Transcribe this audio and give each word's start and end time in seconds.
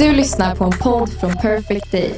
Du 0.00 0.12
lyssnar 0.12 0.56
på 0.56 0.64
en 0.64 0.70
podd 0.70 1.08
från 1.20 1.32
Perfect 1.32 1.92
Day. 1.92 2.14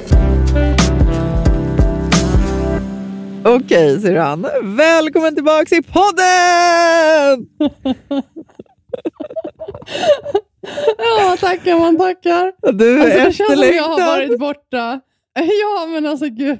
Okej, 3.45 4.01
säger 4.01 4.19
han. 4.19 4.47
Välkommen 4.63 5.35
tillbaka 5.35 5.65
till 5.65 5.83
podden! 5.83 7.47
Ja, 10.97 11.37
tackar 11.39 11.79
man 11.79 11.97
tackar. 11.97 12.71
Du 12.73 13.01
Alltså, 13.01 13.19
är 13.19 13.25
det 13.25 13.33
känns 13.33 13.59
som 13.59 13.75
jag 13.75 13.83
har 13.83 14.17
varit 14.17 14.39
borta. 14.39 15.01
Ja, 15.33 15.87
men 15.89 16.05
alltså 16.05 16.25
gud. 16.25 16.57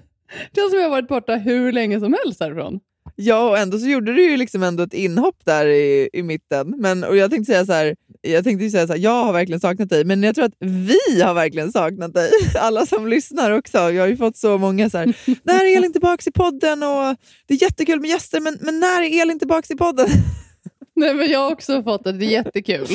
Det 0.51 0.61
känns 0.61 0.71
som 0.71 0.79
jag 0.79 0.85
har 0.85 0.91
varit 0.91 1.07
borta 1.07 1.35
hur 1.35 1.71
länge 1.71 1.99
som 1.99 2.15
helst 2.23 2.39
härifrån. 2.39 2.79
Ja, 3.15 3.49
och 3.49 3.57
ändå 3.57 3.77
så 3.77 3.87
gjorde 3.87 4.13
du 4.13 4.29
ju 4.29 4.37
liksom 4.37 4.63
ändå 4.63 4.83
ett 4.83 4.93
inhopp 4.93 5.45
där 5.45 5.65
i, 5.65 6.09
i 6.13 6.23
mitten. 6.23 6.73
Men, 6.77 7.03
och 7.03 7.17
jag 7.17 7.31
tänkte 7.31 7.51
säga 7.53 7.65
så 7.65 7.73
här, 7.73 7.95
jag 8.25 8.43
tänkte 8.43 8.63
ju 8.63 8.71
säga 8.71 8.87
så 8.87 8.93
här, 8.93 8.99
jag 8.99 9.25
har 9.25 9.33
verkligen 9.33 9.59
saknat 9.59 9.89
dig, 9.89 10.05
men 10.05 10.23
jag 10.23 10.35
tror 10.35 10.45
att 10.45 10.55
vi 10.59 11.21
har 11.21 11.33
verkligen 11.33 11.71
saknat 11.71 12.13
dig. 12.13 12.31
Alla 12.59 12.85
som 12.85 13.07
lyssnar 13.07 13.51
också. 13.51 13.77
Jag 13.77 14.03
har 14.03 14.07
ju 14.07 14.17
fått 14.17 14.37
så 14.37 14.57
många 14.57 14.89
så 14.89 14.97
här, 14.97 15.05
när 15.43 15.65
är 15.65 15.77
Elin 15.77 15.91
tillbaka 15.91 16.23
i 16.29 16.31
podden? 16.31 16.83
Och 16.83 17.15
det 17.47 17.53
är 17.53 17.61
jättekul 17.61 17.99
med 17.99 18.09
gäster, 18.09 18.39
men, 18.39 18.57
men 18.61 18.79
när 18.79 19.01
är 19.01 19.21
Elin 19.21 19.39
tillbaka 19.39 19.73
i 19.73 19.77
podden? 19.77 20.07
Nej, 20.95 21.13
men 21.13 21.29
jag 21.29 21.39
har 21.39 21.51
också 21.51 21.83
fått 21.83 22.03
det. 22.03 22.11
Det 22.11 22.25
är 22.25 22.29
jättekul. 22.29 22.87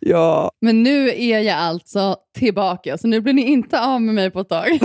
ja, 0.00 0.50
Men 0.60 0.82
nu 0.82 1.08
är 1.08 1.40
jag 1.40 1.58
alltså 1.58 2.16
tillbaka, 2.38 2.98
så 2.98 3.08
nu 3.08 3.20
blir 3.20 3.32
ni 3.32 3.42
inte 3.42 3.80
av 3.80 4.02
med 4.02 4.14
mig 4.14 4.30
på 4.30 4.40
ett 4.40 4.48
tag. 4.48 4.80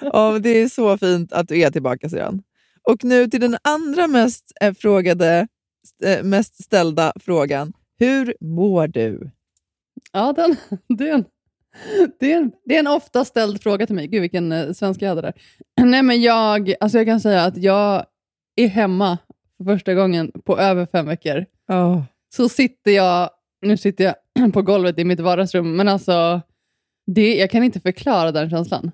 ja 0.00 0.32
men 0.32 0.42
det 0.42 0.50
är 0.50 0.68
så 0.68 0.98
fint 0.98 1.32
att 1.32 1.48
du 1.48 1.60
är 1.60 1.70
tillbaka 1.70 2.08
sedan. 2.08 2.42
Och 2.82 3.04
nu 3.04 3.26
till 3.26 3.40
den 3.40 3.56
andra 3.62 4.06
mest, 4.06 4.52
eh, 4.60 4.74
frågade, 4.74 5.48
eh, 6.04 6.22
mest 6.22 6.64
ställda 6.64 7.12
frågan. 7.20 7.72
Hur 7.98 8.34
mår 8.40 8.86
du? 8.86 9.30
Ja, 10.12 10.32
den, 10.32 10.56
det, 10.98 11.08
är 11.08 11.14
en, 11.14 11.24
det, 12.18 12.32
är 12.32 12.36
en, 12.36 12.52
det 12.64 12.74
är 12.74 12.80
en 12.80 12.86
ofta 12.86 13.24
ställd 13.24 13.62
fråga 13.62 13.86
till 13.86 13.94
mig. 13.94 14.06
Gud, 14.06 14.20
vilken 14.20 14.52
eh, 14.52 14.72
svenska 14.72 15.04
jag 15.04 15.10
hade 15.10 15.22
där. 15.22 15.34
Nej, 15.84 16.02
men 16.02 16.22
jag, 16.22 16.74
alltså 16.80 16.98
jag 16.98 17.06
kan 17.06 17.20
säga 17.20 17.42
att 17.42 17.56
jag 17.56 18.04
är 18.56 18.68
hemma 18.68 19.18
för 19.56 19.64
första 19.64 19.94
gången 19.94 20.32
på 20.44 20.58
över 20.58 20.86
fem 20.86 21.06
veckor. 21.06 21.44
Oh. 21.68 22.02
så 22.34 22.48
sitter 22.48 22.90
jag, 22.90 23.30
nu 23.62 23.76
sitter 23.76 24.04
jag 24.04 24.52
på 24.52 24.62
golvet 24.62 24.98
i 24.98 25.04
mitt 25.04 25.20
vardagsrum, 25.20 25.76
men 25.76 25.88
alltså, 25.88 26.40
det, 27.06 27.36
jag 27.36 27.50
kan 27.50 27.64
inte 27.64 27.80
förklara 27.80 28.32
den 28.32 28.50
känslan. 28.50 28.90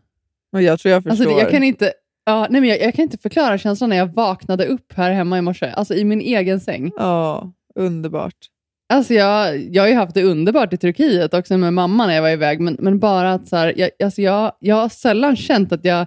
Och 0.53 0.63
jag 0.63 0.81
tror 0.81 0.93
jag 0.93 1.03
förstår. 1.03 1.27
Alltså, 1.27 1.41
jag, 1.41 1.51
kan 1.51 1.63
inte, 1.63 1.93
ja, 2.25 2.47
nej, 2.51 2.61
men 2.61 2.71
jag, 2.71 2.81
jag 2.81 2.95
kan 2.95 3.03
inte 3.03 3.19
förklara 3.19 3.59
känslan 3.59 3.91
när 3.91 3.97
jag 3.97 4.15
vaknade 4.15 4.67
upp 4.67 4.93
här 4.93 5.11
hemma 5.11 5.39
i 5.39 5.43
morse, 5.43 5.71
alltså 5.71 5.95
i 5.95 6.05
min 6.05 6.21
egen 6.21 6.61
säng. 6.61 6.93
Ja, 6.97 7.53
underbart. 7.75 8.51
Alltså 8.87 9.15
jag, 9.15 9.59
jag 9.75 9.83
har 9.83 9.89
ju 9.89 9.95
haft 9.95 10.15
det 10.15 10.23
underbart 10.23 10.73
i 10.73 10.77
Turkiet 10.77 11.35
också 11.35 11.57
med 11.57 11.73
mamma 11.73 12.07
när 12.07 12.15
jag 12.15 12.23
var 12.23 12.31
iväg, 12.31 12.61
men, 12.61 12.77
men 12.81 12.99
bara 12.99 13.33
att 13.33 13.49
så 13.49 13.57
här, 13.57 13.75
jag, 13.77 13.91
alltså 14.05 14.23
jag, 14.23 14.53
jag 14.59 14.77
har 14.77 14.89
sällan 14.89 15.37
känt 15.37 15.73
att 15.73 15.85
jag, 15.85 16.07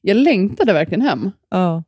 jag 0.00 0.16
längtade 0.16 0.72
verkligen 0.72 1.02
hem. 1.02 1.30
Ja. 1.50 1.84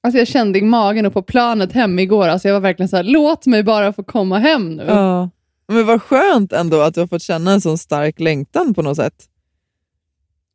Alltså 0.00 0.18
jag 0.18 0.28
kände 0.28 0.58
i 0.58 0.62
magen 0.62 1.06
och 1.06 1.12
på 1.12 1.22
planet 1.22 1.72
hem 1.72 1.98
igår, 1.98 2.28
alltså 2.28 2.48
jag 2.48 2.52
var 2.54 2.60
verkligen 2.60 2.88
så 2.88 2.96
här, 2.96 3.04
låt 3.04 3.46
mig 3.46 3.62
bara 3.62 3.92
få 3.92 4.02
komma 4.02 4.38
hem 4.38 4.74
nu. 4.74 4.84
Ja. 4.88 5.30
Men 5.68 5.86
vad 5.86 6.02
skönt 6.02 6.52
ändå 6.52 6.80
att 6.80 6.94
du 6.94 7.00
har 7.00 7.06
fått 7.06 7.22
känna 7.22 7.52
en 7.52 7.60
sån 7.60 7.78
stark 7.78 8.20
längtan 8.20 8.74
på 8.74 8.82
något 8.82 8.96
sätt. 8.96 9.14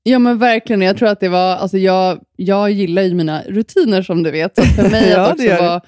Ja 0.04 0.20
men 0.20 0.38
verkligen, 0.38 0.82
jag 0.82 0.98
tror 0.98 1.10
att 1.10 1.20
det 1.20 1.30
var, 1.30 1.56
alltså 1.56 1.78
jag, 1.78 2.20
jag 2.36 2.72
gillar 2.72 3.02
ju 3.02 3.14
mina 3.14 3.42
rutiner 3.48 4.02
som 4.02 4.24
du 4.24 4.32
vet. 4.32 4.56
Så 4.56 4.62
för 4.62 4.90
mig 4.90 5.10
Ja, 5.16 5.22
att 5.22 5.32
också 5.32 5.48
vara, 5.48 5.82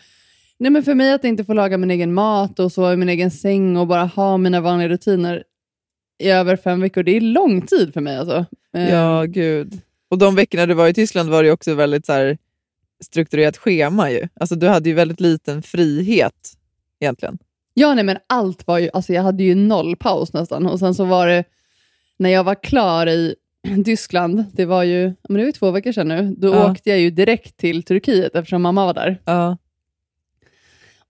nej 0.61 0.71
men 0.71 0.83
för 0.83 0.95
mig 0.95 1.13
att 1.13 1.23
inte 1.23 1.43
få 1.45 1.53
laga 1.53 1.77
min 1.77 1.91
egen 1.91 2.13
mat 2.13 2.59
och 2.59 2.71
sova 2.71 2.93
i 2.93 2.97
min 2.97 3.09
egen 3.09 3.31
säng 3.31 3.77
och 3.77 3.87
bara 3.87 4.03
ha 4.05 4.37
mina 4.37 4.61
vanliga 4.61 4.89
rutiner 4.89 5.43
i 6.23 6.29
över 6.29 6.55
fem 6.55 6.81
veckor, 6.81 7.03
det 7.03 7.17
är 7.17 7.21
lång 7.21 7.61
tid 7.61 7.93
för 7.93 8.01
mig 8.01 8.17
alltså. 8.17 8.45
Eh, 8.77 8.89
Ja, 8.89 9.23
gud. 9.27 9.81
Och 10.09 10.17
de 10.17 10.35
veckorna 10.35 10.65
du 10.65 10.73
var 10.73 10.87
i 10.87 10.93
Tyskland 10.93 11.29
var 11.29 11.43
det 11.43 11.51
också 11.51 11.73
väldigt 11.73 12.05
så 12.05 12.13
här, 12.13 12.37
strukturerat 13.03 13.57
schema. 13.57 14.11
Ju. 14.11 14.27
Alltså, 14.33 14.55
du 14.55 14.67
hade 14.67 14.89
ju 14.89 14.95
väldigt 14.95 15.19
liten 15.19 15.61
frihet 15.61 16.53
egentligen. 16.99 17.37
Ja, 17.73 17.93
nej 17.93 18.03
men 18.03 18.17
allt 18.27 18.67
var 18.67 18.79
ju, 18.79 18.89
alltså 18.93 19.13
jag 19.13 19.23
hade 19.23 19.43
ju 19.43 19.55
noll 19.55 19.95
paus 19.95 20.33
nästan. 20.33 20.65
Och 20.65 20.79
sen 20.79 20.95
så 20.95 21.05
var 21.05 21.27
det, 21.27 21.43
när 22.17 22.29
jag 22.29 22.43
var 22.43 22.63
klar 22.63 23.07
i 23.07 23.35
Tyskland, 23.85 24.45
det 24.53 24.65
var 24.65 24.83
ju, 24.83 25.03
men 25.03 25.13
det 25.33 25.37
var 25.39 25.45
ju 25.45 25.51
två 25.51 25.71
veckor 25.71 25.91
sedan 25.91 26.07
nu, 26.07 26.35
då 26.37 26.47
Ja. 26.47 26.71
åkte 26.71 26.89
jag 26.89 26.99
ju 26.99 27.09
direkt 27.09 27.57
till 27.57 27.83
Turkiet 27.83 28.35
eftersom 28.35 28.61
mamma 28.61 28.85
var 28.85 28.93
där. 28.93 29.21
Ja. 29.25 29.57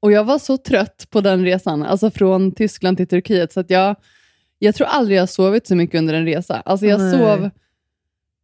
Och 0.02 0.12
jag 0.12 0.24
var 0.24 0.40
så 0.40 0.58
trött 0.58 1.08
på 1.10 1.22
den 1.22 1.44
resan, 1.46 1.84
alltså 1.84 2.12
från 2.12 2.52
Tyskland 2.52 2.98
till 2.98 3.08
Turkiet, 3.08 3.54
så 3.54 3.60
att 3.60 3.70
jag, 3.70 3.96
jag 4.60 4.76
tror 4.76 4.88
aldrig 4.88 5.18
jag 5.18 5.30
sovit 5.30 5.68
så 5.68 5.76
mycket 5.76 5.98
under 6.00 6.14
en 6.14 6.26
resa. 6.26 6.62
Alltså 6.66 6.86
jag 6.86 7.00
Nej. 7.00 7.12
sov 7.12 7.50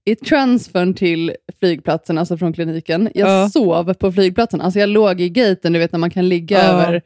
i 0.05 0.15
transfern 0.15 0.93
till 0.93 1.35
flygplatsen, 1.59 2.17
alltså 2.17 2.37
från 2.37 2.53
kliniken. 2.53 3.09
Jag 3.15 3.29
Ja. 3.29 3.49
sov 3.49 3.93
på 3.93 4.11
flygplatsen, 4.11 4.61
alltså 4.61 4.79
jag 4.79 4.89
låg 4.89 5.21
i 5.21 5.29
gaten, 5.29 5.73
du 5.73 5.79
vet 5.79 5.91
när 5.91 5.99
man 5.99 6.09
kan 6.09 6.29
ligga 6.29 6.57
Ja. 6.57 6.63
över. 6.63 7.01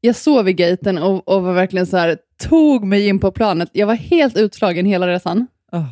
Jag 0.00 0.16
sov 0.16 0.48
i 0.48 0.52
gaten 0.52 0.98
och, 0.98 1.28
och 1.28 1.42
var 1.42 1.52
verkligen 1.52 1.86
så 1.86 1.96
här, 1.96 2.18
tog 2.48 2.84
mig 2.84 3.06
in 3.08 3.18
på 3.18 3.30
planet. 3.32 3.68
Jag 3.72 3.86
var 3.86 3.94
helt 3.94 4.36
utslagen 4.36 4.86
hela 4.86 5.08
resan. 5.08 5.46
Oh. 5.72 5.84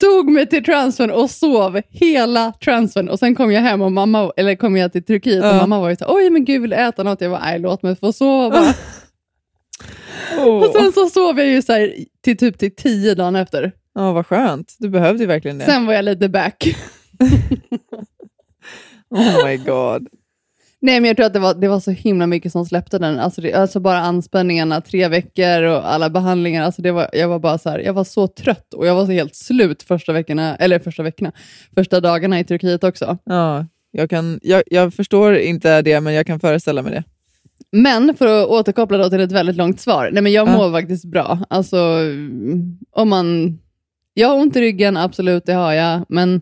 Tog 0.00 0.30
mig 0.30 0.46
till 0.46 0.64
transfern 0.64 1.10
och 1.10 1.30
sov 1.30 1.80
hela 1.90 2.52
transfern. 2.64 3.08
Och 3.08 3.18
sen 3.18 3.34
kom 3.34 3.52
jag 3.52 3.60
hem 3.62 3.82
och 3.82 3.92
mamma, 3.92 4.32
eller 4.36 4.54
kom 4.54 4.76
jag 4.76 4.92
till 4.92 5.04
Turkiet 5.04 5.44
och 5.44 5.50
Ja. 5.50 5.56
mamma 5.56 5.80
var 5.80 5.90
ju 5.90 5.96
så 5.96 6.04
här, 6.04 6.14
oj 6.14 6.30
men 6.30 6.44
gud 6.44 6.60
vill 6.60 6.70
du 6.70 6.76
äta 6.76 7.02
något? 7.02 7.20
Jag 7.20 7.30
var 7.30 7.40
nej 7.40 7.58
låt 7.58 7.82
mig 7.82 7.96
få 7.96 8.12
sova. 8.12 8.74
Och 10.46 10.66
sen 10.74 10.92
så 10.92 11.06
sov 11.08 11.38
jag 11.38 11.48
ju 11.48 11.62
så 11.62 11.72
här, 11.72 11.94
till 12.24 12.36
typ 12.36 12.58
till 12.58 12.74
tio 12.76 13.14
dagar 13.14 13.42
efter. 13.42 13.72
Ja, 13.94 14.12
vad 14.12 14.26
skönt. 14.26 14.74
Du 14.78 14.88
behövde 14.88 15.22
ju 15.22 15.26
verkligen 15.26 15.58
det. 15.58 15.64
Sen 15.64 15.86
var 15.86 15.94
jag 15.94 16.04
lite 16.04 16.28
back. 16.28 16.64
Oh 19.10 19.46
my 19.46 19.56
god. 19.56 20.08
Nej, 20.80 21.00
men 21.00 21.08
jag 21.08 21.16
tror 21.16 21.26
att 21.26 21.32
det 21.32 21.38
var, 21.38 21.54
det 21.54 21.68
var 21.68 21.80
så 21.80 21.90
himla 21.90 22.26
mycket 22.26 22.52
som 22.52 22.66
släppte 22.66 22.98
den. 22.98 23.18
Alltså, 23.18 23.40
det, 23.40 23.52
alltså 23.52 23.80
bara 23.80 23.98
anspänningarna, 23.98 24.80
tre 24.80 25.08
veckor 25.08 25.62
och 25.62 25.92
alla 25.92 26.10
behandlingar. 26.10 26.62
Alltså 26.64 26.82
det 26.82 26.92
var, 26.92 27.08
jag 27.12 27.28
var 27.28 27.38
bara 27.38 27.58
så 27.58 27.70
här, 27.70 27.78
jag 27.78 27.92
var 27.92 28.04
så 28.04 28.26
trött 28.26 28.74
och 28.74 28.86
jag 28.86 28.94
var 28.94 29.06
så 29.06 29.12
helt 29.12 29.34
slut 29.36 29.82
första 29.82 30.12
veckorna, 30.12 30.56
eller 30.56 30.78
första 30.78 31.02
veckorna, 31.02 31.32
första 31.74 32.00
dagarna 32.00 32.40
i 32.40 32.44
Turkiet 32.44 32.84
också. 32.84 33.18
Ja, 33.24 33.66
jag, 33.90 34.10
kan, 34.10 34.40
jag, 34.42 34.62
jag 34.66 34.94
förstår 34.94 35.36
inte 35.36 35.82
det, 35.82 36.00
men 36.00 36.14
jag 36.14 36.26
kan 36.26 36.40
föreställa 36.40 36.82
mig 36.82 36.92
det. 36.92 37.04
Men 37.72 38.14
för 38.16 38.42
att 38.42 38.48
återkoppla 38.48 38.98
då 38.98 39.10
till 39.10 39.20
ett 39.20 39.32
väldigt 39.32 39.56
långt 39.56 39.80
svar. 39.80 40.10
Nej, 40.12 40.22
men 40.22 40.32
jag 40.32 40.48
Ja. 40.48 40.56
mår 40.56 40.72
faktiskt 40.72 41.04
bra. 41.04 41.38
Alltså, 41.50 41.98
om 42.92 43.08
man... 43.08 43.58
Jag 44.14 44.28
har 44.28 44.36
ont 44.36 44.56
i 44.56 44.60
ryggen, 44.60 44.96
absolut, 44.96 45.46
det 45.46 45.52
har 45.52 45.72
jag. 45.72 46.04
Men 46.08 46.40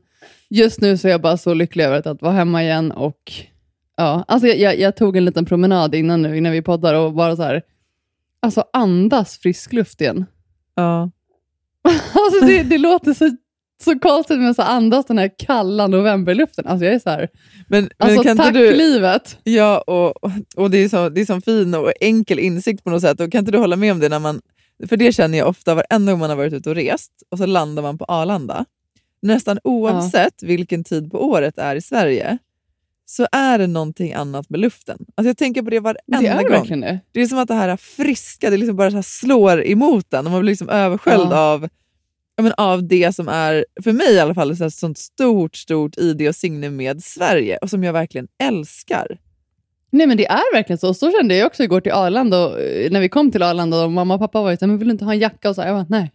just 0.51 0.81
nu 0.81 0.97
så 0.99 1.09
är 1.09 1.13
jag 1.13 1.21
bara 1.21 1.37
så 1.37 1.55
lycklig 1.55 1.85
över 1.85 2.09
att 2.09 2.23
vara 2.23 2.33
hemma 2.33 2.63
igen. 2.63 2.93
Och, 2.93 3.33
ja, 3.97 4.25
alltså 4.29 4.49
jag, 4.49 4.79
jag, 4.79 4.97
tog 4.97 5.17
en 5.17 5.25
liten 5.25 5.45
promenad 5.45 5.95
innan 5.95 6.23
nu, 6.23 6.37
innan 6.37 6.53
vi 6.53 6.63
poddar 6.63 6.95
och 6.95 7.15
bara 7.15 7.37
så 7.37 7.43
här, 7.43 7.63
alltså 8.41 8.65
andas 8.73 9.39
frisk 9.39 9.73
luft 9.73 10.01
igen. 10.01 10.27
Ja. 10.75 11.11
Alltså 12.15 12.47
det, 12.47 12.63
det 12.63 12.79
låter 12.79 13.15
så, 13.15 13.31
så 13.83 13.99
konstigt, 13.99 14.39
men 14.39 14.55
så 14.55 14.63
andas 14.63 15.07
den 15.07 15.19
här 15.19 15.31
kalla 15.39 15.87
novemberluften. 15.87 16.67
Alltså 16.67 16.85
jag 16.85 16.95
är 16.95 16.99
så 16.99 17.11
här, 17.11 17.29
Men, 17.69 17.91
alltså 17.99 18.17
men 18.17 18.25
kan 18.25 18.37
tack 18.37 18.55
du... 18.55 18.77
livet. 18.77 19.39
Ja, 19.45 19.79
och, 19.79 20.31
och 20.57 20.71
det 20.71 20.79
är 20.79 20.89
så, 20.89 21.09
det 21.09 21.21
är 21.21 21.25
så 21.25 21.41
fin 21.41 21.75
och 21.75 21.93
enkel 22.01 22.39
insikt 22.39 22.85
på 22.85 22.91
något 22.91 23.01
sätt. 23.01 23.21
Och 23.21 23.33
kan 23.33 23.39
inte 23.39 23.53
du 23.53 23.59
hålla 23.59 23.77
med 23.77 23.93
om 23.93 24.01
det? 24.01 24.09
när 24.09 24.19
man 24.19 24.41
För 24.89 24.97
det 24.97 25.13
känner 25.13 25.39
jag 25.39 25.49
ofta 25.49 25.75
varenda 25.75 26.13
gång 26.13 26.21
man 26.21 26.31
har 26.31 26.37
varit 26.37 26.53
ute 26.53 26.71
och 26.71 26.77
rest 26.77 27.13
och 27.31 27.39
så 27.39 27.47
landar 27.47 27.83
man 27.83 27.99
på 27.99 28.05
Arlanda. 28.05 28.65
Nästan 29.23 29.59
oavsett 29.65 30.43
vilken 30.43 30.85
tid 30.85 31.11
på 31.11 31.25
året 31.25 31.59
är 31.59 31.77
i 31.77 31.81
Sverige 31.81 32.39
så 33.07 33.27
är 33.33 33.59
det 33.59 33.67
någonting 33.67 34.13
annat 34.13 34.51
med 34.51 34.61
luften. 34.61 34.99
Alltså 35.15 35.29
jag 35.29 35.37
tänker 35.37 35.63
på 35.63 35.71
det 35.71 35.81
varenda 35.81 36.21
Det 36.21 36.27
är 36.27 36.43
gång. 36.43 36.51
verkligen 36.51 36.81
det. 36.81 37.01
Det 37.13 37.21
är 37.21 37.27
som 37.27 37.39
att 37.39 37.49
det 37.49 37.55
här 37.55 37.77
friska 37.77 38.51
det 38.51 38.57
liksom 38.57 38.77
bara 38.77 38.91
så 38.91 39.03
slår 39.03 39.67
emot 39.67 40.15
en 40.15 40.27
och 40.27 40.33
man 40.33 40.41
blir 40.41 40.53
liksom 40.53 40.69
översköljd 40.69 41.29
Ja. 41.31 41.39
av, 41.39 41.69
men 42.43 42.53
av 42.57 42.89
det 42.89 43.15
som 43.15 43.29
är, 43.29 43.65
för 43.85 43.93
mig 43.93 44.13
i 44.15 44.21
alla 44.21 44.35
fall, 44.35 44.51
ett 44.51 44.75
sånt 44.75 44.99
stort, 44.99 45.57
stort 45.57 45.99
ID 45.99 46.29
och 46.29 46.35
signum 46.37 46.77
med 46.77 47.03
Sverige 47.05 47.57
och 47.57 47.71
som 47.71 47.85
jag 47.85 47.93
verkligen 47.93 48.29
älskar. 48.43 49.19
Nej 49.91 50.07
men 50.07 50.17
det 50.17 50.27
är 50.27 50.55
verkligen 50.55 50.79
så. 50.79 50.95
Så 50.95 51.11
kände 51.13 51.37
jag 51.37 51.47
också 51.47 51.63
igår 51.63 51.81
till 51.81 51.93
Arlanda, 51.93 52.47
och, 52.47 52.61
eh, 52.61 52.91
när 52.91 53.01
vi 53.01 53.09
kom 53.09 53.31
till 53.33 53.43
Arlanda 53.43 53.85
och 53.85 53.93
mamma 53.93 54.15
och 54.15 54.21
pappa 54.21 54.43
var 54.43 54.51
ju 54.51 54.57
såhär, 54.57 54.69
men 54.69 54.79
vill 54.79 54.89
du 54.89 54.93
inte 54.93 55.05
ha 55.05 55.13
en 55.13 55.19
jacka? 55.19 55.49
Och 55.49 55.55
så 55.55 55.61
här, 55.63 55.69
jag 55.69 55.77
bara, 55.77 55.87
nej. 55.89 56.13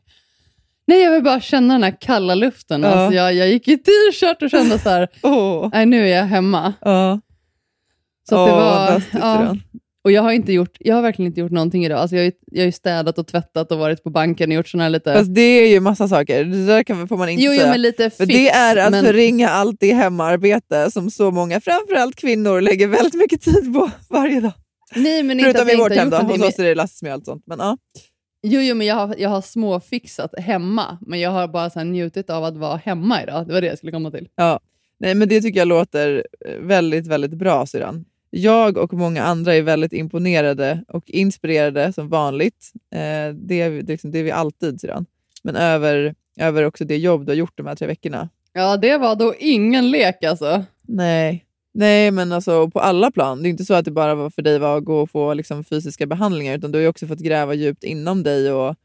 Nej, 0.89 1.01
jag 1.03 1.11
vill 1.11 1.23
bara 1.23 1.41
känna 1.41 1.73
den 1.73 1.83
här 1.83 1.97
kalla 2.01 2.35
luften. 2.35 2.83
Ja. 2.83 2.89
Alltså, 2.89 3.15
jag, 3.15 3.33
jag 3.33 3.49
gick 3.49 3.67
i 3.67 3.77
t-shirt 3.77 4.41
och 4.41 4.49
kände 4.49 4.79
så 4.79 4.89
här, 4.89 5.07
Åh, 5.23 5.69
nej 5.73 5.85
nu 5.85 6.09
är 6.09 6.17
jag 6.17 6.23
hemma. 6.25 6.73
ja. 6.81 7.19
Så 8.29 8.35
att 8.35 8.47
det 8.47 8.53
var, 8.53 9.01
ja. 9.27 9.55
Och 10.03 10.11
jag 10.11 10.21
har, 10.21 10.31
inte 10.31 10.53
gjort, 10.53 10.77
jag 10.79 10.95
har 10.95 11.01
verkligen 11.01 11.27
inte 11.31 11.39
gjort 11.41 11.51
någonting 11.51 11.85
idag. 11.85 11.99
Alltså, 11.99 12.15
jag, 12.15 12.21
har 12.23 12.25
ju- 12.25 12.31
jag 12.59 12.63
har 12.65 12.71
städat 12.71 13.17
och 13.17 13.27
tvättat 13.27 13.71
och 13.71 13.79
varit 13.79 14.03
på 14.03 14.09
banken 14.09 14.49
och 14.49 14.55
gjort 14.55 14.67
sådana 14.67 14.83
här 14.83 14.89
lite... 14.89 15.13
Fast 15.13 15.35
det 15.35 15.41
är 15.41 15.67
ju 15.69 15.79
massa 15.79 16.07
saker, 16.07 16.43
det 16.45 16.65
där 16.65 16.83
kan, 16.83 17.07
får 17.07 17.17
man 17.17 17.29
inte 17.29 17.43
jo, 17.43 17.51
jo, 17.51 17.57
säga. 17.59 17.71
men 17.71 17.81
lite 17.81 18.09
fix. 18.09 18.27
Det 18.27 18.49
är 18.49 18.75
att 18.77 18.91
men, 18.91 19.05
förringa 19.05 19.49
allt 19.49 19.77
det 19.79 19.93
hemarbete 19.93 20.91
som 20.91 21.11
så 21.11 21.31
många, 21.31 21.61
framförallt 21.61 22.15
kvinnor, 22.15 22.61
lägger 22.61 22.87
väldigt 22.87 23.13
mycket 23.13 23.41
tid 23.41 23.73
på 23.73 23.89
varje 24.09 24.39
dag. 24.41 24.53
Nej, 24.95 25.23
men 25.23 25.39
inte 25.39 25.51
Förutom 25.51 25.67
att 25.67 25.73
i 25.73 25.77
vårt 25.77 25.91
inte 25.91 25.99
hem 25.99 26.09
då, 26.09 26.17
hos 26.17 26.37
med- 26.39 26.47
oss 26.47 26.59
är 26.59 26.63
det 26.63 26.75
lastsmör 26.75 27.09
och 27.09 27.13
allt 27.13 27.25
sånt. 27.25 27.43
Men, 27.47 27.59
ja. 27.59 27.77
Jo, 28.41 28.61
jo 28.61 28.75
men 28.75 28.87
jag 28.87 28.95
har, 28.95 29.15
jag 29.17 29.29
har 29.29 29.41
småfixat 29.41 30.39
hemma, 30.39 30.97
men 31.01 31.19
jag 31.19 31.29
har 31.31 31.47
bara 31.47 31.69
så 31.69 31.83
njutit 31.83 32.29
av 32.29 32.43
att 32.43 32.57
vara 32.57 32.75
hemma 32.77 33.23
idag. 33.23 33.47
Det 33.47 33.53
var 33.53 33.61
det 33.61 33.67
jag 33.67 33.77
skulle 33.77 33.91
komma 33.91 34.11
till. 34.11 34.27
Ja. 34.35 34.59
Nej, 34.99 35.15
men 35.15 35.27
det 35.29 35.41
tycker 35.41 35.59
jag 35.59 35.67
låter 35.67 36.27
eh, 36.45 36.55
väldigt, 36.59 37.07
väldigt 37.07 37.33
bra 37.33 37.65
syrran. 37.65 38.05
Jag 38.29 38.77
och 38.77 38.93
många 38.93 39.23
andra 39.23 39.55
är 39.55 39.61
väldigt 39.61 39.93
imponerade 39.93 40.83
och 40.87 41.09
inspirerade 41.09 41.93
som 41.93 42.09
vanligt. 42.09 42.71
Eh, 42.93 43.33
det, 43.35 43.61
är, 43.61 43.69
vi- 43.69 43.81
det, 43.81 43.91
är 43.91 43.93
liksom, 43.93 44.11
det 44.11 44.19
är 44.19 44.23
vi 44.23 44.31
alltid 44.31 44.81
syrran. 44.81 45.05
Men 45.43 45.55
över, 45.55 46.15
över 46.39 46.63
också 46.65 46.85
det 46.85 46.97
jobb 46.97 47.25
du 47.25 47.31
har 47.31 47.35
gjort 47.35 47.57
de 47.57 47.67
här 47.67 47.75
tre 47.75 47.87
veckorna. 47.87 48.29
Ja, 48.53 48.77
det 48.77 48.97
var 48.97 49.15
då 49.15 49.33
ingen 49.39 49.91
lek 49.91 50.23
alltså. 50.23 50.63
Nej, 50.81 51.45
Nej 51.73 52.11
men 52.11 52.31
alltså 52.31 52.69
på 52.69 52.79
alla 52.79 53.11
plan. 53.11 53.43
Det 53.43 53.47
är 53.47 53.51
inte 53.51 53.65
så 53.65 53.73
att 53.73 53.85
det 53.85 53.91
bara 53.91 54.15
var 54.15 54.29
för 54.29 54.41
dig 54.41 54.59
var 54.59 54.77
att 54.77 54.83
gå 54.83 54.99
och 55.01 55.09
få 55.11 55.33
liksom, 55.33 55.63
fysiska 55.63 56.05
behandlingar 56.05 56.57
utan 56.57 56.71
du 56.71 56.77
har 56.77 56.81
ju 56.81 56.87
också 56.87 57.07
fått 57.07 57.19
gräva 57.19 57.53
djupt 57.53 57.83
inom 57.83 58.23
dig. 58.23 58.51
Och, 58.51 58.75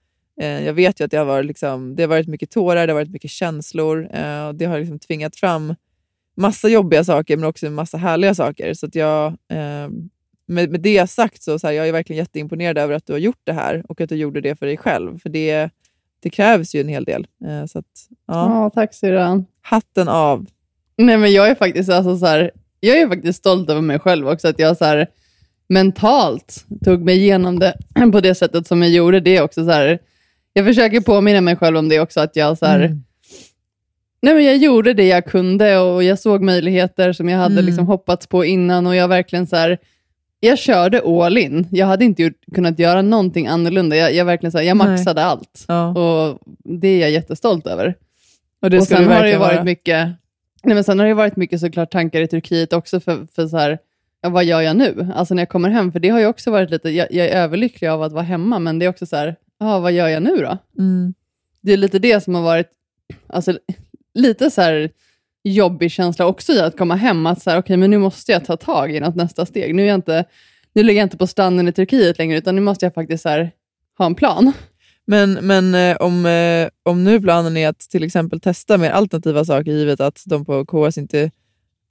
eh, 0.41 0.65
jag 0.67 0.75
vet 0.75 1.01
ju 1.01 1.05
att 1.05 1.11
det 1.11 1.17
har, 1.17 1.25
varit, 1.25 1.47
liksom, 1.47 1.97
det 1.97 2.03
har 2.03 2.09
varit 2.09 2.29
mycket 2.29 2.51
tårar, 2.51 2.87
det 2.87 2.93
har 2.93 3.01
varit 3.01 3.11
mycket 3.11 3.31
känslor. 3.31 4.09
Eh, 4.13 4.47
och 4.47 4.55
det 4.55 4.65
har 4.65 4.79
liksom 4.79 4.99
tvingat 4.99 5.37
fram 5.37 5.75
massa 6.37 6.69
jobbiga 6.69 7.05
saker 7.05 7.37
men 7.37 7.49
också 7.49 7.67
en 7.67 7.75
massa 7.75 7.97
härliga 7.99 8.35
saker. 8.35 8.75
Så 8.75 8.87
att 8.87 8.95
jag, 8.95 9.27
eh, 9.27 9.89
med, 10.47 10.71
med 10.71 10.81
det 10.81 11.11
sagt 11.11 11.43
så, 11.43 11.59
så 11.59 11.67
här, 11.67 11.75
jag 11.75 11.89
är 11.89 11.93
verkligen 11.93 12.19
jätteimponerad 12.19 12.79
över 12.79 12.95
att 12.95 13.07
du 13.07 13.13
har 13.13 13.21
gjort 13.21 13.41
det 13.45 13.53
här 13.53 13.85
och 13.89 14.01
att 14.01 14.09
du 14.09 14.17
gjorde 14.17 14.41
det 14.41 14.57
för 14.57 14.67
dig 14.67 14.77
själv. 14.77 15.19
För 15.19 15.29
det, 15.29 15.71
det 16.21 16.31
krävs 16.31 16.75
ju 16.75 16.81
en 16.81 16.89
hel 16.89 17.05
del. 17.05 17.27
Eh, 17.47 17.67
så 17.67 17.79
att, 17.79 18.09
ja, 18.27 18.63
Ja, 18.63 18.71
tack 18.71 18.95
syrran. 18.95 19.47
hatten 19.63 20.09
av. 20.09 20.47
Nej, 20.97 21.17
men 21.17 21.33
jag 21.33 21.49
är 21.49 21.55
faktiskt 21.55 21.91
alltså 21.91 22.19
så 22.19 22.27
här, 22.27 22.51
jag 22.87 22.99
är 23.01 23.09
faktiskt 23.09 23.39
stolt 23.39 23.71
över 23.71 23.81
mig 23.81 23.99
själv 23.99 24.29
också, 24.29 24.49
att 24.49 24.59
jag 24.59 24.77
så 24.77 24.85
här, 24.85 25.07
mentalt 25.69 26.65
tog 26.85 27.01
mig 27.05 27.17
igenom 27.17 27.59
det 27.59 27.75
på 28.13 28.21
det 28.21 28.35
sättet 28.35 28.67
som 28.67 28.83
jag 28.83 28.91
gjorde. 28.91 29.21
Det 29.21 29.41
också 29.41 29.65
så 29.65 29.71
här, 29.71 29.99
jag 30.53 30.67
försöker 30.67 31.01
påminna 31.01 31.41
mig 31.41 31.57
själv 31.57 31.77
om 31.77 31.89
det 31.89 32.01
också, 32.01 32.21
att 32.21 32.37
jag 32.37 32.59
så 32.59 32.67
här, 32.67 32.81
Mm. 32.81 33.03
nej, 34.23 34.35
men 34.35 34.45
jag 34.45 34.57
gjorde 34.57 34.95
det 34.95 35.07
jag 35.09 35.25
kunde 35.27 35.79
och 35.79 36.05
jag 36.05 36.19
såg 36.19 36.43
möjligheter 36.43 37.13
som 37.13 37.29
jag 37.29 37.39
hade 37.39 37.55
Mm. 37.55 37.65
liksom 37.67 37.87
hoppats 37.87 38.27
på 38.27 38.45
innan 38.45 38.87
och 38.87 38.97
jag 38.97 39.09
verkligen 39.09 39.47
så 39.47 39.57
här, 39.57 39.79
jag 40.41 40.59
körde 40.59 41.01
all 41.07 41.39
in. 41.39 41.67
Jag 41.71 41.87
hade 41.87 42.05
inte 42.05 42.23
gjort, 42.23 42.41
kunnat 42.55 42.79
göra 42.79 43.03
någonting 43.03 43.47
annorlunda. 43.47 43.97
Jag, 43.97 44.15
jag 44.15 44.25
verkligen 44.25 44.53
så 44.53 44.59
här, 44.59 44.65
jag 44.65 44.77
Nej. 44.77 44.87
maxade 44.89 45.25
allt 45.25 45.65
Ja. 45.69 45.89
och 45.89 46.39
det 46.65 46.89
är 46.89 47.01
jag 47.01 47.11
jättestolt 47.11 47.67
över 47.67 47.95
Och 48.63 48.71
det 48.71 48.79
och 48.79 48.87
sen 48.87 49.09
har 49.09 49.23
det 49.23 49.31
ju 49.31 49.37
varit 49.37 49.55
vara. 49.57 49.65
mycket, 49.65 50.09
nej 50.65 50.75
men 50.75 50.85
sen 50.85 50.99
har 50.99 51.07
det 51.07 51.15
varit 51.15 51.37
mycket 51.37 51.61
såklart 51.61 51.93
tankar 51.93 52.21
i 52.21 52.27
Turkiet 52.27 52.73
också 52.73 53.01
för, 53.01 53.27
för 53.35 53.47
så 53.47 53.57
här, 53.57 53.79
vad 54.23 54.45
gör 54.45 54.61
jag 54.61 54.77
nu? 54.77 55.13
Alltså 55.15 55.35
när 55.35 55.43
jag 55.43 55.49
kommer 55.49 55.71
hem, 55.71 55.93
för 55.93 56.01
det 56.01 56.09
har 56.09 56.21
ju 56.21 56.27
också 56.27 56.51
varit 56.51 56.71
lite, 56.71 56.91
jag, 56.91 57.13
jag 57.13 57.27
är 57.27 57.37
överlycklig 57.37 57.89
av 57.89 58.03
att 58.03 58.13
vara 58.13 58.23
hemma, 58.23 58.59
men 58.59 58.79
det 58.79 58.85
är 58.85 58.91
också 58.91 59.07
så 59.07 59.17
här, 59.17 59.37
ja, 59.59 59.81
vad 59.81 59.93
gör 59.93 60.09
jag 60.09 60.23
nu 60.23 60.37
då? 60.37 60.59
Mm. 60.79 61.15
Det 61.61 61.73
är 61.73 61.77
lite 61.77 61.99
det 61.99 62.21
som 62.21 62.35
har 62.35 62.43
varit, 62.43 62.71
alltså 63.27 63.59
lite 64.15 64.51
så 64.51 64.61
här 64.61 64.91
jobbig 65.43 65.91
känsla 65.91 66.27
också 66.27 66.53
i 66.53 66.61
att 66.61 66.79
komma 66.79 66.95
hem, 66.95 67.27
att 67.27 67.43
så 67.43 67.51
här, 67.51 67.59
okej, 67.59 67.77
men 67.77 67.91
nu 67.91 67.99
måste 67.99 68.33
jag 68.33 68.45
ta 68.45 68.57
tag 68.57 68.97
i 68.97 69.01
något 69.01 69.17
nästa 69.17 69.47
steg. 69.47 69.75
Nu, 69.75 69.83
är 69.83 69.87
jag 69.87 69.95
inte, 69.95 70.25
nu 70.73 70.83
ligger 70.83 71.01
jag 71.01 71.07
inte 71.07 71.17
på 71.17 71.27
stranden 71.27 71.69
i 71.69 71.73
Turkiet 71.73 72.19
längre, 72.19 72.39
utan 72.39 72.55
nu 72.55 72.61
måste 72.61 72.87
jag 72.87 72.95
faktiskt 72.95 73.23
så 73.23 73.29
här, 73.29 73.51
ha 73.99 74.07
en 74.07 74.15
plan. 74.15 74.53
Men, 75.07 75.33
men 75.33 75.75
eh, 75.75 75.97
om, 75.97 76.27
eh, 76.27 76.69
om 76.83 77.05
nu 77.05 77.21
planen 77.21 77.57
är 77.57 77.69
att 77.69 77.79
till 77.79 78.05
exempel 78.05 78.41
testa 78.41 78.79
mer 78.79 78.91
alternativa 78.91 79.45
saker, 79.45 79.73
givet 79.73 80.01
att 80.01 80.23
de 80.27 80.45
på 80.45 80.67
KS 80.67 80.99
inte 80.99 81.31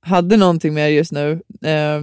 hade 0.01 0.37
någonting 0.37 0.73
mer 0.73 0.87
just 0.87 1.11
nu, 1.11 1.31
eh, 1.61 2.01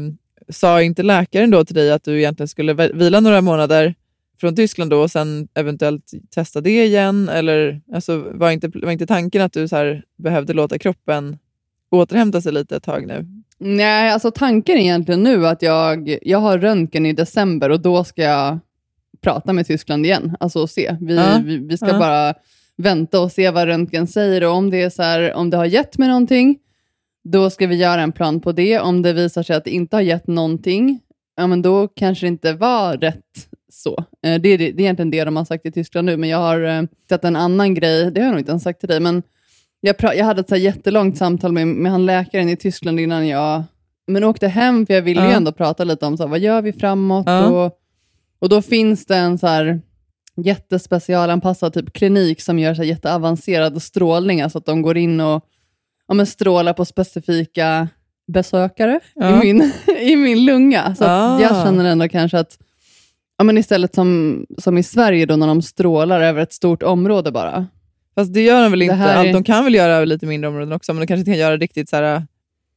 sa 0.49 0.83
inte 0.83 1.03
läkaren 1.03 1.51
då 1.51 1.65
till 1.65 1.75
dig 1.75 1.93
att 1.93 2.05
du 2.05 2.19
egentligen 2.19 2.49
skulle 2.49 2.73
vila 2.73 3.21
några 3.21 3.41
månader 3.41 3.95
från 4.41 4.57
Tyskland 4.57 4.91
då 4.91 5.01
och 5.01 5.11
sen 5.11 5.49
eventuellt 5.55 6.12
testa 6.31 6.61
det 6.61 6.85
igen? 6.85 7.29
Eller 7.29 7.81
alltså, 7.95 8.19
var, 8.33 8.51
inte, 8.51 8.69
var 8.75 8.91
inte 8.91 9.06
tanken 9.06 9.43
att 9.43 9.53
du 9.53 9.69
så 9.69 9.77
här, 9.77 10.05
behövde 10.19 10.53
låta 10.53 10.79
kroppen 10.79 11.39
återhämta 11.91 12.41
sig 12.41 12.53
lite 12.53 12.77
ett 12.77 12.83
tag 12.83 13.06
nu? 13.06 13.27
Nej, 13.59 14.11
alltså 14.11 14.31
tanken 14.31 14.77
är 14.77 14.81
egentligen 14.81 15.23
nu 15.23 15.47
att 15.47 15.63
jag, 15.63 16.19
jag 16.23 16.39
har 16.39 16.59
röntgen 16.59 17.06
i 17.06 17.13
december 17.13 17.71
och 17.71 17.81
då 17.81 18.05
ska 18.05 18.23
jag 18.23 18.59
prata 19.20 19.52
med 19.52 19.67
Tyskland 19.67 20.06
igen. 20.06 20.37
Alltså 20.40 20.67
se. 20.67 20.96
Vi, 21.00 21.17
Ja, 21.17 21.40
vi, 21.44 21.56
vi 21.58 21.76
ska 21.76 21.88
ja. 21.88 21.99
bara 21.99 22.34
vänta 22.76 23.20
och 23.20 23.32
se 23.32 23.50
vad 23.50 23.67
röntgen 23.69 24.06
säger 24.06 24.44
och 24.44 24.52
om 24.55 24.70
det, 24.70 24.82
är 24.82 24.90
så 24.90 25.02
här, 25.02 25.34
om 25.34 25.50
det 25.50 25.56
har 25.56 25.64
gett 25.64 25.99
mig 25.99 26.08
någonting, 26.08 26.58
då 27.25 27.50
ska 27.50 27.67
vi 27.67 27.76
göra 27.76 28.00
en 28.02 28.12
plan 28.12 28.40
på 28.40 28.52
det. 28.52 28.81
Om 28.81 29.02
det 29.02 29.12
visar 29.12 29.43
sig 29.43 29.56
att 29.56 29.64
det 29.64 29.70
inte 29.70 29.96
har 29.96 30.00
gett 30.02 30.26
någonting, 30.26 31.00
ja, 31.37 31.46
men 31.46 31.62
då 31.62 31.88
kanske 31.88 32.26
det 32.26 32.28
inte 32.28 32.52
var 32.52 32.96
rätt 32.96 33.25
så. 33.72 33.99
Eh, 33.99 34.40
Det 34.40 34.49
är, 34.49 34.58
det, 34.58 34.58
det 34.58 34.64
är 34.67 34.81
egentligen 34.81 35.11
det 35.11 35.25
de 35.25 35.37
har 35.37 35.44
sagt 35.44 35.67
i 35.67 35.72
Tyskland 35.72 36.06
nu, 36.06 36.17
men 36.17 36.28
jag 36.28 36.38
har 36.38 36.62
eh, 36.62 36.82
sett 37.08 37.25
en 37.25 37.37
annan 37.37 37.75
grej, 37.75 38.11
det 38.11 38.20
har 38.20 38.26
jag 38.26 38.32
nog 38.32 38.40
inte 38.40 38.50
ens 38.52 38.62
sagt 38.62 38.81
till 38.81 38.88
dig, 38.88 39.00
men 39.00 39.22
jag, 39.81 39.96
pra- 39.96 40.14
jag 40.14 40.25
hade 40.25 40.40
ett 40.40 40.49
så 40.49 40.56
jättelångt 40.56 41.19
samtal 41.19 41.52
med, 41.52 41.67
med 41.67 41.93
han 41.93 42.06
läkaren 42.06 42.49
i 42.49 42.56
Tyskland 42.56 43.00
innan 43.00 43.28
jag 43.28 43.62
men 44.06 44.25
åkte 44.25 44.49
hem, 44.49 44.87
för 44.87 44.94
jag 44.94 45.02
ville 45.02 45.20
ju 45.22 45.28
Ja. 45.31 45.34
ändå 45.37 45.52
prata 45.52 45.84
lite 45.84 46.06
om 46.06 46.17
så 46.17 46.22
här, 46.22 46.31
vad 46.31 46.38
gör 46.40 46.62
vi 46.62 46.72
framåt. 46.72 47.25
Ja. 47.26 47.46
Och, 47.46 47.80
och 48.41 48.49
då 48.49 48.63
finns 48.63 49.07
det 49.07 49.17
en 49.17 49.39
så 49.39 49.47
här 49.47 49.81
jättespecialanpassad 50.37 51.73
typ 51.75 51.93
klinik 51.93 52.41
som 52.41 52.59
gör 52.59 52.75
så 52.75 52.85
jätteavancerad 52.85 53.83
strålning, 53.83 54.41
alltså 54.41 54.59
att 54.59 54.67
de 54.67 54.83
går 54.83 54.97
in 54.97 55.21
och 55.21 55.45
ja, 56.09 56.15
men 56.15 56.27
strålar 56.27 56.73
på 56.73 56.85
specifika 56.85 57.89
besökare 58.33 59.01
Ja. 59.15 59.43
i, 59.45 59.55
min, 59.55 59.73
i 60.01 60.17
min 60.17 60.45
lunga. 60.45 60.95
Så 60.95 61.05
Ah. 61.05 61.41
jag 61.41 61.51
känner 61.51 61.85
ändå 61.85 62.09
kanske 62.09 62.39
att 62.39 62.59
ja, 63.39 63.45
men 63.45 63.59
istället 63.59 63.95
som, 63.95 64.47
som 64.59 64.79
i 64.79 64.83
Sverige 64.83 65.27
då 65.27 65.37
när 65.37 65.47
de 65.47 65.63
strålar 65.63 66.21
över 66.21 66.43
ett 66.43 66.53
stort 66.53 66.83
område 66.83 67.33
bara. 67.33 67.67
Fast 68.15 68.35
det 68.35 68.41
gör 68.43 68.63
de 68.63 68.71
väl 68.71 68.83
inte? 68.83 68.95
här 68.95 69.25
är- 69.27 69.33
de 69.33 69.45
kan 69.45 69.65
väl 69.65 69.75
göra 69.75 69.95
över 69.95 70.07
lite 70.07 70.27
mindre 70.27 70.49
områden 70.49 70.73
också, 70.73 70.93
men 70.93 71.01
de 71.01 71.07
kanske 71.07 71.21
inte 71.21 71.31
kan 71.31 71.39
göra 71.39 71.57
riktigt 71.57 71.89
så 71.89 71.97
här... 71.97 72.27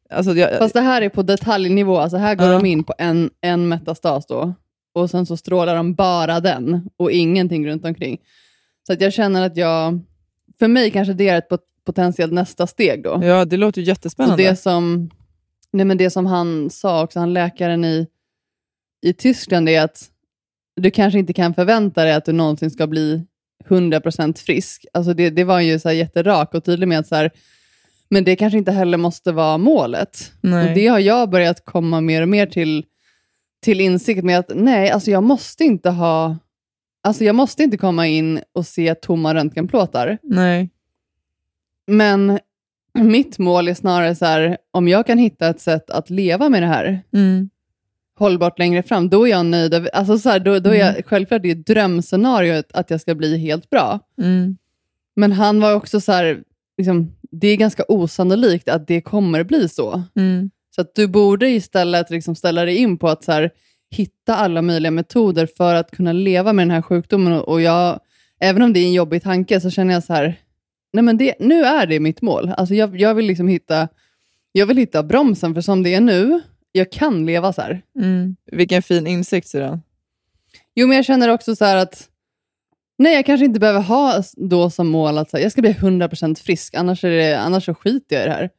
Alltså, 0.09 0.33
jag, 0.33 0.57
Fast 0.57 0.73
det 0.73 0.81
här 0.81 1.01
är 1.01 1.09
på 1.09 1.21
detaljnivå, 1.23 1.97
alltså 1.97 2.17
här 2.17 2.35
går 2.35 2.47
Ja. 2.47 2.53
de 2.53 2.65
in 2.65 2.83
på 2.83 2.93
en, 2.97 3.29
en 3.41 3.67
metastas 3.67 4.25
då 4.25 4.53
och 4.93 5.09
sen 5.09 5.25
så 5.25 5.37
strålar 5.37 5.75
de 5.75 5.93
bara 5.93 6.39
den 6.39 6.89
och 6.97 7.11
ingenting 7.11 7.67
runt 7.67 7.85
omkring. 7.85 8.17
Så 8.87 8.93
att 8.93 9.01
jag 9.01 9.13
känner 9.13 9.41
att 9.45 9.57
jag, 9.57 9.99
för 10.59 10.67
mig 10.67 10.91
kanske 10.91 11.13
det 11.13 11.29
är 11.29 11.37
ett 11.37 11.49
pot- 11.49 11.67
potentiellt 11.85 12.33
nästa 12.33 12.67
steg 12.67 13.03
då. 13.03 13.19
ja, 13.23 13.45
det 13.45 13.57
låter 13.57 13.81
ju 13.81 13.83
Och 13.85 13.87
jättespännande. 13.87 14.43
det 14.43 14.55
som, 14.55 15.09
nej 15.71 15.85
men 15.85 15.97
det 15.97 16.09
som 16.09 16.25
han 16.25 16.69
sa 16.69 17.03
också, 17.03 17.19
han 17.19 17.33
läkaren 17.33 17.85
i, 17.85 18.07
i 19.05 19.13
Tyskland, 19.13 19.69
är 19.69 19.81
att 19.81 20.09
du 20.75 20.91
kanske 20.91 21.19
inte 21.19 21.33
kan 21.33 21.53
förvänta 21.53 22.03
dig 22.03 22.13
att 22.13 22.25
du 22.25 22.31
någonsin 22.31 22.71
ska 22.71 22.87
bli 22.87 23.25
100% 23.69 24.37
frisk. 24.39 24.85
Alltså 24.93 25.13
det, 25.13 25.29
det 25.29 25.43
var 25.43 25.59
ju 25.59 25.79
så 25.79 25.89
här 25.89 25.95
jätterak 25.95 26.53
och 26.53 26.63
tydlig 26.63 26.87
med 26.87 26.99
att 26.99 27.07
så 27.07 27.15
här, 27.15 27.31
men 28.09 28.23
det 28.23 28.35
kanske 28.35 28.57
inte 28.57 28.71
heller 28.71 28.97
måste 28.97 29.31
vara 29.31 29.57
målet. 29.57 30.31
Nej. 30.41 30.69
Och 30.69 30.75
det 30.75 30.87
har 30.87 30.99
jag 30.99 31.29
börjat 31.29 31.65
komma 31.65 32.01
mer 32.01 32.21
och 32.21 32.29
mer 32.29 32.45
till, 32.45 32.85
till 33.63 33.81
insikt 33.81 34.23
med 34.23 34.39
att 34.39 34.51
nej, 34.55 34.89
alltså 34.89 35.11
jag 35.11 35.23
måste 35.23 35.63
inte 35.63 35.89
ha, 35.89 36.37
alltså 37.03 37.23
jag 37.23 37.35
måste 37.35 37.63
inte 37.63 37.77
komma 37.77 38.07
in 38.07 38.39
och 38.53 38.65
se 38.65 38.95
tomma 38.95 39.33
röntgenplåtar. 39.33 40.17
Nej. 40.23 40.69
Men 41.87 42.39
mitt 42.93 43.39
mål 43.39 43.67
är 43.67 43.73
snarare 43.73 44.15
så 44.15 44.25
här, 44.25 44.57
om 44.71 44.87
jag 44.87 45.07
kan 45.07 45.17
hitta 45.17 45.47
ett 45.47 45.61
sätt 45.61 45.89
att 45.89 46.09
leva 46.09 46.49
med 46.49 46.61
det 46.63 46.67
här 46.67 47.01
Mm. 47.13 47.49
hållbart 48.19 48.59
längre 48.59 48.83
fram, 48.83 49.09
då 49.09 49.27
är 49.27 49.31
jag 49.31 49.45
nöjd. 49.45 49.87
Alltså 49.93 50.17
så 50.19 50.29
här, 50.29 50.39
då, 50.39 50.59
då 50.59 50.69
är 50.69 50.75
Mm. 50.81 50.95
jag, 50.95 51.05
självklart 51.05 51.41
det 51.41 51.51
är 51.51 51.55
drömscenariot 51.55 52.71
att 52.73 52.89
jag 52.89 53.01
ska 53.01 53.15
bli 53.15 53.37
helt 53.37 53.69
bra. 53.69 53.99
Mm. 54.21 54.57
Men 55.15 55.31
han 55.31 55.59
var 55.59 55.73
också 55.73 56.01
så 56.01 56.11
här, 56.11 56.43
liksom, 56.77 57.15
det 57.31 57.47
är 57.47 57.57
ganska 57.57 57.83
osannolikt 57.87 58.69
att 58.69 58.87
det 58.87 59.01
kommer 59.01 59.43
bli 59.43 59.69
så. 59.69 60.03
Mm. 60.15 60.49
Så 60.75 60.81
att 60.81 60.95
du 60.95 61.07
borde 61.07 61.49
istället 61.49 62.09
liksom 62.09 62.35
ställa 62.35 62.65
dig 62.65 62.77
in 62.77 62.97
på 62.97 63.09
att 63.09 63.23
så 63.23 63.31
här, 63.31 63.51
hitta 63.91 64.35
alla 64.35 64.61
möjliga 64.61 64.91
metoder 64.91 65.47
för 65.57 65.75
att 65.75 65.91
kunna 65.91 66.11
leva 66.11 66.53
med 66.53 66.67
den 66.67 66.71
här 66.71 66.81
sjukdomen. 66.81 67.33
Och 67.33 67.61
jag, 67.61 67.99
även 68.39 68.61
om 68.61 68.73
det 68.73 68.79
är 68.79 68.85
en 68.85 68.93
jobbig 68.93 69.23
tanke 69.23 69.61
så 69.61 69.69
känner 69.69 69.93
jag 69.93 70.03
så 70.03 70.13
här, 70.13 70.39
nej 70.93 71.03
men 71.03 71.17
det, 71.17 71.35
nu 71.39 71.63
är 71.63 71.87
det 71.87 71.99
mitt 71.99 72.21
mål. 72.21 72.53
Alltså 72.57 72.75
jag, 72.75 72.99
jag, 72.99 73.15
vill 73.15 73.25
liksom 73.25 73.47
hitta, 73.47 73.87
jag 74.51 74.65
vill 74.65 74.77
hitta 74.77 75.03
bromsen, 75.03 75.53
för 75.53 75.61
som 75.61 75.83
det 75.83 75.93
är 75.93 76.01
nu, 76.01 76.41
jag 76.71 76.91
kan 76.91 77.25
leva 77.25 77.53
så 77.53 77.61
här. 77.61 77.81
Mm. 77.99 78.35
Vilken 78.51 78.81
fin 78.81 79.07
insikt 79.07 79.47
syrran. 79.47 79.81
Jo, 80.75 80.87
men 80.87 80.95
jag 80.95 81.05
känner 81.05 81.29
också 81.29 81.55
så 81.55 81.65
här 81.65 81.75
att 81.75 82.09
nej, 82.97 83.15
jag 83.15 83.25
kanske 83.25 83.45
inte 83.45 83.59
behöver 83.59 83.81
ha 83.81 84.23
då 84.35 84.69
som 84.69 84.87
mål 84.87 85.17
att 85.17 85.29
så 85.29 85.37
här, 85.37 85.43
jag 85.43 85.51
ska 85.51 85.61
bli 85.61 85.73
100% 85.73 86.43
frisk, 86.43 86.75
annars, 86.75 87.03
är 87.03 87.09
det, 87.09 87.39
annars 87.39 87.65
så 87.65 87.73
skiter 87.73 88.15
jag 88.15 88.25
i 88.25 88.27
det 88.27 88.33
här. 88.33 88.49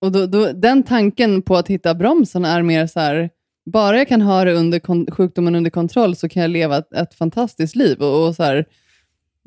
Och 0.00 0.12
då, 0.12 0.26
då, 0.26 0.52
den 0.52 0.82
tanken 0.82 1.42
på 1.42 1.56
att 1.56 1.68
hitta 1.68 1.94
bromsen 1.94 2.44
är 2.44 2.62
mer 2.62 2.86
så 2.86 3.00
här, 3.00 3.30
bara 3.72 3.98
jag 3.98 4.08
kan 4.08 4.20
ha 4.20 4.44
det 4.44 4.52
under 4.52 4.78
kon- 4.78 5.10
sjukdomen 5.10 5.54
under 5.54 5.70
kontroll 5.70 6.16
så 6.16 6.28
kan 6.28 6.42
jag 6.42 6.50
leva 6.50 6.78
ett, 6.78 6.92
ett 6.92 7.14
fantastiskt 7.14 7.76
liv. 7.76 7.98
Och, 8.02 8.26
och 8.28 8.34
så 8.34 8.42
här, 8.42 8.66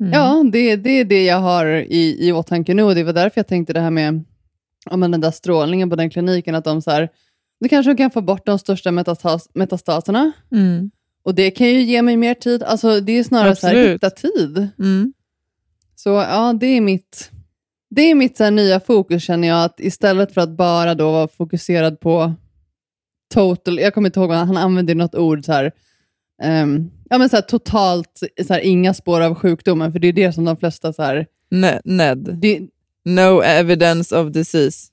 Mm. 0.00 0.12
Ja, 0.12 0.44
det, 0.52 0.76
det 0.76 0.90
är 0.90 1.04
det 1.04 1.24
jag 1.24 1.36
har 1.40 1.66
i, 1.66 2.28
i 2.28 2.32
åtanke 2.32 2.74
nu 2.74 2.82
och 2.82 2.94
det 2.94 3.04
var 3.04 3.12
därför 3.12 3.38
jag 3.38 3.46
tänkte 3.46 3.72
det 3.72 3.80
här 3.80 3.90
med 3.90 4.24
men 4.90 5.10
den 5.10 5.20
där 5.20 5.30
strålningen 5.30 5.90
på 5.90 5.96
den 5.96 6.10
kliniken, 6.10 6.54
att 6.54 6.64
de 6.64 6.82
så 6.82 6.90
här, 6.90 7.08
du 7.60 7.68
kanske 7.68 7.94
kan 7.94 8.10
få 8.10 8.20
bort 8.20 8.46
de 8.46 8.58
största 8.58 8.90
metastas, 8.92 9.48
metastaserna 9.54 10.32
Mm. 10.52 10.90
Och 11.22 11.34
det 11.34 11.50
kan 11.50 11.66
ju 11.68 11.82
ge 11.82 12.02
mig 12.02 12.16
mer 12.16 12.34
tid. 12.34 12.62
Alltså, 12.62 13.00
det 13.00 13.12
är 13.18 13.24
snarare 13.24 13.56
så 13.56 13.66
här, 13.66 13.74
Absolut. 13.74 13.94
hitta 13.94 14.10
tid. 14.10 14.68
Mm. 14.78 15.12
Så 15.96 16.08
ja, 16.08 16.52
det 16.60 16.66
är 16.66 16.80
mitt, 16.80 17.30
det 17.90 18.02
är 18.10 18.14
mitt 18.14 18.36
så 18.36 18.44
här, 18.44 18.50
nya 18.50 18.80
fokus 18.80 19.22
känner 19.22 19.48
jag. 19.48 19.64
att 19.64 19.80
Istället 19.80 20.34
för 20.34 20.40
att 20.40 20.50
bara 20.50 20.94
då 20.94 21.12
vara 21.12 21.28
fokuserad 21.28 22.00
på 22.00 22.34
total, 23.34 23.78
jag 23.78 23.94
kommer 23.94 24.08
inte 24.08 24.20
ihåg, 24.20 24.30
han 24.30 24.56
använde 24.56 24.94
något 24.94 25.14
ord 25.14 25.44
så 25.44 25.52
här, 25.52 25.72
ehm, 26.42 26.90
ja, 27.10 27.18
men 27.18 27.28
så 27.28 27.36
här, 27.36 27.42
totalt 27.42 28.20
så 28.46 28.52
här, 28.54 28.60
inga 28.60 28.94
spår 28.94 29.20
av 29.20 29.34
sjukdomen, 29.34 29.92
för 29.92 29.98
det 29.98 30.08
är 30.08 30.12
det 30.12 30.32
som 30.32 30.44
de 30.44 30.56
flesta 30.56 30.92
så 30.92 31.02
här, 31.02 31.26
Ne- 31.50 31.80
Ned. 31.84 32.38
det, 32.42 32.60
No 33.04 33.42
evidence 33.42 34.16
of 34.18 34.32
disease. 34.32 34.86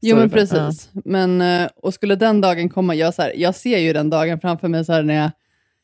Jo, 0.00 0.16
men 0.16 0.30
precis. 0.30 0.90
Men, 1.04 1.40
eh, 1.40 1.68
och 1.76 1.94
skulle 1.94 2.16
den 2.16 2.40
dagen 2.40 2.68
komma, 2.68 2.94
jag, 2.94 3.14
så 3.14 3.22
här, 3.22 3.32
jag 3.36 3.54
ser 3.54 3.78
ju 3.78 3.92
den 3.92 4.10
dagen 4.10 4.40
framför 4.40 4.68
mig 4.68 4.84
så 4.84 4.92
här, 4.92 5.02
när 5.02 5.14
jag 5.14 5.30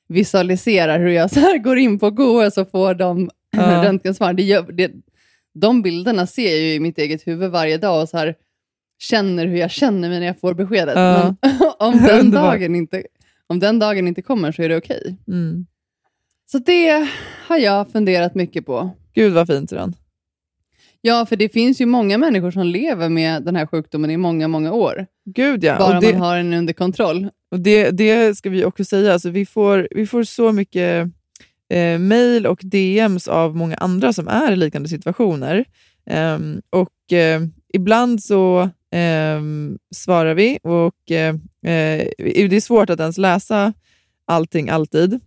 visualiserar 0.08 0.98
hur 0.98 1.08
jag 1.08 1.30
så 1.30 1.40
här, 1.40 1.58
går 1.64 1.78
in 1.78 1.98
på 1.98 2.10
KS 2.10 2.58
och 2.58 2.70
får 2.70 2.94
de 2.94 3.30
Ja. 3.56 3.84
röntgensvar. 3.84 4.32
Det 4.32 4.42
gör, 4.42 4.72
det, 4.72 4.90
de 5.54 5.82
bilderna 5.82 6.26
ser 6.26 6.50
jag 6.50 6.58
ju 6.58 6.74
i 6.74 6.80
mitt 6.80 6.98
eget 6.98 7.26
huvud 7.26 7.50
varje 7.50 7.78
dag 7.78 8.02
och 8.02 8.08
så 8.08 8.18
här, 8.18 8.34
känner 8.98 9.46
hur 9.46 9.56
jag 9.56 9.70
känner 9.70 10.08
mig 10.08 10.20
när 10.20 10.26
jag 10.26 10.40
får 10.40 10.54
beskedet. 10.54 10.96
Ja. 10.96 11.34
Men 11.42 11.58
om 11.78 12.02
den, 12.02 12.30
dagen 12.30 12.74
inte, 12.74 13.02
om 13.46 13.58
den 13.58 13.78
dagen 13.78 14.08
inte 14.08 14.22
kommer 14.22 14.52
så 14.52 14.62
är 14.62 14.68
det 14.68 14.76
okej. 14.76 15.16
Mm. 15.28 15.66
Så 16.46 16.58
det 16.58 17.08
har 17.46 17.58
jag 17.58 17.92
funderat 17.92 18.34
mycket 18.34 18.66
på. 18.66 18.90
Gud 19.14 19.32
vad 19.32 19.46
fint 19.46 19.70
Suran. 19.70 19.94
Ja, 21.00 21.26
för 21.26 21.36
det 21.36 21.48
finns 21.48 21.80
ju 21.80 21.86
många 21.86 22.18
människor 22.18 22.50
som 22.50 22.66
lever 22.66 23.08
med 23.08 23.42
den 23.42 23.56
här 23.56 23.66
sjukdomen 23.66 24.10
i 24.10 24.16
många, 24.16 24.48
många 24.48 24.72
år. 24.72 25.06
Gud 25.24 25.64
ja. 25.64 25.78
Bara 25.78 26.00
det, 26.00 26.12
man 26.12 26.20
har 26.20 26.36
den 26.36 26.54
under 26.54 26.72
kontroll. 26.72 27.28
och 27.50 27.60
det, 27.60 27.90
det 27.90 28.36
ska 28.36 28.50
vi 28.50 28.64
också 28.64 28.84
säga. 28.84 29.12
Alltså, 29.12 29.30
vi, 29.30 29.46
får, 29.46 29.88
vi 29.90 30.06
får 30.06 30.22
så 30.22 30.52
mycket 30.52 31.08
eh, 31.72 31.98
mejl 31.98 32.46
och 32.46 32.60
DMs 32.62 33.28
av 33.28 33.56
många 33.56 33.76
andra 33.76 34.12
som 34.12 34.28
är 34.28 34.52
i 34.52 34.56
liknande 34.56 34.88
situationer. 34.88 35.64
Eh, 36.06 36.38
och 36.70 37.12
eh, 37.12 37.42
Ibland 37.72 38.22
så 38.22 38.70
ehm, 38.90 39.78
svarar 39.94 40.34
vi 40.34 40.58
och 40.62 41.10
eh, 41.10 41.34
eh, 41.66 42.06
det 42.16 42.56
är 42.56 42.60
svårt 42.60 42.90
att 42.90 43.00
ens 43.00 43.18
läsa 43.18 43.72
allting 44.24 44.68
alltid. 44.68 45.20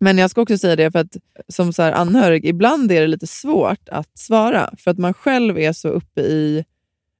Men 0.00 0.18
jag 0.18 0.30
ska 0.30 0.40
också 0.40 0.58
säga 0.58 0.76
det 0.76 0.90
för 0.90 0.98
att 0.98 1.16
som 1.48 1.72
så 1.72 1.82
här 1.82 1.92
anhörig, 1.92 2.44
ibland 2.44 2.92
är 2.92 3.00
det 3.00 3.06
lite 3.06 3.26
svårt 3.26 3.88
att 3.88 4.18
svara 4.18 4.74
för 4.78 4.90
att 4.90 4.98
man 4.98 5.14
själv 5.14 5.58
är 5.58 5.72
så 5.72 5.88
uppe 5.88 6.20
i 6.20 6.64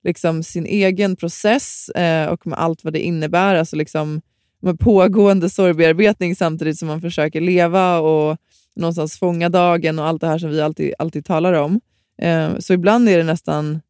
liksom 0.05 0.43
sin 0.43 0.67
egen 0.67 1.17
process 1.17 1.89
eh, 1.89 2.29
och 2.29 2.47
med 2.47 2.59
allt 2.59 2.85
vad 2.85 2.93
det 2.93 3.01
innebär. 3.01 3.55
Alltså 3.55 3.77
liksom 3.77 4.21
med 4.61 4.81
pågående 4.81 5.51
sorgbearbetning 5.51 6.37
samtidigt 6.37 6.79
som 6.79 6.89
man 6.89 7.01
försöker 7.01 7.41
leva 7.41 7.99
och 7.99 8.39
någonstans 8.79 9.19
fånga 9.19 9.49
dagen 9.49 9.99
och 9.99 10.07
allt 10.07 10.21
det 10.21 10.27
här 10.27 10.39
som 10.39 10.51
vi 10.51 10.61
alltid, 10.61 10.95
alltid 10.99 11.25
talar 11.25 11.53
om. 11.53 11.81
Eh, 12.23 12.59
så 12.59 12.73
ibland 12.73 13.09
är 13.09 13.19
det 13.19 13.25
nästan... 13.25 13.81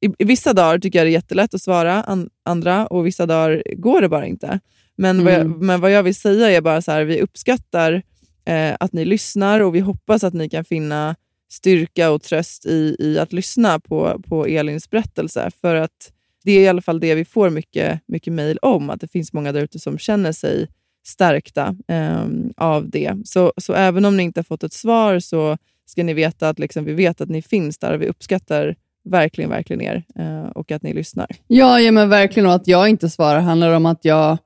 I, 0.00 0.08
I 0.18 0.24
vissa 0.24 0.52
dagar 0.52 0.78
tycker 0.78 0.98
jag 0.98 1.06
det 1.06 1.10
är 1.10 1.12
jättelätt 1.12 1.54
att 1.54 1.62
svara 1.62 2.02
an, 2.02 2.30
andra 2.44 2.86
och 2.86 3.06
vissa 3.06 3.26
dagar 3.26 3.62
går 3.76 4.00
det 4.00 4.08
bara 4.08 4.26
inte. 4.26 4.60
Men, 4.96 5.24
vad, 5.24 5.32
jag, 5.34 5.40
Mm. 5.40 5.66
men 5.66 5.80
vad 5.80 5.90
jag 5.90 6.02
vill 6.02 6.14
säga 6.14 6.50
är 6.50 6.60
bara 6.60 6.82
så 6.82 6.92
här, 6.92 7.04
vi 7.04 7.20
uppskattar 7.20 8.02
eh, 8.44 8.74
att 8.80 8.92
ni 8.92 9.04
lyssnar 9.04 9.60
och 9.60 9.74
vi 9.74 9.80
hoppas 9.80 10.24
att 10.24 10.34
ni 10.34 10.48
kan 10.48 10.64
finna 10.64 11.16
styrka 11.50 12.10
och 12.10 12.22
tröst 12.22 12.66
i, 12.66 12.96
i 12.98 13.18
att 13.18 13.32
lyssna 13.32 13.80
på, 13.80 14.22
på 14.28 14.46
Elins 14.46 14.90
berättelse. 14.90 15.50
För 15.60 15.74
att 15.74 16.12
det 16.44 16.52
är 16.52 16.60
i 16.60 16.68
alla 16.68 16.82
fall 16.82 17.00
det 17.00 17.14
vi 17.14 17.24
får 17.24 17.50
mycket, 17.50 18.00
mycket 18.06 18.32
mejl 18.32 18.58
om, 18.62 18.90
att 18.90 19.00
det 19.00 19.08
finns 19.08 19.32
många 19.32 19.52
där 19.52 19.62
ute 19.62 19.78
som 19.78 19.98
känner 19.98 20.32
sig 20.32 20.68
stärkta 21.02 21.76
eh, 21.88 22.26
av 22.56 22.90
det. 22.90 23.16
Så, 23.24 23.52
så 23.56 23.74
även 23.74 24.04
om 24.04 24.16
ni 24.16 24.22
inte 24.22 24.38
har 24.38 24.44
fått 24.44 24.62
ett 24.62 24.72
svar 24.72 25.18
så 25.18 25.58
ska 25.86 26.04
ni 26.04 26.14
veta 26.14 26.48
att 26.48 26.58
liksom, 26.58 26.84
vi 26.84 26.92
vet 26.92 27.20
att 27.20 27.28
ni 27.28 27.42
finns 27.42 27.78
där 27.78 27.94
och 27.94 28.02
vi 28.02 28.08
uppskattar 28.08 28.76
verkligen, 29.04 29.50
verkligen 29.50 29.82
er 29.82 30.04
eh, 30.18 30.50
och 30.50 30.72
att 30.72 30.82
ni 30.82 30.94
lyssnar. 30.94 31.26
Ja, 31.46 31.80
ja, 31.80 31.92
men 31.92 32.08
verkligen. 32.08 32.46
Och 32.46 32.54
att 32.54 32.68
jag 32.68 32.88
inte 32.88 33.10
svarar 33.10 33.40
handlar 33.40 33.74
om 33.74 33.86
att 33.86 34.04
jag 34.04 34.38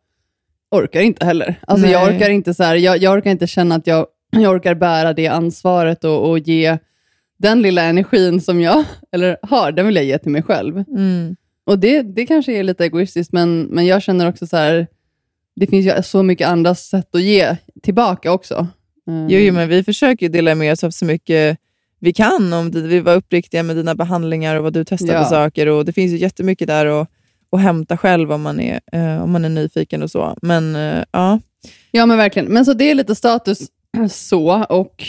orkar 0.70 1.00
inte 1.00 1.26
heller. 1.26 1.54
Alltså, 1.66 1.86
jag, 1.86 2.08
orkar 2.08 2.30
inte 2.30 2.54
så 2.54 2.62
här, 2.62 2.76
jag, 2.76 2.98
jag 2.98 3.16
orkar 3.16 3.30
inte 3.30 3.46
känna 3.46 3.74
att 3.74 3.86
jag, 3.86 4.06
jag 4.30 4.54
orkar 4.54 4.74
bära 4.74 5.12
det 5.12 5.26
ansvaret 5.26 6.04
och, 6.04 6.30
och 6.30 6.38
ge 6.38 6.78
den 7.38 7.62
lilla 7.62 7.82
energin 7.82 8.40
som 8.40 8.60
jag 8.60 8.84
eller 9.12 9.36
har, 9.42 9.72
den 9.72 9.86
vill 9.86 9.96
jag 9.96 10.04
ge 10.04 10.18
till 10.18 10.32
mig 10.32 10.42
själv. 10.42 10.84
Och 11.66 11.78
det, 11.78 12.02
det 12.02 12.26
kanske 12.26 12.52
är 12.52 12.62
lite 12.62 12.84
egoistiskt, 12.84 13.32
men, 13.32 13.62
men 13.62 13.86
jag 13.86 14.02
känner 14.02 14.28
också 14.28 14.46
så 14.46 14.56
här, 14.56 14.86
det 15.56 15.66
finns 15.66 15.86
ju 15.86 16.02
så 16.02 16.22
mycket 16.22 16.48
andra 16.48 16.74
sätt 16.74 17.14
att 17.14 17.22
ge 17.22 17.56
tillbaka 17.82 18.32
också. 18.32 18.66
Mm. 19.08 19.28
Jo, 19.30 19.38
jo, 19.38 19.54
men 19.54 19.68
vi 19.68 19.84
försöker 19.84 20.28
dela 20.28 20.54
med 20.54 20.72
oss 20.72 20.84
av 20.84 20.90
så 20.90 21.04
mycket 21.04 21.58
vi 22.00 22.12
kan. 22.12 22.52
Om 22.52 22.70
det, 22.70 22.80
vi 22.80 23.00
var 23.00 23.14
uppriktiga 23.14 23.62
med 23.62 23.76
dina 23.76 23.94
behandlingar 23.94 24.56
och 24.56 24.62
vad 24.62 24.72
du 24.72 24.84
testar 24.84 25.14
Ja. 25.14 25.24
saker. 25.24 25.66
Och 25.66 25.84
Det 25.84 25.92
finns 25.92 26.12
ju 26.12 26.16
jättemycket 26.16 26.68
där 26.68 26.86
att, 26.86 27.08
att 27.52 27.60
hämta 27.60 27.96
själv 27.96 28.32
om 28.32 28.42
man, 28.42 28.60
är, 28.60 28.80
eh, 28.92 29.22
om 29.22 29.32
man 29.32 29.44
är 29.44 29.48
nyfiken 29.48 30.02
och 30.02 30.10
så. 30.10 30.36
Men 30.42 30.76
eh, 30.76 31.04
ja, 31.12 31.40
Ja, 31.90 32.06
men 32.06 32.16
verkligen. 32.18 32.48
Men 32.52 32.64
så 32.64 32.72
det 32.72 32.90
är 32.90 32.94
lite 32.94 33.14
status 33.14 33.58
så. 34.10 34.64
Och 34.64 35.04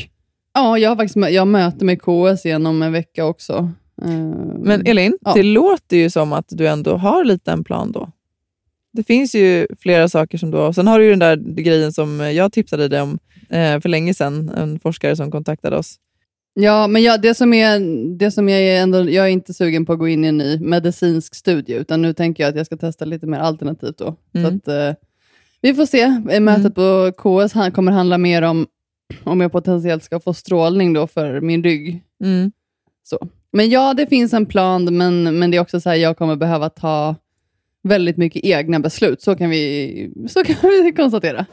ja, 0.53 0.77
jag 0.77 0.97
faktiskt 0.97 1.29
jag 1.31 1.47
möter 1.47 1.85
med 1.85 2.01
KS 2.01 2.45
igen 2.45 2.65
om 2.65 2.81
en 2.81 2.91
vecka 2.91 3.25
också. 3.25 3.71
Mm. 4.03 4.31
Men 4.63 4.85
Elin, 4.87 5.17
Ja. 5.21 5.33
det 5.33 5.43
låter 5.43 5.97
ju 5.97 6.09
som 6.09 6.33
att 6.33 6.45
du 6.49 6.67
ändå 6.67 6.97
har 6.97 7.23
lite 7.23 7.51
en 7.51 7.63
plan 7.63 7.91
då. 7.91 8.11
Det 8.93 9.03
finns 9.03 9.35
ju 9.35 9.67
flera 9.79 10.09
saker 10.09 10.37
som 10.37 10.53
har. 10.53 10.73
Sen 10.73 10.87
har 10.87 10.99
du 10.99 11.05
ju 11.05 11.11
den 11.11 11.19
där 11.19 11.35
grejen 11.35 11.93
som 11.93 12.19
jag 12.19 12.53
tipsade 12.53 12.87
dig 12.87 13.01
om 13.01 13.19
eh, 13.49 13.79
för 13.79 13.89
länge 13.89 14.13
sedan. 14.13 14.49
En 14.49 14.79
forskare 14.79 15.15
som 15.15 15.31
kontaktade 15.31 15.77
oss. 15.77 15.95
Ja, 16.53 16.87
men 16.87 17.03
jag, 17.03 17.21
det 17.21 17.35
som 17.35 17.53
är, 17.53 17.79
det 18.17 18.31
som 18.31 18.49
jag 18.49 18.61
är 18.61 18.81
ändå, 18.81 19.09
jag 19.09 19.25
är 19.25 19.29
inte 19.29 19.53
sugen 19.53 19.85
på 19.85 19.93
att 19.93 19.99
gå 19.99 20.07
in 20.07 20.25
i 20.25 20.27
en 20.27 20.37
ny 20.37 20.59
medicinsk 20.59 21.35
studie, 21.35 21.73
utan 21.73 22.01
nu 22.01 22.13
tänker 22.13 22.43
jag 22.43 22.49
att 22.49 22.55
jag 22.55 22.65
ska 22.65 22.77
testa 22.77 23.05
lite 23.05 23.27
mer 23.27 23.39
alternativt. 23.39 23.97
Då. 23.97 24.15
Mm. 24.33 24.49
Så 24.49 24.55
att, 24.57 24.67
eh, 24.67 24.95
vi 25.61 25.73
får 25.73 25.85
se. 25.85 26.01
Eh, 26.29 26.39
Mötet 26.39 26.75
på 26.75 27.11
KS 27.11 27.73
kommer 27.73 27.91
handla 27.91 28.17
mer 28.17 28.41
om 28.41 28.67
om 29.23 29.41
jag 29.41 29.51
potentiellt 29.51 30.03
ska 30.03 30.19
få 30.19 30.33
strålning 30.33 30.93
då 30.93 31.07
för 31.07 31.41
min 31.41 31.63
rygg. 31.63 32.03
Mm. 32.23 32.51
Så. 33.03 33.27
Men 33.51 33.69
ja, 33.69 33.93
det 33.93 34.07
finns 34.07 34.33
en 34.33 34.45
plan, 34.45 34.97
men, 34.97 35.39
men 35.39 35.51
det 35.51 35.57
är 35.57 35.61
också 35.61 35.81
så 35.81 35.89
här, 35.89 35.95
jag 35.95 36.17
kommer 36.17 36.35
behöva 36.35 36.69
ta 36.69 37.15
väldigt 37.87 38.17
mycket 38.17 38.45
egna 38.45 38.79
beslut. 38.79 39.21
Så 39.21 39.35
kan 39.35 39.49
vi, 39.49 40.11
så 40.29 40.43
kan 40.43 40.55
vi 40.61 40.91
konstatera. 40.95 41.45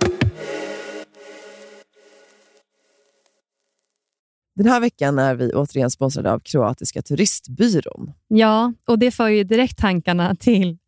Den 4.56 4.66
här 4.66 4.80
veckan 4.80 5.18
är 5.18 5.34
vi 5.34 5.52
återigen 5.52 5.90
sponsrade 5.90 6.32
av 6.32 6.40
Kroatiska 6.40 7.02
turistbyrån. 7.02 8.12
Ja, 8.28 8.72
och 8.86 8.98
det 8.98 9.10
för 9.10 9.28
ju 9.28 9.44
direkt 9.44 9.78
tankarna 9.78 10.34
till 10.34 10.78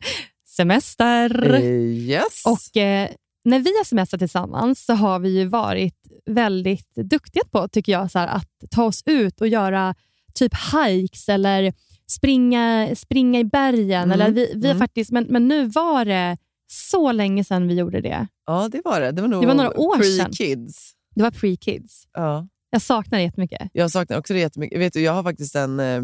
semester. 0.56 1.60
Yes. 1.60 2.42
Och 2.46 2.76
eh, 2.76 3.08
när 3.44 3.58
vi 3.58 3.76
har 3.76 3.84
semester 3.84 4.18
tillsammans 4.18 4.84
så 4.84 4.92
har 4.92 5.18
vi 5.18 5.38
ju 5.38 5.44
varit 5.44 5.94
väldigt 6.26 6.94
duktiga 6.94 7.42
på, 7.50 7.68
tycker 7.68 7.92
jag, 7.92 8.10
så 8.10 8.18
här, 8.18 8.26
att 8.26 8.50
ta 8.70 8.84
oss 8.84 9.02
ut 9.06 9.40
och 9.40 9.48
göra 9.48 9.94
typ 10.34 10.52
hikes 10.72 11.28
eller 11.28 11.72
springa, 12.10 12.94
springa 12.96 13.40
i 13.40 13.44
bergen. 13.44 14.02
Mm, 14.02 14.12
Eller 14.12 14.30
vi, 14.30 14.52
vi 14.56 14.66
mm. 14.66 14.78
faktiskt, 14.78 15.10
men, 15.12 15.24
men 15.24 15.48
nu 15.48 15.66
var 15.66 16.04
det 16.04 16.36
så 16.70 17.12
länge 17.12 17.44
sedan 17.44 17.68
vi 17.68 17.74
gjorde 17.74 18.00
det. 18.00 18.26
ja, 18.46 18.68
det 18.72 18.80
var 18.84 19.00
det. 19.00 19.12
Det 19.12 19.22
var 19.22 19.28
nog 19.28 19.42
Det 19.42 19.46
var 19.46 19.54
några 19.54 19.80
år 19.80 20.02
sedan. 20.02 20.30
pre-kids. 20.30 20.92
Det 21.14 21.22
var 21.22 21.30
pre-kids. 21.30 22.02
Ja. 22.12 22.48
Jag 22.70 22.82
saknar 22.82 23.18
det 23.18 23.24
jättemycket. 23.24 23.68
Jag 23.72 23.90
saknar 23.90 24.18
också 24.18 24.32
det 24.32 24.38
jättemycket. 24.40 24.80
Vet 24.80 24.92
du, 24.92 25.00
jag 25.00 25.12
har 25.12 25.22
faktiskt 25.22 25.54
en... 25.56 25.80
eh, 25.80 26.02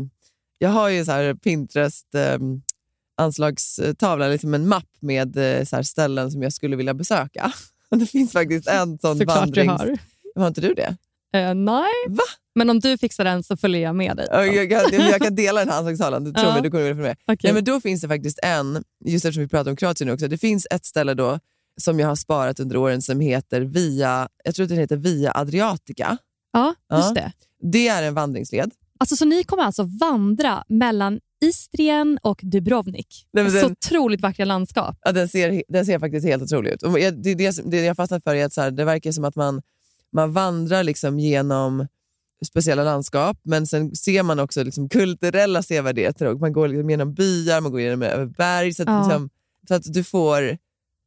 Jag 0.58 0.68
har 0.70 0.88
ju 0.88 1.04
så 1.04 1.12
här 1.12 1.34
Pinterest 1.34 2.14
eh, 2.14 2.38
anslagstavla, 3.16 4.28
liksom 4.28 4.54
en 4.54 4.68
mapp 4.68 4.88
med 5.00 5.36
eh, 5.58 5.64
så 5.64 5.84
ställen 5.84 6.30
som 6.30 6.42
jag 6.42 6.52
skulle 6.52 6.76
vilja 6.76 6.94
besöka. 6.94 7.52
Det 7.90 8.06
finns 8.06 8.32
faktiskt 8.32 8.68
en 8.68 8.98
sån 8.98 9.18
jag 9.18 9.26
har. 9.26 9.98
Har 10.36 10.48
inte 10.48 10.60
du 10.60 10.74
det? 10.74 10.96
Eh, 11.38 11.54
nej, 11.54 11.90
Va? 12.08 12.22
Men 12.54 12.70
om 12.70 12.80
du 12.80 12.98
fixar 12.98 13.24
den 13.24 13.42
så 13.42 13.56
följer 13.56 13.80
jag 13.82 13.94
med 13.96 14.16
dig. 14.16 14.28
Ja, 14.30 14.44
Jag, 14.46 14.72
jag, 14.72 14.92
jag 14.92 15.20
kan 15.22 15.34
dela 15.34 15.60
den 15.60 15.68
här 15.68 15.78
anslagstavlan, 15.78 16.24
tror 16.34 16.46
Ja. 16.46 16.52
mig, 16.52 16.62
du 16.62 16.70
kommer 16.70 16.84
följa 16.84 17.02
med. 17.02 17.16
Okej. 17.26 17.38
Nej, 17.42 17.52
men 17.52 17.64
då 17.64 17.80
finns 17.80 18.00
det 18.02 18.08
faktiskt 18.08 18.38
en, 18.42 18.84
just 19.04 19.24
eftersom 19.24 19.42
vi 19.42 19.48
pratar 19.48 19.70
om 19.70 19.76
Kroatien 19.76 20.06
nu 20.08 20.14
också, 20.14 20.28
det 20.28 20.38
finns 20.38 20.66
ett 20.70 20.84
ställe 20.84 21.14
då 21.14 21.38
som 21.80 22.00
jag 22.00 22.08
har 22.08 22.16
sparat 22.16 22.60
under 22.60 22.76
åren 22.76 23.02
som 23.02 23.20
heter 23.20 23.60
Via, 23.60 24.28
jag 24.44 24.54
tror 24.54 24.64
att 24.64 24.68
den 24.70 24.78
heter 24.78 24.96
Via 24.96 25.32
Adriatica. 25.34 26.16
Ja, 26.52 26.74
just 26.94 27.08
Ja. 27.08 27.14
det. 27.14 27.32
Det 27.72 27.88
är 27.88 28.02
en 28.02 28.14
vandringsled. 28.14 28.70
Alltså, 28.98 29.16
så 29.16 29.24
ni 29.24 29.44
kommer 29.44 29.62
alltså 29.62 29.82
vandra 30.00 30.64
mellan 30.68 31.20
Istrien 31.44 32.18
och 32.22 32.40
Dubrovnik. 32.42 33.26
Nej, 33.32 33.44
men 33.44 33.52
så 33.52 33.58
den- 33.58 33.72
otroligt 33.72 34.20
vackra 34.20 34.44
landskap. 34.44 34.98
Ja, 35.04 35.12
den, 35.12 35.28
ser, 35.28 35.62
den 35.68 35.86
ser 35.86 35.98
faktiskt 35.98 36.26
helt 36.26 36.42
otrolig 36.42 36.70
ut. 36.70 36.82
Och 36.82 37.00
jag- 37.00 37.22
det, 37.22 37.34
det, 37.34 37.70
det 37.70 37.80
jag 37.84 37.96
fastnat 37.96 38.22
för 38.24 38.34
är 38.34 38.44
att 38.44 38.52
så 38.52 38.60
här, 38.60 38.70
det 38.70 38.84
verkar 38.84 39.12
som 39.12 39.24
att 39.24 39.36
man, 39.36 39.62
man 40.12 40.32
vandrar 40.32 40.82
liksom 40.84 41.18
genom 41.20 41.86
speciella 42.44 42.84
landskap, 42.84 43.38
men 43.42 43.66
sen 43.66 43.96
ser 43.96 44.22
man 44.22 44.38
också 44.40 44.62
liksom 44.62 44.88
kulturella 44.88 45.62
sevärdheter. 45.62 46.26
Och 46.26 46.40
man 46.40 46.52
går 46.52 46.68
liksom 46.68 46.90
genom 46.90 47.14
byar, 47.14 47.60
man 47.60 47.72
går 47.72 47.80
genom 47.80 48.02
över 48.02 48.26
berg. 48.26 48.74
Så 48.74 48.82
att, 48.82 48.88
Ja. 48.88 49.02
liksom, 49.02 49.30
så 49.68 49.74
att 49.74 49.82
du 49.92 50.04
får 50.04 50.58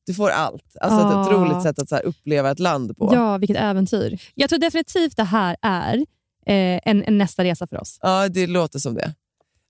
Du 0.08 0.14
får 0.14 0.30
allt. 0.30 0.76
Alltså 0.82 1.00
ett 1.00 1.06
Ah. 1.06 1.26
otroligt 1.26 1.64
sätt 1.64 1.92
att 1.92 2.04
uppleva 2.04 2.52
ett 2.52 2.60
land 2.60 2.98
på. 2.98 3.10
Ja, 3.14 3.38
vilket 3.38 3.58
äventyr. 3.58 4.22
Jag 4.36 4.50
tror 4.50 4.60
definitivt 4.60 5.18
det 5.18 5.24
här 5.24 5.58
är 5.62 5.98
eh, 6.46 6.80
en, 6.86 7.04
en 7.04 7.18
nästa 7.18 7.44
resa 7.44 7.68
för 7.68 7.82
oss. 7.82 8.00
Ja, 8.02 8.30
det 8.30 8.48
låter 8.48 8.80
som 8.80 8.94
det. 8.94 9.14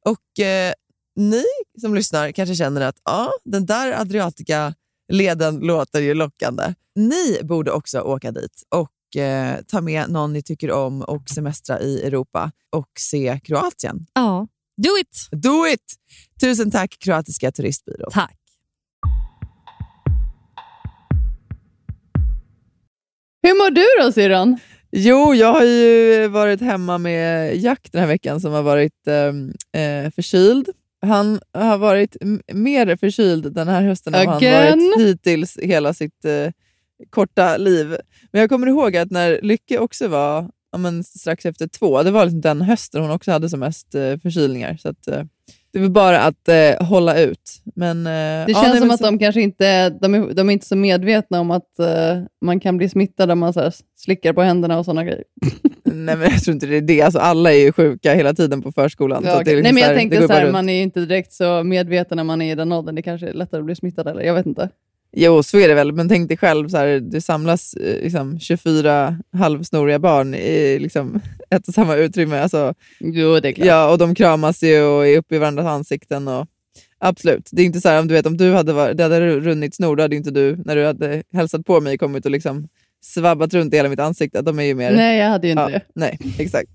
Och 0.06 0.40
eh, 0.46 0.74
ni 1.16 1.44
som 1.82 1.96
lyssnar 1.96 2.32
kanske 2.32 2.56
känner 2.56 2.82
att 2.82 2.96
ja, 3.06 3.32
den 3.44 3.66
där 3.66 3.92
Adriatica-leden 4.02 5.60
låter 5.60 6.02
ju 6.02 6.14
lockande. 6.14 6.74
Ni 6.96 7.40
borde 7.44 7.72
också 7.72 8.00
åka 8.00 8.32
dit 8.32 8.64
och 8.70 8.90
eh, 9.18 9.56
ta 9.68 9.82
med 9.82 10.10
någon 10.10 10.34
ni 10.34 10.42
tycker 10.42 10.72
om 10.72 11.02
och 11.02 11.30
semestra 11.30 11.80
i 11.80 12.02
Europa 12.04 12.52
och 12.70 12.90
se 13.00 13.40
Kroatien. 13.44 14.06
Ja. 14.14 14.48
Do 14.78 14.90
it! 15.02 15.28
Do 15.32 15.68
it! 15.68 15.96
Tusen 16.42 16.72
tack 16.72 16.96
Kroatiska 17.00 17.52
turistbyrå. 17.52 18.10
Tack. 18.12 18.38
Hur 23.44 23.54
mår 23.54 23.72
du 23.72 24.04
då 24.04 24.12
syrran? 24.12 24.60
Jo, 24.92 25.34
jag 25.34 25.54
har 25.54 25.64
ju 25.64 26.28
varit 26.28 26.62
hemma 26.62 26.98
med 26.98 27.56
Jack 27.58 27.88
den 27.92 28.02
här 28.02 28.08
veckan 28.08 28.42
som 28.42 28.52
har 28.52 28.64
varit 28.64 29.08
eh, 29.08 29.82
eh, 29.82 30.12
förkyld. 30.12 30.70
Han 31.02 31.40
har 31.54 31.78
varit 31.78 32.18
mer 32.54 32.96
förkyld 32.96 33.54
den 33.54 33.68
här 33.68 33.82
hösten 33.82 34.14
än 34.14 34.28
han 34.28 34.42
varit 34.42 34.98
hittills 34.98 35.58
hela 35.62 35.94
sitt 35.94 36.26
eh, 36.26 36.52
korta 37.10 37.58
liv. 37.58 37.96
Men 38.32 38.42
jag 38.42 38.50
kommer 38.50 38.68
ihåg 38.68 38.98
att 38.98 39.12
när 39.12 39.40
Lycke 39.42 39.80
också 39.80 40.08
var 40.08 40.50
ja, 40.72 40.78
men 40.78 41.04
strax 41.04 41.46
efter 41.46 41.68
två, 41.68 42.04
det 42.04 42.12
var 42.12 42.26
liksom 42.26 42.42
den 42.42 42.62
hösten 42.62 43.02
hon 43.02 43.12
också 43.12 43.32
hade 43.32 43.50
som 43.50 43.60
mest 43.60 43.96
eh, 43.96 44.18
förkylningar. 44.18 44.78
Så 44.82 44.90
att, 44.90 45.08
eh, 45.08 45.22
det 45.74 45.80
var 45.80 45.90
bara 45.90 46.22
att 46.22 46.48
eh, 46.50 46.86
hålla 46.88 47.20
ut. 47.20 47.62
Men, 47.76 48.08
eh, 48.08 48.12
Det 48.12 48.46
ja, 48.48 48.62
känns 48.62 48.74
nej, 48.74 48.80
som 48.82 48.92
att 48.92 48.98
så- 49.00 49.06
de 49.06 49.20
kanske 49.20 49.42
inte 49.42 49.90
de 49.90 50.16
är, 50.16 50.34
de 50.34 50.50
är 50.50 50.54
inte 50.54 50.66
så 50.68 50.76
medvetna 50.76 51.40
om 51.40 51.52
att 51.52 51.80
eh, 51.80 52.22
man 52.46 52.60
kan 52.60 52.78
bli 52.78 52.90
smittad 52.90 53.32
om 53.32 53.40
man 53.40 53.54
så 53.54 53.60
här, 53.60 53.74
slickar 53.96 54.34
på 54.34 54.42
händerna 54.42 54.80
och 54.80 54.86
sådana 54.86 55.04
grejer. 55.04 55.24
Nej, 55.84 56.16
men 56.18 56.22
jag 56.32 56.44
tror 56.44 56.54
inte 56.54 56.66
det 56.68 56.78
är 56.78 56.82
det. 56.82 57.02
Alltså, 57.02 57.20
alla 57.20 57.54
är 57.54 57.58
ju 57.58 57.72
sjuka 57.72 58.14
hela 58.14 58.34
tiden 58.34 58.62
på 58.62 58.72
förskolan. 58.72 59.24
Ja, 59.26 59.32
så 59.32 59.38
att 59.40 59.46
det 59.46 59.52
är 59.52 59.56
liksom 59.56 59.64
Nej, 59.64 59.74
men 59.74 59.82
jag 59.82 59.90
här, 59.90 59.96
tänkte 59.96 60.28
så 60.28 60.34
här, 60.34 60.52
man 60.52 60.70
är 60.70 60.74
ju 60.74 60.82
inte 60.82 61.00
direkt 61.00 61.34
så 61.34 61.64
medveten 61.64 62.16
när 62.16 62.24
man 62.24 62.42
är 62.42 62.52
i 62.52 62.56
den 62.56 62.72
åldern. 62.72 62.96
Det 62.96 63.02
kanske 63.02 63.28
är 63.30 63.34
lättare 63.34 63.60
att 63.60 63.66
bli 63.66 63.76
smittad, 63.76 64.08
eller 64.08 64.22
jag 64.22 64.34
vet 64.34 64.46
inte. 64.46 64.70
Jo, 65.18 65.44
så 65.44 65.58
är 65.60 65.68
det 65.68 65.74
väl. 65.76 65.92
Men 65.92 66.10
tänk 66.10 66.28
dig 66.28 66.38
själv, 66.38 66.70
så 66.70 66.78
här, 66.78 66.88
det 67.00 67.22
samlas 67.22 67.74
eh, 67.74 68.04
liksom, 68.04 68.40
24 68.40 69.18
halvsnoriga 69.34 70.00
barn 70.00 70.36
i 70.36 70.80
liksom, 70.80 71.22
ett 71.50 71.68
och 71.68 71.74
samma 71.74 71.96
utrymme. 71.96 72.40
Alltså, 72.40 72.74
Jo, 73.00 73.40
det 73.40 73.50
är 73.50 73.54
klart. 73.54 73.68
ja, 73.68 73.92
och 73.92 73.98
de 73.98 74.16
kramas 74.16 74.64
ju 74.64 74.82
och 74.82 75.08
är 75.08 75.18
uppe 75.18 75.36
i 75.36 75.38
varandras 75.38 75.66
ansikten. 75.66 76.28
Och, 76.28 76.48
absolut. 77.00 77.50
Det 77.52 77.62
är 77.62 77.66
inte 77.66 77.82
så 77.82 77.90
här, 77.90 78.00
om 78.00 78.08
du 78.08 78.14
vet, 78.14 78.26
om 78.26 78.38
du 78.38 78.54
hade, 78.54 78.74
varit, 78.74 78.98
det 78.98 79.04
hade 79.04 79.40
runnit 79.40 79.76
snor, 79.76 79.96
då 79.96 80.04
hade 80.04 80.16
inte 80.16 80.32
du, 80.32 80.58
när 80.66 80.76
du 80.76 80.86
hade 80.86 81.24
hälsat 81.34 81.66
på 81.66 81.82
mig, 81.82 81.98
kommit 81.98 82.26
och 82.26 82.32
liksom 82.32 82.68
svabbat 83.04 83.54
runt 83.54 83.74
i 83.74 83.78
hela 83.78 83.90
mitt 83.90 84.00
ansikte. 84.00 84.42
De 84.42 84.60
är 84.60 84.64
ju 84.64 84.76
mer... 84.76 84.92
Nej, 84.96 85.20
jag 85.20 85.30
hade 85.30 85.48
ju 85.48 85.52
inte 85.52 85.62
Ja, 85.62 85.70
det. 85.70 85.82
nej, 85.96 86.20
exakt. 86.40 86.70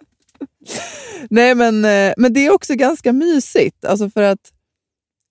nej, 1.30 1.54
men, 1.54 1.84
eh, 1.84 2.12
men 2.16 2.32
det 2.32 2.46
är 2.46 2.52
också 2.52 2.74
ganska 2.74 3.12
mysigt. 3.12 3.84
Alltså 3.84 4.10
för 4.10 4.22
att 4.22 4.40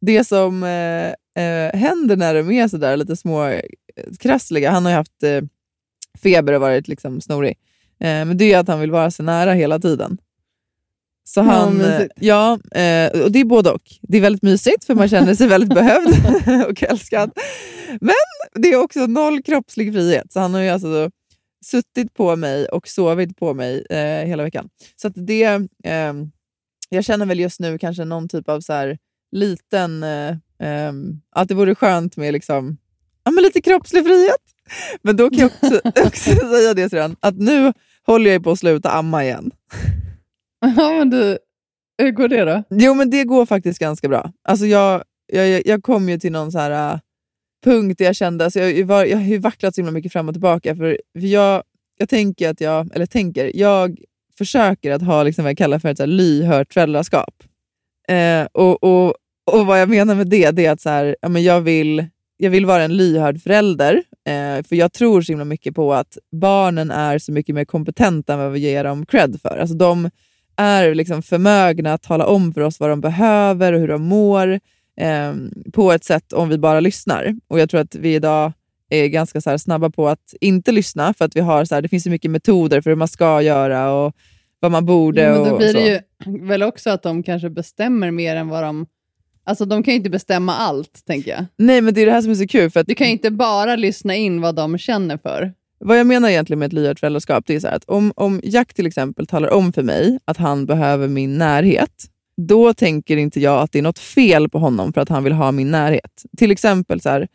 det 0.02 0.24
som 0.24 0.64
eh, 1.36 1.80
händer 1.80 2.16
när 2.18 2.34
de 2.34 2.52
är 2.52 2.68
sådär 2.68 2.98
lite 2.98 3.16
små 3.16 3.44
eh, 3.44 3.62
han 4.72 4.86
har 4.86 4.92
ju 4.92 4.98
haft 4.98 5.24
eh, 5.24 5.42
feber 6.24 6.54
och 6.54 6.62
varit 6.62 6.88
liksom 6.88 7.22
snorig, 7.22 7.58
eh, 8.00 8.26
men 8.26 8.38
det 8.38 8.54
är 8.54 8.60
att 8.60 8.68
han 8.68 8.80
vill 8.80 8.92
vara 8.92 9.12
så 9.12 9.24
nära 9.24 9.54
hela 9.54 9.80
tiden. 9.80 10.18
Så 11.26 11.42
han, 11.42 11.78
mysigt. 11.78 12.14
ja, 12.16 12.52
eh, 12.54 13.22
och 13.22 13.32
det 13.32 13.40
är 13.40 13.46
både 13.46 13.72
och. 13.72 13.82
Det 14.02 14.18
är 14.18 14.22
väldigt 14.22 14.42
mysigt 14.42 14.86
för 14.86 14.96
man 14.96 15.10
känner 15.10 15.36
sig 15.36 15.48
väldigt 15.48 15.74
behövd 15.74 16.14
och 16.70 16.84
älskad. 16.84 17.32
Men 18.02 18.16
det 18.56 18.68
är 18.68 18.78
också 18.78 19.00
noll 19.06 19.44
kroppslig 19.44 19.94
frihet. 19.94 20.34
Så 20.34 20.40
han 20.40 20.54
har 20.54 20.62
ju 20.62 20.70
alltså 20.70 21.10
suttit 21.66 22.14
på 22.14 22.36
mig 22.36 22.66
och 22.66 22.88
sovit 22.88 23.38
på 23.38 23.54
mig 23.54 23.86
eh, 23.90 24.28
hela 24.28 24.44
veckan. 24.44 24.70
Så 24.96 25.08
att 25.08 25.14
det, 25.16 25.44
eh, 25.84 26.14
jag 26.90 27.06
känner 27.06 27.26
väl 27.26 27.40
just 27.40 27.60
nu 27.60 27.78
kanske 27.78 28.06
någon 28.06 28.30
typ 28.30 28.50
av 28.50 28.62
så 28.62 28.74
här 28.74 28.98
liten... 29.32 30.04
Eh, 30.04 30.36
eh, 30.60 30.94
att 31.32 31.48
det 31.48 31.54
vore 31.56 31.76
skönt 31.76 32.18
med 32.18 32.34
liksom, 32.34 32.78
ja, 33.24 33.32
men 33.32 33.44
lite 33.44 33.62
kroppslig 33.62 34.06
frihet. 34.06 34.42
Men 35.02 35.16
då 35.16 35.30
kan 35.30 35.40
jag 35.40 35.52
också, 35.62 35.82
också 36.08 36.36
säga 36.36 36.74
det 36.74 36.90
sedan, 36.90 37.16
att 37.20 37.38
nu 37.38 37.74
håller 38.06 38.32
jag 38.32 38.44
på 38.44 38.52
att 38.52 38.60
sluta 38.60 38.90
amma 38.92 39.24
igen. 39.24 39.52
Ja, 40.62 40.94
men 40.98 41.10
du, 41.10 41.38
hur 41.98 42.12
går 42.12 42.28
det 42.28 42.46
då? 42.46 42.64
Jo, 42.70 42.94
men 42.94 43.10
det 43.10 43.24
går 43.24 43.46
faktiskt 43.46 43.80
ganska 43.80 44.10
bra. 44.10 44.32
Alltså 44.48 44.66
jag, 44.66 45.04
jag, 45.28 45.68
jag- 45.68 45.84
kom 45.84 46.10
ju 46.10 46.20
till 46.20 46.32
någon 46.32 46.52
så 46.52 46.60
här, 46.60 46.94
äh, 46.94 47.00
punkt 47.64 47.98
där 47.98 48.06
jag 48.06 48.16
kände... 48.16 48.46
Alltså 48.46 48.60
jag, 48.60 48.86
var, 48.86 49.06
jag 49.06 49.18
har 49.18 49.24
ju 49.26 49.38
vacklat 49.38 49.76
så 49.76 49.82
himla 49.82 49.92
mycket 49.92 50.14
fram 50.14 50.28
och 50.28 50.34
tillbaka. 50.34 50.76
För, 50.76 50.98
för 51.20 51.28
jag, 51.28 51.64
jag 51.98 52.10
tänker 52.10 52.50
att 52.50 52.62
jag... 52.62 52.96
Eller 52.96 53.06
tänker, 53.06 53.52
jag 53.56 54.00
försöker 54.38 54.92
att 54.92 55.02
ha 55.02 55.24
liksom 55.24 55.44
vad 55.44 55.50
jag 55.50 55.58
kallar 55.58 55.80
för 55.80 55.90
ett 55.90 56.10
lyhört 56.10 56.74
föräldraskap. 56.74 57.44
Eh, 58.08 58.48
och, 58.52 58.84
och, 58.84 59.16
och 59.52 59.66
vad 59.66 59.82
jag 59.82 59.90
menar 59.90 60.16
med 60.16 60.28
det, 60.28 60.52
det 60.52 60.66
är 60.66 60.72
att 60.72 60.82
så 60.82 60.90
här, 60.90 61.16
ja, 61.22 61.30
men 61.30 61.44
jag, 61.44 61.62
vill, 61.62 62.06
jag 62.38 62.50
vill 62.50 62.66
vara 62.66 62.84
en 62.84 62.98
lyhörd 62.98 63.42
förälder. 63.42 64.04
Eh, 64.28 64.64
för 64.64 64.76
jag 64.76 64.94
tror 64.94 65.22
så 65.22 65.32
himla 65.32 65.46
mycket 65.46 65.76
på 65.76 65.94
att 65.94 66.18
barnen 66.32 66.92
är 66.92 67.20
så 67.20 67.32
mycket 67.32 67.56
mer 67.56 67.66
kompetenta 67.66 68.34
än 68.34 68.40
vad 68.40 68.52
vi 68.52 68.60
ger 68.60 68.84
dem 68.84 69.06
cred 69.06 69.42
för. 69.42 69.58
Alltså 69.58 69.76
de 69.76 70.10
är 70.56 70.96
liksom 70.96 71.22
förmögna 71.22 71.94
att 71.94 72.04
tala 72.04 72.26
om 72.26 72.54
för 72.54 72.62
oss 72.62 72.80
vad 72.80 72.90
de 72.90 73.02
behöver 73.02 73.74
och 73.74 73.80
hur 73.80 73.88
de 73.88 74.02
mår 74.02 74.60
eh, 74.98 75.34
på 75.74 75.92
ett 75.92 76.04
sätt 76.04 76.34
om 76.34 76.50
vi 76.50 76.58
bara 76.58 76.80
lyssnar. 76.80 77.36
Och 77.48 77.60
Jag 77.60 77.70
tror 77.70 77.82
att 77.82 77.96
vi 77.96 78.16
idag 78.16 78.54
är 78.90 79.08
ganska 79.08 79.42
så 79.42 79.60
snabba 79.60 79.90
på 79.90 80.10
att 80.10 80.34
inte 80.42 80.72
lyssna 80.72 81.14
för 81.14 81.26
att 81.26 81.36
vi 81.36 81.40
har 81.40 81.66
så 81.66 81.76
här, 81.76 81.82
det 81.82 81.88
finns 81.88 82.04
så 82.04 82.10
mycket 82.10 82.32
metoder 82.32 82.82
för 82.82 82.90
hur 82.90 82.98
man 82.98 83.08
ska 83.08 83.42
göra 83.42 83.92
och 83.92 84.14
vad 84.60 84.72
man 84.72 84.86
borde. 84.86 85.28
Jo, 85.28 85.34
men 85.34 85.50
då 85.50 85.58
blir 85.58 85.74
det 85.74 85.88
ju 85.88 86.00
väl 86.48 86.64
också 86.64 86.90
att 86.90 87.04
de 87.04 87.24
kanske 87.24 87.50
bestämmer 87.50 88.12
mer 88.12 88.36
än 88.36 88.48
vad 88.48 88.64
de... 88.64 88.86
Alltså 89.46 89.66
de 89.66 89.84
kan 89.84 89.92
ju 89.94 89.98
inte 89.98 90.10
bestämma 90.10 90.56
allt, 90.56 91.04
tänker 91.06 91.32
jag. 91.32 91.46
Nej, 91.58 91.82
men 91.82 91.94
det 91.94 92.02
är 92.02 92.06
det 92.06 92.12
här 92.12 92.22
som 92.22 92.32
är 92.32 92.36
så 92.36 92.48
kul. 92.48 92.70
För 92.70 92.80
att 92.80 92.88
Du 92.88 92.96
kan 92.96 93.08
ju 93.08 93.14
inte 93.14 93.32
bara 93.32 93.76
lyssna 93.76 94.16
in 94.16 94.42
vad 94.42 94.56
de 94.56 94.78
känner 94.78 95.18
för. 95.18 95.54
Vad 95.80 96.00
jag 96.00 96.08
menar 96.08 96.30
egentligen 96.30 96.60
med 96.60 96.68
ett 96.68 96.74
lyhört 96.74 97.00
föräldraskap, 97.00 97.44
det 97.48 97.56
är 97.56 97.60
så 97.60 97.68
här 97.68 97.76
att 97.76 97.84
om, 97.86 98.14
om 98.16 98.42
Jack 98.44 98.74
till 98.74 98.86
exempel 98.88 99.28
talar 99.28 99.50
om 99.54 99.74
för 99.74 99.84
mig 99.84 100.20
att 100.26 100.38
han 100.38 100.66
behöver 100.66 101.08
min 101.08 101.38
närhet, 101.38 102.06
då 102.48 102.74
tänker 102.74 103.18
inte 103.18 103.40
jag 103.40 103.62
att 103.62 103.72
det 103.72 103.78
är 103.80 103.84
något 103.84 104.00
fel 104.00 104.50
på 104.50 104.60
honom 104.60 104.94
för 104.94 105.02
att 105.02 105.10
han 105.10 105.24
vill 105.24 105.34
ha 105.34 105.52
min 105.52 105.72
närhet. 105.72 106.24
Till 106.38 106.52
exempel 106.52 107.02
så 107.02 107.10
här, 107.10 107.28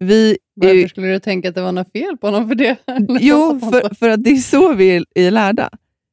vi 0.00 0.30
är 0.30 0.36
Varför 0.54 0.74
ju- 0.74 0.88
skulle 0.88 1.06
du 1.06 1.18
tänka 1.18 1.48
att 1.48 1.54
det 1.54 1.62
var 1.62 1.72
något 1.72 1.92
fel 1.92 2.16
på 2.20 2.26
honom 2.26 2.48
för 2.48 2.54
det? 2.54 2.76
Jo, 3.20 3.60
för, 3.60 3.94
för 3.94 4.08
att 4.08 4.24
det 4.24 4.30
är 4.30 4.36
så 4.36 4.72
vi 4.74 4.96
är, 4.96 5.04
är 5.14 5.30
lärda. 5.30 5.70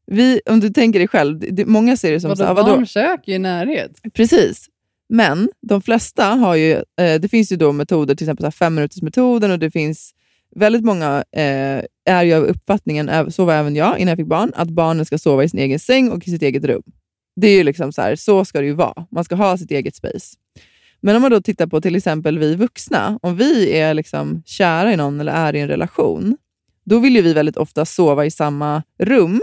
Vi, 0.07 0.41
om 0.45 0.59
du 0.59 0.69
tänker 0.69 0.99
dig 0.99 1.07
själv, 1.07 1.39
det, 1.51 1.65
många 1.65 1.97
ser 1.97 2.11
det 2.11 2.19
som 2.19 2.35
så 2.35 2.43
Vadå, 2.43 2.47
här, 2.47 2.63
vadå? 2.63 2.75
barn 2.75 2.87
söker 2.87 3.31
ju 3.31 3.39
närhet. 3.39 3.91
Precis. 4.13 4.65
Men 5.15 5.49
de 5.61 5.81
flesta 5.81 6.25
har 6.25 6.55
ju, 6.55 6.71
eh, 6.71 7.19
det 7.19 7.29
finns 7.31 7.51
ju 7.51 7.55
då 7.55 7.71
metoder, 7.71 8.15
till 8.15 8.25
exempel 8.25 8.43
så 8.43 8.45
här 8.45 8.51
femminutersmetoden 8.51 9.51
och 9.51 9.59
det 9.59 9.71
finns 9.71 10.13
väldigt 10.55 10.83
många 10.83 11.23
eh, 11.31 11.83
är 12.05 12.23
ju 12.23 12.33
av 12.33 12.43
uppfattningen, 12.43 13.31
så 13.31 13.45
var 13.45 13.53
även 13.53 13.75
jag 13.75 13.99
innan 13.99 14.09
jag 14.09 14.17
fick 14.17 14.27
barn, 14.27 14.51
att 14.55 14.69
barnen 14.69 15.05
ska 15.05 15.17
sova 15.17 15.43
i 15.43 15.49
sin 15.49 15.59
egen 15.59 15.79
säng 15.79 16.11
och 16.11 16.27
i 16.27 16.31
sitt 16.31 16.41
eget 16.41 16.63
rum. 16.63 16.83
Det 17.35 17.47
är 17.47 17.57
ju 17.57 17.63
liksom 17.63 17.93
så 17.93 18.01
här, 18.01 18.15
så 18.15 18.45
ska 18.45 18.59
det 18.59 18.65
ju 18.65 18.73
vara. 18.73 19.05
Man 19.11 19.23
ska 19.23 19.35
ha 19.35 19.57
sitt 19.57 19.71
eget 19.71 19.95
space. 19.95 20.35
Men 21.01 21.15
om 21.15 21.21
man 21.21 21.31
då 21.31 21.41
tittar 21.41 21.67
på 21.67 21.81
till 21.81 21.95
exempel 21.95 22.39
vi 22.39 22.55
vuxna, 22.55 23.19
om 23.21 23.35
vi 23.35 23.77
är 23.77 23.93
liksom 23.93 24.43
kära 24.45 24.93
i 24.93 24.97
någon 24.97 25.19
eller 25.19 25.33
är 25.33 25.55
i 25.55 25.59
en 25.59 25.67
relation, 25.67 26.37
då 26.85 26.99
vill 26.99 27.15
ju 27.15 27.21
vi 27.21 27.33
väldigt 27.33 27.57
ofta 27.57 27.85
sova 27.85 28.25
i 28.25 28.31
samma 28.31 28.83
rum 28.99 29.41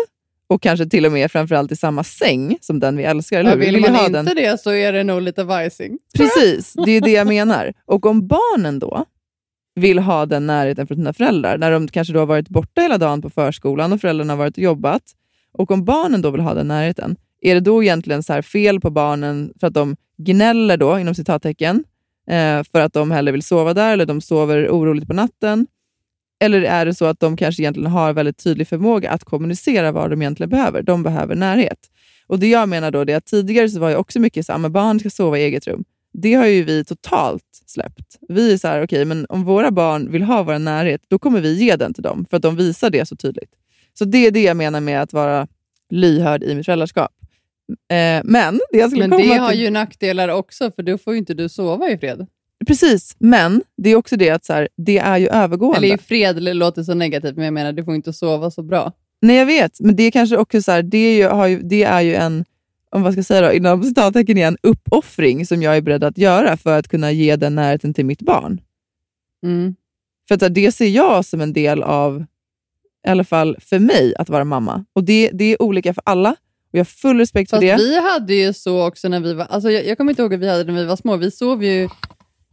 och 0.51 0.63
kanske 0.63 0.87
till 0.87 1.07
och 1.07 1.13
med 1.13 1.31
framförallt 1.33 1.73
i 1.73 1.77
samma 1.77 2.05
säng 2.05 2.59
som 2.61 2.81
den 2.81 2.97
vi 2.97 3.05
älskar. 3.05 3.41
Eller 3.41 3.51
Ja, 3.51 3.57
hur? 3.57 3.65
Vill 3.65 3.75
vill 3.75 3.83
man 3.83 3.95
ha 3.95 4.07
inte 4.07 4.23
den 4.23 4.37
det 4.37 4.61
så 4.61 4.71
är 4.73 4.93
det 4.93 5.05
nog 5.05 5.23
lite 5.23 5.45
vajsing. 5.45 5.99
Precis, 6.17 6.75
det 6.87 6.93
är 6.93 7.01
det 7.01 7.11
jag 7.11 7.27
menar. 7.27 7.73
Och 7.87 8.07
om 8.07 8.27
barnen 8.27 8.79
då 8.79 9.05
vill 9.75 9.99
ha 9.99 10.27
den 10.27 10.47
närheten 10.47 10.87
från 10.87 10.97
sina 10.97 11.13
föräldrar, 11.13 11.59
när 11.59 11.71
de 11.71 11.89
kanske 11.89 12.13
då 12.13 12.19
har 12.19 12.27
varit 12.27 12.49
borta 12.49 12.81
hela 12.81 12.99
dagen 12.99 13.23
på 13.23 13.31
förskolan 13.31 13.93
och 13.93 14.01
föräldrarna 14.01 14.33
har 14.33 14.39
varit 14.39 14.57
och 14.57 14.63
jobbat, 14.63 15.03
och 15.53 15.71
om 15.71 15.85
barnen 15.85 16.23
då 16.23 16.31
vill 16.31 16.41
ha 16.41 16.55
den 16.55 16.69
närheten, 16.69 17.17
är 17.41 17.55
det 17.55 17.61
då 17.61 17.83
egentligen 17.83 18.23
så 18.23 18.33
här 18.33 18.43
fel 18.43 18.81
på 18.81 18.91
barnen 18.91 19.53
för 19.61 19.67
att 19.67 19.75
de 19.75 19.97
gnäller 20.19 20.77
då, 20.77 20.99
inom 20.99 21.15
citattecken, 21.15 21.85
eh, 22.31 22.63
för 22.73 22.81
att 22.81 22.93
de 22.93 23.11
hellre 23.11 23.33
vill 23.33 23.43
sova 23.43 23.75
där 23.75 23.93
eller 23.93 24.07
de 24.07 24.21
sover 24.21 24.69
oroligt 24.69 25.09
på 25.09 25.15
natten? 25.15 25.67
Eller 26.41 26.63
är 26.63 26.87
det 26.87 26.95
så 26.95 27.05
att 27.05 27.21
de 27.21 27.37
kanske 27.37 27.63
egentligen 27.63 27.91
har 27.91 28.13
väldigt 28.13 28.45
tydlig 28.45 28.69
förmåga 28.69 29.11
att 29.11 29.25
kommunicera 29.25 29.93
vad 29.93 30.11
de 30.11 30.23
egentligen 30.23 30.51
behöver? 30.51 30.83
De 30.83 31.03
behöver 31.03 31.35
närhet. 31.35 31.79
Och 32.27 32.39
Det 32.39 32.49
jag 32.49 32.69
menar 32.69 32.91
då 32.91 33.01
är 33.01 33.17
att 33.17 33.27
tidigare 33.27 33.69
så 33.69 33.81
var 33.81 33.91
jag 33.91 34.01
också 34.01 34.21
mycket 34.21 34.47
så 34.47 34.53
här, 34.53 34.59
men 34.59 34.73
barn 34.73 35.01
ska 35.01 35.11
sova 35.11 35.39
i 35.39 35.43
eget 35.43 35.67
rum. 35.67 35.85
Det 36.13 36.35
har 36.35 36.47
ju 36.47 36.65
vi 36.65 36.85
totalt 36.85 37.43
släppt. 37.67 38.19
Vi 38.29 38.53
är 38.53 38.59
så 38.59 38.69
här, 38.69 38.85
okej, 38.85 39.05
men 39.05 39.27
om 39.29 39.45
våra 39.45 39.71
barn 39.71 40.13
vill 40.13 40.23
ha 40.23 40.43
vår 40.43 40.59
närhet, 40.59 41.01
då 41.09 41.19
kommer 41.19 41.41
vi 41.41 41.65
ge 41.65 41.77
den 41.77 41.95
till 41.95 42.03
dem, 42.03 42.27
för 42.31 42.37
att 42.37 42.43
de 42.43 42.57
visar 42.57 42.91
det 42.91 43.09
så 43.09 43.17
tydligt. 43.17 43.51
Så 43.99 44.05
det 44.05 44.27
är 44.27 44.31
det 44.31 44.43
jag 44.43 44.57
menar 44.57 44.81
med 44.81 45.03
att 45.03 45.13
vara 45.13 45.47
lyhörd 45.91 46.43
i 46.43 46.55
mitt 46.55 46.67
föräldraskap. 46.67 47.13
Eh, 47.71 48.21
men 48.25 48.61
det 48.73 48.79
jag 48.79 48.91
skulle 48.91 49.09
Men 49.09 49.19
komma 49.19 49.35
det 49.35 49.41
har 49.41 49.51
till... 49.51 49.61
ju 49.61 49.71
nackdelar 49.71 50.29
också, 50.29 50.71
för 50.71 50.83
då 50.83 50.99
får 50.99 51.13
ju 51.13 51.19
inte 51.19 51.35
du 51.35 51.49
sova 51.49 51.91
i 51.91 51.99
fred. 51.99 52.27
Precis, 52.67 53.17
men 53.19 53.63
det 53.77 53.91
är 53.91 53.97
också 53.97 54.17
det 54.17 54.31
att 54.31 54.45
så 54.45 54.53
här, 54.53 54.69
det 54.77 54.99
är 54.99 55.19
ju 55.19 55.29
övergående. 55.29 55.79
Eller 55.87 55.95
i 55.95 55.99
fred 55.99 56.37
det 56.37 56.55
låter 56.55 56.83
så 56.83 56.95
negativt, 56.95 57.37
men 57.37 57.45
jag 57.45 57.55
menar 57.55 57.73
du 57.73 57.85
får 57.85 57.95
inte 57.95 58.13
sova 58.13 58.51
så 58.51 58.63
bra. 58.63 58.93
Nej, 59.23 59.37
jag 59.37 59.47
vet, 59.47 59.81
men 59.81 59.97
det 59.97 60.03
är 60.03 60.11
kanske 60.11 60.37
också 60.37 60.63
så 60.63 60.73
här, 60.73 60.83
det, 60.83 60.99
är 60.99 61.17
ju, 61.17 61.29
har 61.29 61.47
ju, 61.47 61.63
det 61.63 61.83
är 61.83 62.01
ju 62.01 62.15
en, 62.15 62.45
om 62.91 63.03
vad 63.03 63.13
ska 63.13 63.19
jag 63.19 63.27
säga 63.27 63.41
då, 63.41 63.53
inom 63.53 63.83
citattecken 63.83 64.37
igen, 64.37 64.57
uppoffring 64.63 65.47
som 65.47 65.63
jag 65.63 65.77
är 65.77 65.81
beredd 65.81 66.05
att 66.05 66.19
göra 66.19 66.57
för 66.57 66.79
att 66.79 66.89
kunna 66.89 67.13
ge 67.13 67.37
den 67.37 67.55
närheten 67.55 67.95
till 67.95 68.07
mitt 68.07 68.23
barn. 68.23 68.61
Mm. 69.43 69.75
För 70.29 70.35
att 70.35 70.43
här, 70.43 70.49
det 70.49 70.73
ser 70.73 70.87
jag 70.89 71.25
som 71.25 71.41
en 71.41 71.53
del 71.53 71.83
av, 71.83 72.25
i 73.07 73.11
alla 73.11 73.25
fall 73.25 73.57
för 73.61 73.79
mig, 73.79 74.15
att 74.19 74.29
vara 74.29 74.45
mamma. 74.45 74.85
Och 74.93 75.05
det, 75.05 75.31
det 75.33 75.45
är 75.45 75.63
olika 75.63 75.95
för 75.95 76.03
alla. 76.07 76.31
Och 76.73 76.79
jag 76.79 76.81
har 76.81 76.85
full 76.85 77.19
respekt 77.19 77.51
Fast 77.51 77.61
för 77.61 77.67
det. 77.67 77.77
vi 77.77 78.01
hade 78.01 78.35
ju 78.35 78.53
så 78.53 78.87
också 78.87 79.09
när 79.09 79.21
vi 79.21 79.35
var... 79.35 79.45
Alltså 79.45 79.71
jag, 79.71 79.87
jag 79.87 79.97
kommer 79.99 80.13
inte 80.13 80.23
ihåg 80.23 80.33
hur 80.33 80.39
vi 80.39 80.49
hade 80.49 80.65
när 80.65 80.81
vi 80.81 80.85
var 80.85 80.97
små. 80.97 81.17
Vi 81.17 81.31
sov 81.31 81.65
ju 81.65 81.89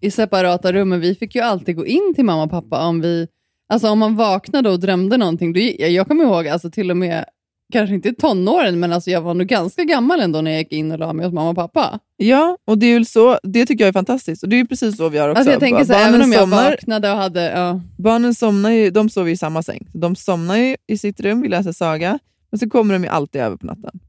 i 0.01 0.12
separata 0.12 0.71
rum, 0.73 0.89
men 0.89 0.99
vi 0.99 1.15
fick 1.15 1.36
ju 1.36 1.41
alltid 1.41 1.75
gå 1.75 1.86
in 1.86 2.13
till 2.15 2.25
mamma 2.25 2.43
och 2.43 2.49
pappa 2.51 2.88
om 2.88 3.01
vi... 3.01 3.27
Alltså 3.69 3.89
om 3.89 3.99
man 3.99 4.15
vaknade 4.15 4.69
och 4.69 4.79
drömde 4.79 5.17
någonting. 5.17 5.53
Då, 5.53 5.60
jag, 5.60 5.91
jag 5.91 6.07
kommer 6.07 6.23
ihåg, 6.23 6.47
alltså 6.47 6.69
till 6.71 6.91
och 6.91 6.97
med, 6.97 7.25
kanske 7.73 7.95
inte 7.95 8.13
tonåren, 8.13 8.79
men 8.79 8.93
alltså 8.93 9.12
jag 9.12 9.21
var 9.21 9.33
nog 9.33 9.47
ganska 9.47 9.83
gammal 9.83 10.19
ändå 10.21 10.41
när 10.41 10.51
jag 10.51 10.60
gick 10.60 10.71
in 10.71 10.91
och 10.91 10.99
la 10.99 11.13
mig 11.13 11.25
hos 11.25 11.33
mamma 11.33 11.49
och 11.49 11.55
pappa. 11.55 11.99
Ja, 12.17 12.57
och 12.65 12.77
det, 12.77 12.86
är 12.86 12.99
ju 12.99 13.05
så, 13.05 13.39
det 13.43 13.65
tycker 13.65 13.83
jag 13.83 13.89
är 13.89 13.93
fantastiskt. 13.93 14.43
Och 14.43 14.49
Det 14.49 14.55
är 14.55 14.57
ju 14.57 14.65
precis 14.67 14.97
så 14.97 15.10
vi 15.10 15.17
har 15.17 15.29
också. 15.29 15.38
Alltså 15.39 15.51
jag 15.51 15.60
tänker 15.60 15.86
så 15.86 15.93
här, 15.93 16.07
även 16.10 16.21
om 16.21 16.31
jag 16.31 16.41
somnar- 16.41 16.69
vaknade 16.71 17.12
och 17.12 17.17
hade... 17.17 17.41
Ja. 17.51 17.81
Barnen 17.97 18.33
somnar 18.33 18.71
ju, 18.71 18.89
de 18.89 19.10
sover 19.10 19.31
i 19.31 19.38
samma 19.38 19.63
säng. 19.63 19.88
De 19.93 20.15
somnar 20.15 20.57
ju 20.57 20.75
i 20.88 20.97
sitt 20.97 21.19
rum, 21.19 21.41
vi 21.41 21.47
läser 21.47 21.71
saga, 21.71 22.19
men 22.51 22.60
så 22.60 22.69
kommer 22.69 22.93
de 22.93 23.03
ju 23.03 23.10
alltid 23.10 23.41
över 23.41 23.57
på 23.57 23.65
natten. 23.65 23.99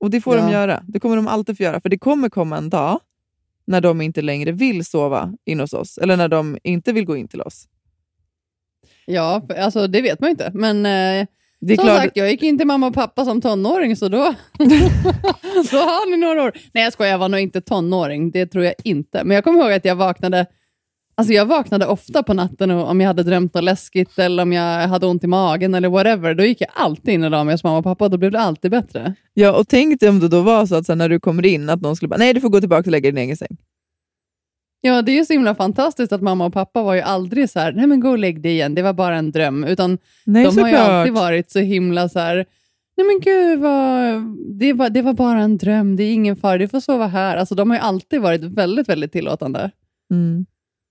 Och 0.00 0.10
det 0.10 0.20
får 0.20 0.36
de 0.36 0.42
Ja. 0.46 0.52
göra. 0.52 0.82
Det 0.88 1.00
kommer 1.00 1.16
de 1.16 1.28
alltid 1.28 1.56
få 1.56 1.62
göra, 1.62 1.80
för 1.80 1.88
det 1.88 1.98
kommer 1.98 2.28
komma 2.28 2.56
en 2.56 2.70
dag 2.70 3.00
när 3.70 3.80
de 3.80 4.00
inte 4.00 4.22
längre 4.22 4.52
vill 4.52 4.84
sova 4.84 5.32
in 5.46 5.60
hos 5.60 5.72
oss, 5.72 5.98
eller 5.98 6.16
när 6.16 6.28
de 6.28 6.58
inte 6.62 6.92
vill 6.92 7.04
gå 7.04 7.16
in 7.16 7.28
till 7.28 7.40
oss. 7.40 7.64
Ja, 9.06 9.42
alltså 9.58 9.86
det 9.86 10.02
vet 10.02 10.20
man 10.20 10.28
ju 10.28 10.30
inte. 10.30 10.50
Men 10.54 10.76
eh, 10.86 11.26
Det 11.60 11.72
är 11.72 11.76
som 11.76 11.84
klart, 11.84 12.02
sagt, 12.02 12.16
jag 12.16 12.30
gick 12.30 12.42
in 12.42 12.58
till 12.58 12.66
mamma 12.66 12.86
och 12.86 12.94
pappa 12.94 13.24
som 13.24 13.40
tonåring, 13.40 13.96
så 13.96 14.08
då, 14.08 14.18
då 15.70 15.76
har 15.76 16.10
ni 16.10 16.16
några 16.16 16.42
år. 16.42 16.52
Nej, 16.72 16.84
jag 16.84 16.92
skojar, 16.92 17.10
jag 17.10 17.18
var 17.18 17.28
nog 17.28 17.40
inte 17.40 17.60
tonåring. 17.60 18.30
Det 18.30 18.46
tror 18.46 18.64
jag 18.64 18.74
inte. 18.84 19.24
Men 19.24 19.34
jag 19.34 19.44
kommer 19.44 19.60
ihåg 19.60 19.72
att 19.72 19.84
jag 19.84 19.96
vaknade 19.96 20.46
Alltså 21.20 21.32
jag 21.32 21.46
vaknade 21.46 21.86
ofta 21.86 22.22
på 22.22 22.34
natten 22.34 22.70
och 22.70 22.90
om 22.90 23.00
jag 23.00 23.08
hade 23.08 23.22
drömt 23.22 23.54
något 23.54 23.64
läskigt 23.64 24.18
eller 24.18 24.42
om 24.42 24.52
jag 24.52 24.88
hade 24.88 25.06
ont 25.06 25.24
i 25.24 25.26
magen 25.26 25.74
eller 25.74 25.88
whatever. 25.88 26.34
Då 26.34 26.44
gick 26.44 26.60
jag 26.60 26.70
alltid 26.74 27.14
in 27.14 27.24
och 27.24 27.30
la 27.30 27.44
mig 27.44 27.54
hos 27.54 27.64
mamma 27.64 27.78
och 27.78 27.84
pappa 27.84 28.04
och 28.04 28.10
då 28.10 28.16
blev 28.16 28.30
det 28.30 28.40
alltid 28.40 28.70
bättre. 28.70 29.14
ja, 29.34 29.52
och 29.52 29.68
tänk 29.68 30.00
dig 30.00 30.08
om 30.08 30.20
det 30.20 30.28
då 30.28 30.40
var 30.40 30.66
så 30.66 30.74
att 30.74 30.86
sen 30.86 30.98
när 30.98 31.08
du 31.08 31.20
kommer 31.20 31.46
in, 31.46 31.70
att 31.70 31.80
någon 31.80 31.96
skulle 31.96 32.08
bara, 32.08 32.16
nej 32.16 32.34
du 32.34 32.40
får 32.40 32.48
gå 32.48 32.60
tillbaka 32.60 32.80
och 32.80 32.90
lägga 32.90 33.02
dig 33.02 33.08
i 33.08 33.12
din 33.12 33.24
egen 33.24 33.36
säng. 33.36 33.56
Ja, 34.80 35.02
det 35.02 35.12
är 35.12 35.16
ju 35.16 35.24
så 35.24 35.32
himla 35.32 35.54
fantastiskt 35.54 36.12
att 36.12 36.22
mamma 36.22 36.46
och 36.46 36.52
pappa 36.52 36.82
var 36.82 36.94
ju 36.94 37.00
aldrig 37.00 37.50
så 37.50 37.60
här, 37.60 37.72
nej 37.72 37.86
men 37.86 38.00
gå 38.00 38.10
och 38.10 38.18
lägg 38.18 38.42
dig 38.42 38.52
igen, 38.52 38.74
det 38.74 38.82
var 38.82 38.92
bara 38.92 39.16
en 39.16 39.30
dröm. 39.30 39.64
Utan 39.64 39.98
Nej, 40.24 40.44
de 40.44 40.58
har 40.58 40.68
ju 40.68 40.76
alltid 40.76 41.14
varit 41.14 41.50
så 41.50 41.58
himla 41.58 42.08
så 42.08 42.18
här, 42.18 42.36
nej 42.96 43.06
men 43.06 43.20
gud, 43.20 43.58
vad, 43.58 44.22
det, 44.58 44.72
var, 44.72 44.90
det 44.90 45.02
var 45.02 45.12
bara 45.12 45.40
en 45.40 45.58
dröm, 45.58 45.96
det 45.96 46.02
är 46.02 46.12
ingen 46.12 46.36
fara, 46.36 46.58
du 46.58 46.68
får 46.68 46.80
sova 46.80 47.06
här. 47.06 47.36
Alltså 47.36 47.54
de 47.54 47.70
har 47.70 47.76
ju 47.76 47.82
alltid 47.82 48.20
varit 48.20 48.42
väldigt, 48.42 48.88
väldigt 48.88 49.12
tillåtande. 49.12 49.70
Mm. 50.10 50.46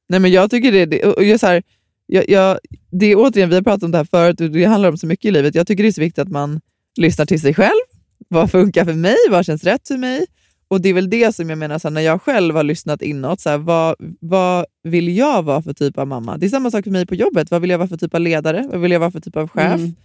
Nej, 0.09 0.19
men 0.19 0.31
jag 0.31 0.51
tycker 0.51 0.71
det, 0.71 0.85
det, 0.85 1.03
och 1.03 1.23
jag, 1.23 1.39
så 1.39 1.47
här, 1.47 1.63
jag, 2.05 2.29
jag, 2.29 2.59
det 2.91 3.05
är 3.05 3.15
återigen, 3.15 3.49
vi 3.49 3.55
har 3.55 3.61
pratat 3.61 3.83
om 3.83 3.91
det 3.91 3.97
här 3.97 4.05
förut 4.05 4.41
och 4.41 4.51
det 4.51 4.65
handlar 4.65 4.89
om 4.89 4.97
så 4.97 5.07
mycket 5.07 5.25
i 5.25 5.31
livet. 5.31 5.55
Jag 5.55 5.67
tycker 5.67 5.83
det 5.83 5.89
är 5.89 5.93
så 5.93 6.01
viktigt 6.01 6.19
att 6.19 6.29
man 6.29 6.61
lyssnar 6.97 7.25
till 7.25 7.41
sig 7.41 7.53
själv. 7.53 7.79
Vad 8.27 8.51
funkar 8.51 8.85
för 8.85 8.93
mig? 8.93 9.15
Vad 9.29 9.45
känns 9.45 9.63
rätt 9.63 9.87
för 9.87 9.97
mig? 9.97 10.25
Och 10.67 10.81
Det 10.81 10.89
är 10.89 10.93
väl 10.93 11.09
det 11.09 11.35
som 11.35 11.49
jag 11.49 11.57
menar, 11.57 11.79
så 11.79 11.87
här, 11.87 11.93
när 11.93 12.01
jag 12.01 12.21
själv 12.21 12.55
har 12.55 12.63
lyssnat 12.63 13.01
inåt, 13.01 13.41
så 13.41 13.49
här, 13.49 13.57
vad, 13.57 13.95
vad 14.19 14.65
vill 14.83 15.17
jag 15.17 15.43
vara 15.43 15.61
för 15.61 15.73
typ 15.73 15.97
av 15.97 16.07
mamma? 16.07 16.37
Det 16.37 16.45
är 16.45 16.49
samma 16.49 16.71
sak 16.71 16.83
för 16.83 16.91
mig 16.91 17.05
på 17.05 17.15
jobbet. 17.15 17.51
Vad 17.51 17.61
vill 17.61 17.69
jag 17.69 17.77
vara 17.77 17.87
för 17.87 17.97
typ 17.97 18.13
av 18.13 18.21
ledare? 18.21 18.67
Vad 18.71 18.81
vill 18.81 18.91
jag 18.91 18.99
vara 18.99 19.11
för 19.11 19.19
typ 19.19 19.35
av 19.35 19.47
chef? 19.47 19.73
Mm. 19.73 19.95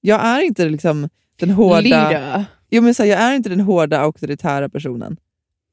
Jag 0.00 0.24
är 0.24 0.40
inte 0.40 0.68
liksom 0.68 1.08
den 1.40 1.50
hårda... 1.50 1.80
Lida. 1.80 2.44
Jo, 2.70 2.82
men 2.82 2.94
så 2.94 3.02
här, 3.02 3.10
jag 3.10 3.20
är 3.20 3.34
inte 3.34 3.48
den 3.48 3.60
hårda 3.60 4.00
auktoritära 4.00 4.68
personen. 4.68 5.16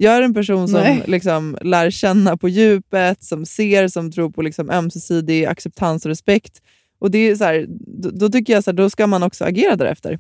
Jag 0.02 0.18
är 0.18 0.22
en 0.22 0.34
person 0.34 0.68
som 0.68 0.80
Nej. 0.80 1.04
liksom 1.08 1.58
lär 1.62 1.90
känna 1.90 2.38
på 2.38 2.50
djupet, 2.50 3.24
som 3.24 3.46
ser, 3.46 3.88
som 3.88 4.12
tror 4.12 4.30
på 4.30 4.42
liksom 4.42 4.70
ömsesidig 4.70 5.46
acceptans 5.46 6.06
och 6.06 6.10
respekt. 6.10 6.62
Och 7.00 7.12
det 7.12 7.18
är 7.30 7.36
så 7.36 7.44
här, 7.44 7.66
då, 8.02 8.10
då 8.10 8.30
tycker 8.30 8.54
jag 8.54 8.64
så 8.64 8.72
här, 8.72 8.78
då 8.78 8.90
ska 8.90 9.08
man 9.08 9.24
också 9.24 9.44
agera 9.46 9.76
därefter. 9.76 10.20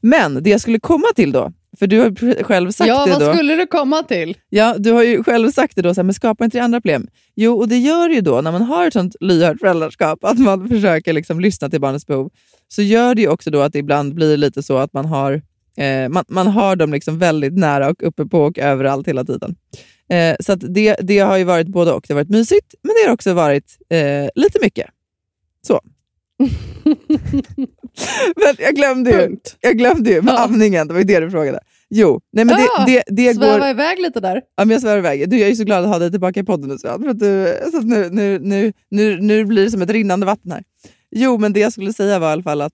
Men 0.00 0.42
det 0.42 0.50
jag 0.50 0.60
skulle 0.60 0.80
komma 0.80 1.06
till 1.16 1.32
då, 1.32 1.52
för 1.78 1.86
du 1.86 2.00
har 2.00 2.42
själv 2.42 2.70
sagt 2.70 2.88
Ja, 2.88 3.04
det 3.04 3.10
vad 3.12 3.20
då. 3.20 3.32
skulle 3.32 3.56
du 3.56 3.66
komma 3.66 4.02
till? 4.02 4.36
Ja, 4.48 4.74
du 4.78 4.92
har 4.92 5.02
ju 5.02 5.24
själv 5.24 5.50
sagt 5.50 5.76
det 5.76 5.82
då, 5.82 5.94
så 5.94 6.00
här, 6.00 6.04
men 6.04 6.14
skapar 6.14 6.44
inte 6.44 6.58
det 6.58 6.64
andra 6.64 6.80
problem? 6.80 7.08
Jo, 7.34 7.58
och 7.58 7.68
det 7.68 7.78
gör 7.78 8.08
ju 8.08 8.20
då 8.20 8.40
när 8.40 8.52
man 8.52 8.62
har 8.62 8.86
ett 8.86 8.92
sånt 8.92 9.16
lyhört 9.20 9.60
föräldraskap, 9.60 10.24
att 10.24 10.38
man 10.38 10.68
försöker 10.68 11.12
liksom 11.12 11.40
lyssna 11.40 11.70
till 11.70 11.80
barnets 11.80 12.06
behov, 12.06 12.30
så 12.68 12.82
gör 12.82 13.14
det 13.14 13.22
ju 13.22 13.28
också 13.28 13.50
då 13.50 13.60
att 13.60 13.72
det 13.72 13.78
ibland 13.78 14.14
blir 14.14 14.36
lite 14.36 14.62
så 14.62 14.78
att 14.78 14.92
man 14.92 15.04
har, 15.04 15.42
eh, 15.76 16.08
man, 16.08 16.24
man 16.28 16.46
har 16.46 16.76
dem 16.76 16.92
liksom 16.92 17.18
väldigt 17.18 17.58
nära 17.58 17.88
och 17.90 18.02
uppe 18.02 18.26
på 18.26 18.42
och 18.42 18.58
överallt 18.58 19.08
hela 19.08 19.24
tiden. 19.24 19.54
Eh, 20.10 20.36
så 20.40 20.54
det, 20.54 20.96
det 21.00 21.18
har 21.18 21.36
ju 21.36 21.44
varit 21.44 21.66
både 21.68 21.92
och. 21.92 22.04
Det 22.08 22.14
har 22.14 22.20
varit 22.20 22.30
mysigt, 22.30 22.74
men 22.82 22.94
det 22.94 23.08
har 23.08 23.14
också 23.14 23.34
varit 23.34 23.78
eh, 23.90 24.28
lite 24.42 24.58
mycket. 24.62 24.86
Så. 25.66 25.80
men 28.36 28.54
jag 28.58 28.74
glömde 28.74 29.10
ju, 29.10 29.16
Punkt. 29.16 29.56
jag 29.60 29.78
glömde 29.78 30.10
ju 30.10 30.22
med 30.22 30.34
Ja. 30.34 30.44
amningen, 30.44 30.88
det 30.88 30.94
var 30.94 31.00
ju 31.00 31.04
det 31.06 31.20
du 31.20 31.30
frågade. 31.30 31.60
Jo, 31.90 32.20
nej 32.32 32.44
men 32.44 32.56
Ja, 32.58 32.84
det, 32.86 33.02
det, 33.06 33.12
det 33.16 33.32
går... 33.32 33.42
Sväva 33.42 33.70
iväg 33.70 34.00
lite 34.00 34.20
där. 34.20 34.34
Ja, 34.56 34.64
men 34.64 34.70
jag 34.70 34.80
svär 34.82 34.98
iväg. 34.98 35.30
Du, 35.30 35.38
jag 35.38 35.50
är 35.50 35.54
så 35.54 35.64
glad 35.64 35.84
att 35.84 35.90
ha 35.90 35.98
dig 35.98 36.10
tillbaka 36.10 36.40
i 36.40 36.42
podden 36.42 36.68
nu, 36.68 36.78
Sven, 36.78 37.02
för 37.02 37.08
att 37.10 37.18
du, 37.18 37.58
så 37.70 37.78
att 37.78 37.84
nu, 37.84 38.08
nu, 38.10 38.38
nu, 38.38 38.72
nu, 38.88 39.20
nu 39.20 39.44
blir 39.44 39.64
det 39.64 39.70
som 39.70 39.82
ett 39.82 39.90
rinnande 39.90 40.26
vatten 40.26 40.52
här. 40.52 40.62
Jo, 41.10 41.38
men 41.38 41.52
det 41.52 41.60
jag 41.60 41.72
skulle 41.72 41.92
säga 41.92 42.18
var 42.18 42.28
i 42.28 42.32
alla 42.32 42.42
fall 42.42 42.60
att 42.60 42.72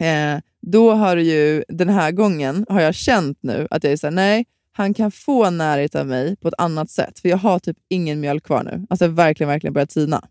eh, 0.00 0.40
då 0.62 0.92
har 0.92 1.16
du 1.16 1.22
ju, 1.22 1.64
den 1.68 1.88
här 1.88 2.12
gången 2.12 2.66
har 2.68 2.80
jag 2.80 2.94
känt 2.94 3.38
nu 3.40 3.68
att 3.70 3.84
jag 3.84 3.92
är 3.92 3.96
såhär, 3.96 4.12
nej, 4.14 4.44
han 4.72 4.94
kan 4.94 5.10
få 5.10 5.50
närhet 5.50 5.94
av 5.94 6.06
mig 6.06 6.36
på 6.36 6.48
ett 6.48 6.54
annat 6.58 6.90
sätt, 6.90 7.18
för 7.18 7.28
jag 7.28 7.36
har 7.36 7.58
typ 7.58 7.76
ingen 7.88 8.20
mjölk 8.20 8.44
kvar 8.44 8.62
nu. 8.64 8.86
Alltså 8.90 9.06
verkligen, 9.08 9.48
verkligen 9.48 9.72
börjat 9.74 9.90
tina. 9.90 10.24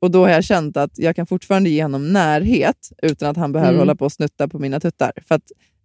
Och 0.00 0.10
då 0.10 0.22
har 0.24 0.30
jag 0.30 0.44
känt 0.44 0.76
att 0.76 0.98
jag 0.98 1.16
kan 1.16 1.26
fortfarande 1.26 1.70
ge 1.70 1.82
honom 1.82 2.12
närhet 2.12 2.92
utan 3.02 3.28
att 3.30 3.36
han 3.36 3.52
behöver 3.52 3.70
Mm. 3.72 3.78
hålla 3.78 3.94
på 3.94 4.04
och 4.04 4.12
snutta 4.12 4.48
på 4.48 4.58
mina 4.58 4.80
tuttar. 4.80 5.12
För 5.28 5.34
att 5.34 5.42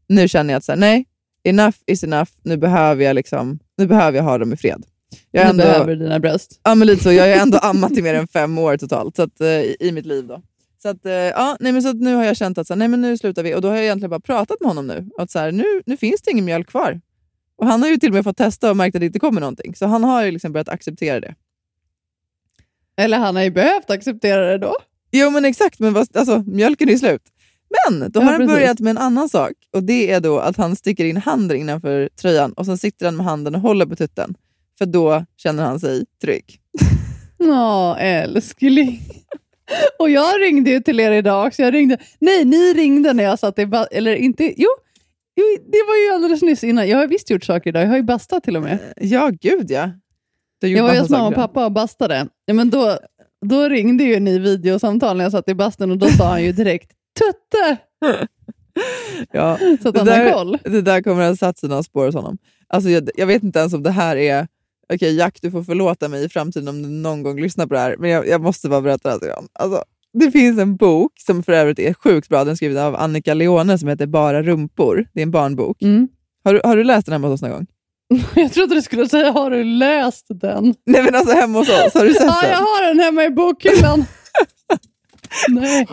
nu 0.08 0.28
känner 0.28 0.54
jag 0.54 0.58
att 0.58 0.64
så 0.64 0.72
här, 0.72 0.80
nej, 0.80 1.06
enough 1.44 1.78
is 1.86 2.04
enough. 2.04 2.30
Nu 2.44 2.58
behöver 2.58 3.04
jag, 3.04 3.16
liksom, 3.16 3.60
nu 3.78 3.88
behöver 3.88 4.18
jag 4.18 4.24
ha 4.24 4.38
dem 4.38 4.54
i 4.54 4.58
fred. 4.58 4.84
Jag 5.32 5.44
Nu 5.44 5.50
ändå, 5.50 5.64
behöver 5.64 5.96
dina 5.96 6.20
bröst. 6.20 6.60
ja, 6.64 6.76
men 6.76 6.88
lite 6.88 7.04
så, 7.04 7.12
jag 7.12 7.24
har 7.36 7.42
ändå 7.44 7.58
ammat 7.62 7.92
i 7.92 8.02
mer 8.02 8.14
än 8.14 8.28
fem 8.28 8.58
år 8.58 8.78
totalt 8.78 9.16
så 9.16 9.22
att, 9.22 9.42
eh, 9.42 9.48
i, 9.48 9.76
i 9.80 9.92
mitt 9.92 10.06
liv. 10.06 10.28
då. 10.28 10.42
Så, 10.82 10.90
att, 10.90 11.06
eh, 11.06 11.12
ja, 11.14 11.58
nej, 11.60 11.72
men 11.72 11.82
så 11.84 11.94
nu 11.94 12.16
har 12.16 12.24
jag 12.24 12.38
känt 12.38 12.58
att 12.58 12.68
så 12.68 12.74
här, 12.74 12.80
nej, 12.80 12.88
men 12.88 13.02
nu 13.02 13.18
slutar 13.18 13.44
vi. 13.44 13.56
Och 13.56 13.62
då 13.62 13.68
har 13.68 13.76
jag 13.76 13.84
egentligen 13.84 14.10
bara 14.10 14.20
pratat 14.20 14.58
med 14.62 14.68
honom 14.68 14.88
nu. 14.88 15.10
Att 15.18 15.32
så 15.32 15.40
här, 15.40 15.52
nu, 15.52 15.66
nu 15.86 15.98
finns 15.98 16.22
det 16.22 16.32
ingen 16.32 16.46
mjölk 16.46 16.68
kvar. 16.70 17.02
Och 17.58 17.68
Han 17.68 17.82
har 17.82 17.90
ju 17.90 17.98
till 17.98 18.10
och 18.10 18.16
med 18.16 18.24
fått 18.24 18.38
testa 18.38 18.70
och 18.70 18.78
märkt 18.78 18.96
att 18.96 19.00
det 19.00 19.06
inte 19.06 19.20
kommer 19.20 19.42
någonting. 19.42 19.76
Så 19.76 19.86
han 19.86 20.04
har 20.04 20.24
ju 20.24 20.32
liksom 20.32 20.52
börjat 20.52 20.70
acceptera 20.70 21.20
det. 21.20 21.36
Eller 22.98 23.18
han 23.18 23.36
har 23.36 23.44
ju 23.44 23.52
behövt 23.52 23.90
acceptera 23.90 24.46
det 24.52 24.58
då. 24.58 24.76
Jo 25.12 25.30
men 25.30 25.46
exakt, 25.46 25.80
men 25.80 25.94
vad, 25.94 26.18
alltså, 26.18 26.44
mjölken 26.48 26.90
är 26.90 26.98
slut. 26.98 27.22
Men 27.90 28.12
då 28.12 28.20
Ja, 28.20 28.24
har 28.26 28.32
han 28.32 28.42
precis. 28.42 28.56
börjat 28.56 28.80
med 28.80 28.92
en 28.92 28.98
annan 28.98 29.30
sak. 29.30 29.54
Och 29.74 29.84
Det 29.84 30.12
är 30.12 30.20
då 30.20 30.40
att 30.40 30.58
han 30.58 30.76
sticker 30.76 31.06
in 31.06 31.18
handen 31.18 31.58
innanför 31.58 32.10
tröjan 32.22 32.54
och 32.54 32.66
sen 32.66 32.78
sitter 32.78 33.06
han 33.06 33.16
med 33.16 33.26
handen 33.26 33.56
och 33.56 33.62
håller 33.62 33.86
på 33.86 33.96
tutten. 33.96 34.36
För 34.78 34.86
då 34.86 35.26
känner 35.38 35.64
han 35.64 35.80
sig 35.80 36.06
trygg. 36.22 36.60
Ja, 37.38 37.98
älskling. 37.98 39.02
Och 40.00 40.10
jag 40.10 40.42
ringde 40.42 40.70
ju 40.72 40.80
till 40.80 41.00
er 41.00 41.12
idag 41.12 41.48
också. 41.48 41.62
Jag 41.62 41.74
ringde. 41.74 41.98
Nej, 42.20 42.46
ni 42.46 42.74
ringde 42.74 43.14
när 43.14 43.24
jag 43.24 43.40
satt 43.40 43.60
i 43.60 43.68
Eller 43.92 44.16
inte. 44.16 44.44
Jo, 44.44 44.70
jo, 45.36 45.44
det 45.72 45.84
var 45.88 45.96
ju 46.06 46.16
alldeles 46.16 46.42
nyss 46.42 46.64
innan. 46.64 46.88
Jag 46.90 46.98
har 46.98 47.08
visst 47.08 47.30
gjort 47.30 47.44
saker 47.44 47.70
idag. 47.70 47.84
Jag 47.84 47.90
har 47.90 47.98
ju 47.98 48.04
bastat 48.04 48.44
till 48.44 48.56
och 48.58 48.64
med. 48.64 48.80
Ja, 48.96 49.32
gud 49.42 49.72
ja. 49.72 49.90
Jag 50.60 50.84
var 50.84 51.00
hos 51.00 51.10
mamma 51.10 51.28
och 51.28 51.36
pappa 51.36 51.66
och 51.66 51.72
bastade. 51.72 52.28
Ja, 52.46 52.54
men 52.54 52.70
då, 52.70 52.98
då 53.46 53.70
ringde 53.70 54.04
ju 54.04 54.20
ni 54.20 54.40
videosamtal 54.40 55.18
när 55.18 55.24
jag 55.24 55.32
satt 55.32 55.50
i 55.50 55.56
bastun 55.56 55.92
och 55.92 55.98
då 55.98 56.08
sa 56.08 56.26
han 56.26 56.44
ju 56.44 56.52
direkt 56.52 56.92
Tutte! 57.20 57.78
Ja, 59.32 59.58
Så 59.82 59.90
att 59.90 59.96
det, 59.96 60.00
han 60.00 60.26
har 60.26 60.32
koll. 60.32 60.58
det 60.64 60.82
där 60.82 61.02
kommer 61.02 61.22
att 61.24 61.30
ha 61.30 61.36
satt 61.36 61.58
sina 61.58 61.84
spår 61.84 62.06
hos 62.06 62.16
honom. 62.16 62.38
Alltså, 62.68 62.90
jag, 62.90 63.10
jag 63.16 63.28
vet 63.28 63.44
inte 63.44 63.60
ens 63.60 63.74
om 63.74 63.84
det 63.84 63.92
här 63.92 64.16
är... 64.16 64.48
Okej, 64.94 65.16
Jack, 65.16 65.38
du 65.42 65.52
får 65.52 65.64
förlåta 65.64 66.08
mig 66.08 66.26
i 66.26 66.30
framtiden 66.30 66.68
om 66.68 66.82
du 66.82 66.90
någon 66.90 67.24
gång 67.24 67.42
lyssnar 67.42 67.68
på 67.68 67.74
det 67.74 67.80
här, 67.80 67.96
men 68.00 68.10
jag, 68.10 68.28
jag 68.28 68.42
måste 68.42 68.70
bara 68.70 68.82
berätta 68.82 69.10
det 69.10 69.14
här 69.14 69.20
till 69.20 69.30
honom. 69.30 69.48
Alltså, 69.60 69.84
det 70.20 70.32
finns 70.32 70.60
en 70.60 70.76
bok 70.76 71.12
som 71.26 71.44
för 71.44 71.52
övrigt 71.54 71.80
är 71.80 71.94
sjukt 71.94 72.30
bra. 72.30 72.44
Den 72.44 72.52
är 72.52 72.56
skriven 72.56 72.84
av 72.84 72.96
Annika 72.96 73.34
Leone 73.34 73.78
som 73.78 73.90
heter 73.90 74.06
Bara 74.08 74.44
rumpor. 74.44 75.08
Det 75.14 75.20
är 75.20 75.24
en 75.24 75.32
barnbok. 75.32 75.82
Mm. 75.82 76.08
Har 76.44 76.54
du, 76.54 76.62
har 76.64 76.78
du 76.78 76.84
läst 76.84 77.06
den 77.06 77.14
hemma 77.14 77.28
hos 77.28 77.34
oss 77.34 77.42
någon 77.42 77.52
gång? 77.52 77.66
Jag 78.36 78.54
trodde 78.54 78.76
du 78.76 78.82
skulle 78.82 79.10
säga, 79.10 79.32
har 79.32 79.52
du 79.52 79.64
läst 79.64 80.26
den? 80.30 80.76
Nej 80.86 81.04
men 81.04 81.16
alltså 81.16 81.34
hemma 81.36 81.60
hos 81.60 81.70
oss, 81.70 81.94
har 81.94 82.06
du 82.06 82.14
sett 82.14 82.22
Ja, 82.28 82.40
jag 82.44 82.50
den? 82.52 82.58
har 82.60 82.88
den 82.88 83.00
hemma 83.00 83.24
i 83.26 83.30
bokhyllan. 83.30 84.06
Nej, 85.50 85.88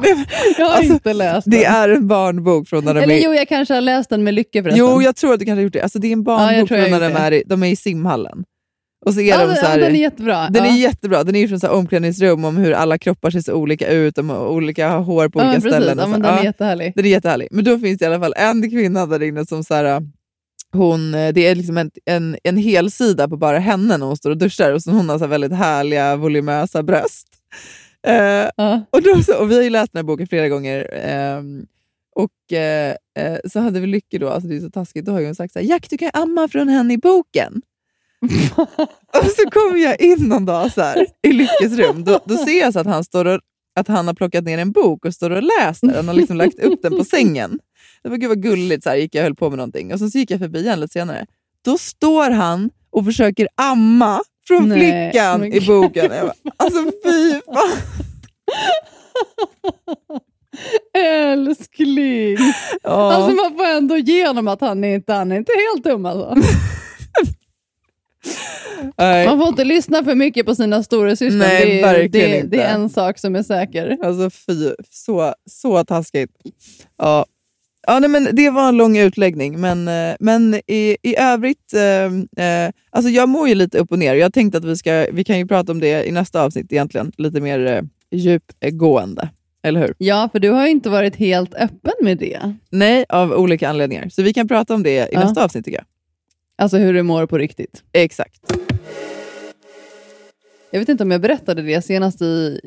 jag 0.59 0.67
har 0.67 0.75
Alltså, 0.77 0.93
inte 0.93 1.13
läst 1.13 1.51
Det 1.51 1.57
den. 1.63 1.73
är 1.75 1.89
en 1.89 2.09
barnbok 2.09 2.69
från 2.69 2.85
när 2.85 2.95
de 2.95 3.01
Eller 3.01 3.15
är... 3.15 3.25
jo, 3.25 3.33
jag 3.35 3.49
kanske 3.49 3.75
har 3.75 3.81
läst 3.81 4.11
den 4.11 4.25
med 4.25 4.35
Lycke 4.35 4.63
förresten. 4.63 4.79
Jo, 4.87 5.03
jag 5.03 5.17
tror 5.17 5.33
att 5.35 5.39
du 5.41 5.45
kanske 5.47 5.59
har 5.61 5.65
gjort 5.65 5.73
det. 5.73 5.81
Alltså, 5.83 5.99
det 5.99 6.09
är 6.09 6.13
en 6.13 6.19
Ja, 6.19 6.25
barnbok 6.25 6.59
jag 6.61 6.69
från 6.69 6.91
när 6.91 7.01
de 7.09 7.15
det. 7.15 7.19
är, 7.21 7.33
i, 7.33 7.43
de 7.47 7.63
är 7.63 7.67
i 7.67 7.77
simhallen. 7.77 8.45
Och 9.07 9.15
så 9.15 9.21
är 9.21 9.25
Ja, 9.29 9.39
de 9.39 9.47
den- 9.47 9.57
så 9.57 9.67
här, 9.67 9.79
den 9.81 9.95
är 9.97 10.01
jättebra. 10.01 10.49
den 10.51 10.65
ja. 10.65 10.71
är 10.73 10.77
jättebra. 10.77 11.25
Den 11.25 11.35
är 11.37 11.41
ju 11.41 11.49
från 11.49 11.61
så 11.61 11.67
här 11.67 11.75
omklädningsrum 11.75 12.45
om 12.45 12.57
hur 12.57 12.73
alla 12.73 12.99
kroppar 12.99 13.31
ser 13.31 13.41
så 13.41 13.55
olika 13.55 13.89
ut, 13.89 14.17
har 14.17 14.49
olika 14.49 14.89
har 14.89 15.01
hår 15.01 15.29
på 15.29 15.41
ja, 15.41 15.45
olika 15.45 15.61
precis. 15.61 15.71
ställen. 15.71 15.99
och 15.99 16.05
Ja, 16.05 16.09
men 16.09 16.23
den 16.23 16.31
är 16.35 16.37
Ja. 16.39 16.45
jättehärlig. 16.45 16.93
Den 16.97 17.05
är 17.05 17.09
jättehärlig. 17.09 17.49
Men 17.51 17.65
då 17.65 17.79
finns 17.79 17.99
det 17.99 18.05
i 18.05 18.09
alla 18.09 18.21
fall 18.21 18.35
en 18.37 18.71
kvinna 18.71 19.07
där 19.07 19.23
inne 19.23 19.47
som 19.47 19.65
så 19.65 19.75
här, 19.75 20.03
hon, 20.73 21.15
eh, 21.15 21.33
det 21.33 21.47
är 21.47 21.55
liksom 21.55 21.79
en, 21.79 21.91
en, 22.05 22.37
en 22.45 22.57
hel 22.57 22.91
sida 22.91 23.29
på 23.29 23.37
bara 23.37 23.59
henne 23.59 23.97
när 23.97 24.07
hon 24.07 24.17
står 24.17 24.31
och 24.31 24.37
duschar 24.39 24.73
och 24.73 24.83
så 24.83 24.91
hon 24.91 25.09
har 25.09 25.19
så 25.19 25.25
här 25.25 25.31
väldigt 25.31 25.53
härliga 25.53 26.17
volumösa 26.17 26.83
bröst. 26.83 27.27
Eh, 28.07 28.15
Ja. 28.57 28.81
och, 28.91 29.03
då, 29.03 29.23
så, 29.23 29.35
och 29.39 29.51
vi 29.51 29.55
har 29.55 29.63
ju 29.63 29.71
läst 29.71 29.93
den 29.93 29.99
här 29.99 30.05
boken 30.05 30.27
flera 30.27 30.49
gånger. 30.49 30.91
ehm, 31.05 31.67
och 32.17 32.57
eh, 32.59 32.95
eh, 33.19 33.39
så 33.45 33.61
hade 33.61 33.81
vi 33.81 33.87
Lykke 33.87 34.19
då, 34.19 34.29
alltså 34.29 34.49
det 34.49 34.57
är 34.57 34.61
så 34.61 34.71
taskigt, 34.71 35.05
då 35.05 35.13
har 35.13 35.25
hon 35.25 35.35
sagt 35.35 35.53
så 35.53 35.59
här, 35.59 35.67
Jack 35.67 35.87
du 35.91 35.99
kan 35.99 36.11
amma 36.15 36.49
från 36.49 36.69
henne 36.69 36.95
i 36.95 36.99
boken. 36.99 37.63
och 39.19 39.31
så 39.37 39.51
kommer 39.51 39.79
jag 39.79 40.01
in 40.01 40.29
någon 40.29 40.45
dag 40.45 40.73
så 40.73 40.81
här, 40.83 41.07
i 41.23 41.33
Lyckes 41.33 41.73
rum, 41.73 42.05
då, 42.05 42.21
då 42.25 42.37
ser 42.37 42.61
jag 42.61 42.73
så 42.73 42.79
att 42.79 42.87
han, 42.87 43.05
står 43.05 43.25
och, 43.25 43.41
att 43.81 43.89
han 43.89 44.07
har 44.07 44.15
plockat 44.15 44.45
ner 44.45 44.59
en 44.59 44.73
bok 44.73 45.05
och 45.05 45.15
står 45.15 45.31
och 45.31 45.43
läser. 45.43 45.95
Han 45.95 46.09
har 46.09 46.15
liksom 46.15 46.37
lagt 46.37 46.59
upp 46.59 46.83
den 46.83 46.97
på 46.97 47.05
sängen. 47.05 47.59
Det 48.03 48.09
var 48.09 48.17
gud 48.17 48.29
vad 48.29 48.43
gulligt, 48.43 48.83
så 48.83 48.91
här, 48.91 48.97
gick 48.97 49.15
jag 49.15 49.23
och 49.23 49.25
höll 49.25 49.35
på 49.35 49.51
med 49.51 49.57
någonting. 49.57 49.93
Och 49.93 49.99
sen 49.99 50.11
så 50.11 50.19
gick 50.19 50.31
jag 50.31 50.41
förbi 50.41 50.65
honom 50.69 50.81
lite 50.81 50.93
senare. 50.93 51.27
Då 51.65 51.79
står 51.79 52.31
han 52.31 52.71
och 52.91 53.05
försöker 53.05 53.49
amma 53.55 54.23
från 54.47 54.69
Nej, 54.69 54.79
flickan 54.79 55.41
men 55.41 55.53
i 55.53 55.61
boken. 55.61 56.11
Jag 56.13 56.27
bara, 56.27 56.35
alltså 56.57 56.85
fy 56.85 57.41
fan. 57.55 57.79
Älskling! 60.99 62.37
Ja. 62.83 63.13
Alltså 63.13 63.31
man 63.31 63.57
får 63.57 63.65
ändå 63.65 63.97
ge 63.97 64.27
honom 64.27 64.49
att 64.49 64.61
han 64.61 64.85
är 64.85 64.95
inte, 64.95 65.13
han 65.13 65.33
är 65.33 65.37
inte 65.37 65.53
helt 65.53 65.85
dum 65.85 66.07
alltså. 66.07 66.35
Man 69.27 69.39
får 69.39 69.49
inte 69.49 69.65
lyssna 69.65 70.05
för 70.05 70.15
mycket 70.15 70.47
på 70.47 70.55
sina 70.55 70.83
stora 70.83 71.17
syskon. 71.17 71.39
Nej, 71.39 71.67
det, 71.67 71.81
är, 71.83 72.09
det, 72.09 72.43
det 72.43 72.63
är 72.63 72.75
en 72.75 72.89
sak 72.91 73.19
som 73.19 73.37
är 73.37 73.43
säker. 73.43 73.99
Alltså 74.03 74.31
fy, 74.31 74.71
så, 74.91 75.35
så 75.51 75.85
taskigt. 75.85 76.31
Ja. 76.99 77.27
Ja, 77.87 77.99
nej, 77.99 78.11
men 78.11 78.29
det 78.33 78.51
var 78.51 78.69
en 78.69 78.77
lång 78.77 78.99
utläggning, 78.99 79.61
men, 79.61 79.89
eh, 79.89 80.15
men 80.21 80.55
i, 80.55 80.97
i 81.03 81.17
övrigt... 81.19 81.75
Eh, 81.75 82.45
eh, 82.47 82.71
alltså 82.91 83.11
jag 83.11 83.29
mår 83.29 83.49
ju 83.49 83.55
lite 83.55 83.79
upp 83.79 83.93
och 83.93 83.99
ner. 83.99 84.15
Jag 84.15 84.35
tänkte 84.35 84.59
att 84.59 84.65
vi, 84.65 84.77
ska, 84.77 85.07
vi 85.13 85.25
kan 85.25 85.39
ju 85.39 85.47
prata 85.47 85.73
om 85.73 85.81
det 85.81 86.09
i 86.09 86.11
nästa 86.11 86.43
avsnitt 86.43 86.73
egentligen. 86.73 87.13
Lite 87.19 87.41
mer 87.41 87.67
eh, 87.67 87.83
djupgående. 88.19 89.29
Eller 89.63 89.81
hur? 89.81 89.95
Ja, 89.99 90.29
för 90.33 90.39
du 90.39 90.51
har 90.51 90.65
ju 90.65 90.71
inte 90.71 90.91
varit 90.91 91.17
helt 91.17 91.55
öppen 91.55 91.93
med 92.01 92.19
det. 92.19 92.55
Nej, 92.71 93.05
av 93.09 93.33
olika 93.33 93.69
anledningar. 93.69 94.09
Så 94.09 94.23
vi 94.23 94.33
kan 94.35 94.49
prata 94.49 94.75
om 94.75 94.83
det 94.83 94.91
i 94.91 95.09
Ja. 95.13 95.21
nästa 95.25 95.45
avsnitt 95.45 95.65
tycker 95.65 95.79
jag. 95.79 95.87
Alltså 96.63 96.77
hur 96.77 96.95
du 96.95 97.03
mår 97.03 97.27
på 97.27 97.39
riktigt. 97.39 97.83
Exakt. 97.93 98.41
Jag 100.71 100.81
vet 100.81 100.89
inte 100.89 101.05
om 101.05 101.11
jag 101.11 101.21
berättade 101.21 101.63
det 101.63 101.83
senast, 101.83 102.23
i, 102.23 102.61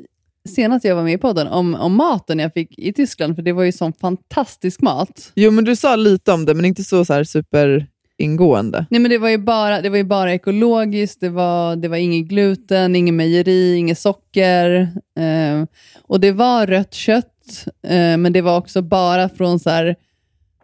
senast 0.49 0.85
jag 0.85 0.95
var 0.95 1.03
med 1.03 1.13
i 1.13 1.17
podden, 1.17 1.47
om, 1.47 1.75
om 1.75 1.95
maten 1.95 2.39
jag 2.39 2.53
fick 2.53 2.79
i 2.79 2.93
Tyskland, 2.93 3.35
för 3.35 3.43
det 3.43 3.51
var 3.51 3.63
ju 3.63 3.71
sån 3.71 3.93
fantastisk 3.93 4.81
mat. 4.81 5.31
Jo, 5.35 5.51
men 5.51 5.63
du 5.63 5.75
sa 5.75 5.95
lite 5.95 6.31
om 6.31 6.45
det, 6.45 6.53
men 6.53 6.65
inte 6.65 6.83
så, 6.83 7.05
så 7.05 7.13
här 7.13 7.23
superingående. 7.23 8.85
Nej, 8.89 9.01
men 9.01 9.11
det 9.11 9.17
var 9.17 9.29
ju 9.29 9.37
bara, 9.37 9.81
det 9.81 9.89
var 9.89 9.97
ju 9.97 10.03
bara 10.03 10.33
ekologiskt, 10.33 11.19
det 11.19 11.29
var, 11.29 11.75
det 11.75 11.87
var 11.87 11.97
ingen 11.97 12.27
gluten, 12.27 12.95
ingen 12.95 13.15
mejeri, 13.15 13.75
inget 13.75 13.99
socker. 13.99 14.91
Eh, 15.19 15.67
och 16.03 16.19
det 16.19 16.31
var 16.31 16.67
rött 16.67 16.93
kött, 16.93 17.65
eh, 17.87 18.17
men 18.17 18.33
det 18.33 18.41
var 18.41 18.57
också 18.57 18.81
bara 18.81 19.29
från 19.29 19.59
så 19.59 19.69
här, 19.69 19.95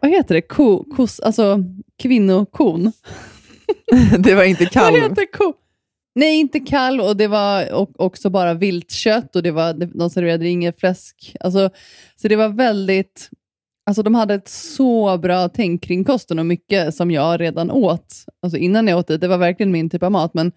vad 0.00 0.10
heter 0.10 0.34
det, 0.34 0.42
ko, 0.42 0.84
kos, 0.96 1.20
alltså 1.20 1.64
kvinnokon. 2.02 2.92
det 4.18 4.34
var 4.34 4.44
inte 4.44 4.64
Vad 4.64 4.72
kalv. 4.72 4.96
heter 4.96 5.32
ko? 5.32 5.54
Nej, 6.14 6.40
inte 6.40 6.60
kalv 6.60 7.00
och 7.02 7.16
det 7.16 7.28
var 7.28 7.72
också 8.02 8.30
bara 8.30 8.54
viltkött 8.54 9.36
och 9.36 9.42
det 9.42 9.50
var, 9.50 9.72
de 9.98 10.10
serverade 10.10 10.48
inget 10.48 10.80
fläsk. 10.80 11.36
Alltså, 11.40 11.70
så 12.16 12.28
det 12.28 12.36
var 12.36 12.48
väldigt, 12.48 13.30
alltså 13.86 14.02
de 14.02 14.14
hade 14.14 14.34
ett 14.34 14.48
så 14.48 15.18
bra 15.18 15.48
tänk 15.48 15.82
kring 15.82 16.04
kosten 16.04 16.38
och 16.38 16.46
mycket 16.46 16.94
som 16.94 17.10
jag 17.10 17.40
redan 17.40 17.70
åt. 17.70 18.14
Alltså 18.42 18.58
innan 18.58 18.88
jag 18.88 18.98
åt 18.98 19.06
det, 19.06 19.18
det 19.18 19.28
var 19.28 19.38
verkligen 19.38 19.72
min 19.72 19.90
typ 19.90 20.02
av 20.02 20.12
mat. 20.12 20.34
Men 20.34 20.52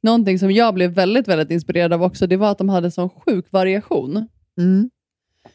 någonting 0.00 0.38
som 0.38 0.50
jag 0.50 0.74
blev 0.74 0.90
väldigt, 0.90 1.28
väldigt 1.28 1.50
inspirerad 1.50 1.92
av 1.92 2.02
också, 2.02 2.26
det 2.26 2.36
var 2.36 2.50
att 2.50 2.58
de 2.58 2.68
hade 2.68 2.90
sån 2.90 3.10
sjuk 3.10 3.46
variation. 3.52 4.28
Mm. 4.58 4.90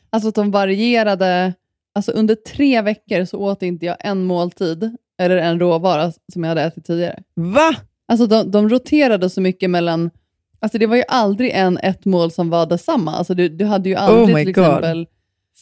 Alltså 0.10 0.30
att 0.30 0.36
de 0.36 0.52
varierade, 0.52 1.54
alltså 1.96 2.12
under 2.12 2.36
tre 2.36 2.82
veckor 2.82 3.26
så 3.26 3.38
åt 3.40 3.64
inte 3.64 3.86
jag 3.86 3.98
en 4.00 4.24
måltid, 4.24 4.98
eller 5.18 5.38
en 5.38 5.60
råvara 5.60 6.12
som 6.34 6.44
jag 6.44 6.50
hade 6.50 6.62
ätit 6.62 6.86
tidigare. 6.86 7.20
Va? 7.36 7.76
Alltså 8.08 8.28
de, 8.28 8.52
de 8.52 8.70
roterade 8.70 9.30
så 9.30 9.42
mycket 9.42 9.70
mellan... 9.70 10.10
Alltså 10.60 10.78
det 10.78 10.86
var 10.86 10.96
ju 10.96 11.04
aldrig 11.08 11.52
en 11.54 11.78
ett 11.78 12.06
mål 12.06 12.32
som 12.32 12.50
var 12.50 12.66
detsamma. 12.66 13.12
Alltså 13.16 13.34
du, 13.34 13.50
du 13.50 13.66
hade 13.66 13.90
ju 13.90 13.96
aldrig 13.96 14.36
Oh 14.36 14.44
till 14.44 14.54
God. 14.54 14.64
exempel 14.66 15.08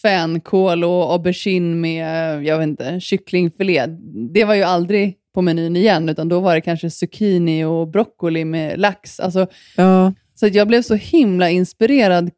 fänkål 0.01 0.83
och 0.83 1.11
aubergine 1.13 1.75
med 1.81 2.43
jag 2.45 2.57
vet 2.57 2.67
inte, 2.67 2.99
kycklingfilé. 2.99 3.85
Det 4.33 4.43
var 4.43 4.53
ju 4.53 4.63
aldrig 4.63 5.15
på 5.33 5.41
menyn 5.41 5.75
igen, 5.75 6.09
utan 6.09 6.29
då 6.29 6.39
var 6.39 6.55
det 6.55 6.61
kanske 6.61 6.89
zucchini 6.89 7.63
och 7.63 7.87
broccoli 7.87 8.45
med 8.45 8.79
lax. 8.79 9.19
Alltså, 9.19 9.47
Ja. 9.77 10.13
så 10.35 10.47
jag 10.47 10.67
blev 10.67 10.81
så 10.81 10.95
himla 10.95 11.49
inspirerad 11.49 12.29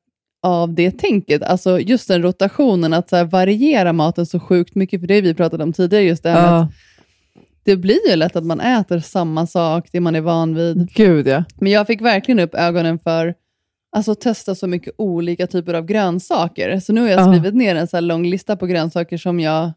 av 0.44 0.74
det 0.74 0.92
tänket. 0.92 1.44
Alltså 1.44 1.80
just 1.80 2.08
den 2.08 2.22
rotationen, 2.22 2.94
att 2.94 3.10
så 3.10 3.24
variera 3.26 3.94
maten 3.94 4.26
så 4.26 4.40
sjukt 4.40 4.76
mycket, 4.76 5.00
för 5.02 5.08
det 5.08 5.22
vi 5.22 5.34
pratat 5.34 5.62
om 5.62 5.74
tidigare, 5.74 6.04
just 6.04 6.24
det 6.24 6.30
här 6.30 6.42
med 6.42 6.60
att 6.60 6.68
ja. 6.72 6.97
Det 7.68 7.78
blir 7.78 8.10
ju 8.10 8.16
lätt 8.16 8.36
att 8.36 8.46
man 8.46 8.60
äter 8.60 9.00
samma 9.00 9.48
sak, 9.48 9.90
det 9.92 10.00
man 10.00 10.16
är 10.16 10.22
van 10.22 10.56
vid. 10.56 10.90
Gud 10.94 11.28
ja. 11.28 11.44
Men 11.60 11.72
jag 11.72 11.88
fick 11.88 12.02
verkligen 12.02 12.40
upp 12.40 12.56
ögonen 12.56 13.00
för 13.00 13.34
alltså, 13.96 14.12
att 14.12 14.22
testa 14.22 14.56
så 14.56 14.68
mycket 14.68 14.94
olika 14.98 15.48
typer 15.48 15.74
av 15.74 15.86
grönsaker. 15.86 16.80
Så 16.80 16.94
nu 16.94 17.02
har 17.02 17.08
jag 17.08 17.20
Ja. 17.20 17.32
skrivit 17.34 17.56
ner 17.56 17.76
en 17.76 17.88
så 17.88 18.00
lång 18.00 18.26
lista 18.26 18.56
på 18.56 18.66
grönsaker 18.66 19.18
som 19.18 19.40
jag 19.40 19.72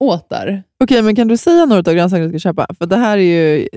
åt 0.00 0.30
där. 0.30 0.62
Okej, 0.84 1.02
men 1.02 1.16
kan 1.16 1.28
du 1.28 1.36
säga 1.36 1.64
några 1.66 1.90
av 1.90 1.94
grönsakerna 1.94 2.24
du 2.28 2.38
ska 2.38 2.48
köpa? 2.48 2.66
För 2.78 2.86
det 2.86 2.96
här 2.96 3.18
är 3.18 3.22
ju... 3.22 3.68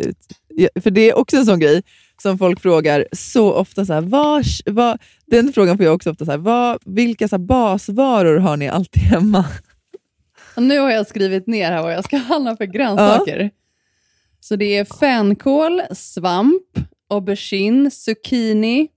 För 0.82 0.92
det 0.92 1.10
är 1.10 1.18
också 1.18 1.38
en 1.38 1.46
sån 1.46 1.60
grej 1.60 1.84
som 2.22 2.38
folk 2.38 2.60
frågar 2.62 3.06
så 3.12 3.54
ofta. 3.54 3.86
Så 3.86 3.94
här, 3.94 4.02
vad, 4.02 4.44
vad, 4.66 4.98
den 5.26 5.54
frågan 5.54 5.78
får 5.78 5.86
jag 5.86 5.96
också 5.96 6.12
ofta. 6.12 6.26
Så 6.26 6.32
här, 6.32 6.38
vad, 6.38 6.78
vilka 6.86 7.28
så 7.28 7.36
här, 7.36 7.44
basvaror 7.44 8.38
har 8.38 8.58
ni 8.58 8.68
alltid 8.70 9.04
hemma? 9.04 9.46
Nu 10.58 10.80
har 10.80 10.92
jag 10.92 11.08
skrivit 11.08 11.48
ner 11.48 11.72
här 11.72 11.82
vad 11.82 11.94
jag 11.94 12.04
ska 12.04 12.18
handla 12.18 12.58
för 12.58 12.66
grönsaker. 12.66 13.52
Så 14.40 14.56
det 14.56 14.78
är 14.78 14.86
fänkål, 14.86 15.82
svamp, 15.92 16.64
aubergine, 17.10 17.92
zucchini, 17.92 18.88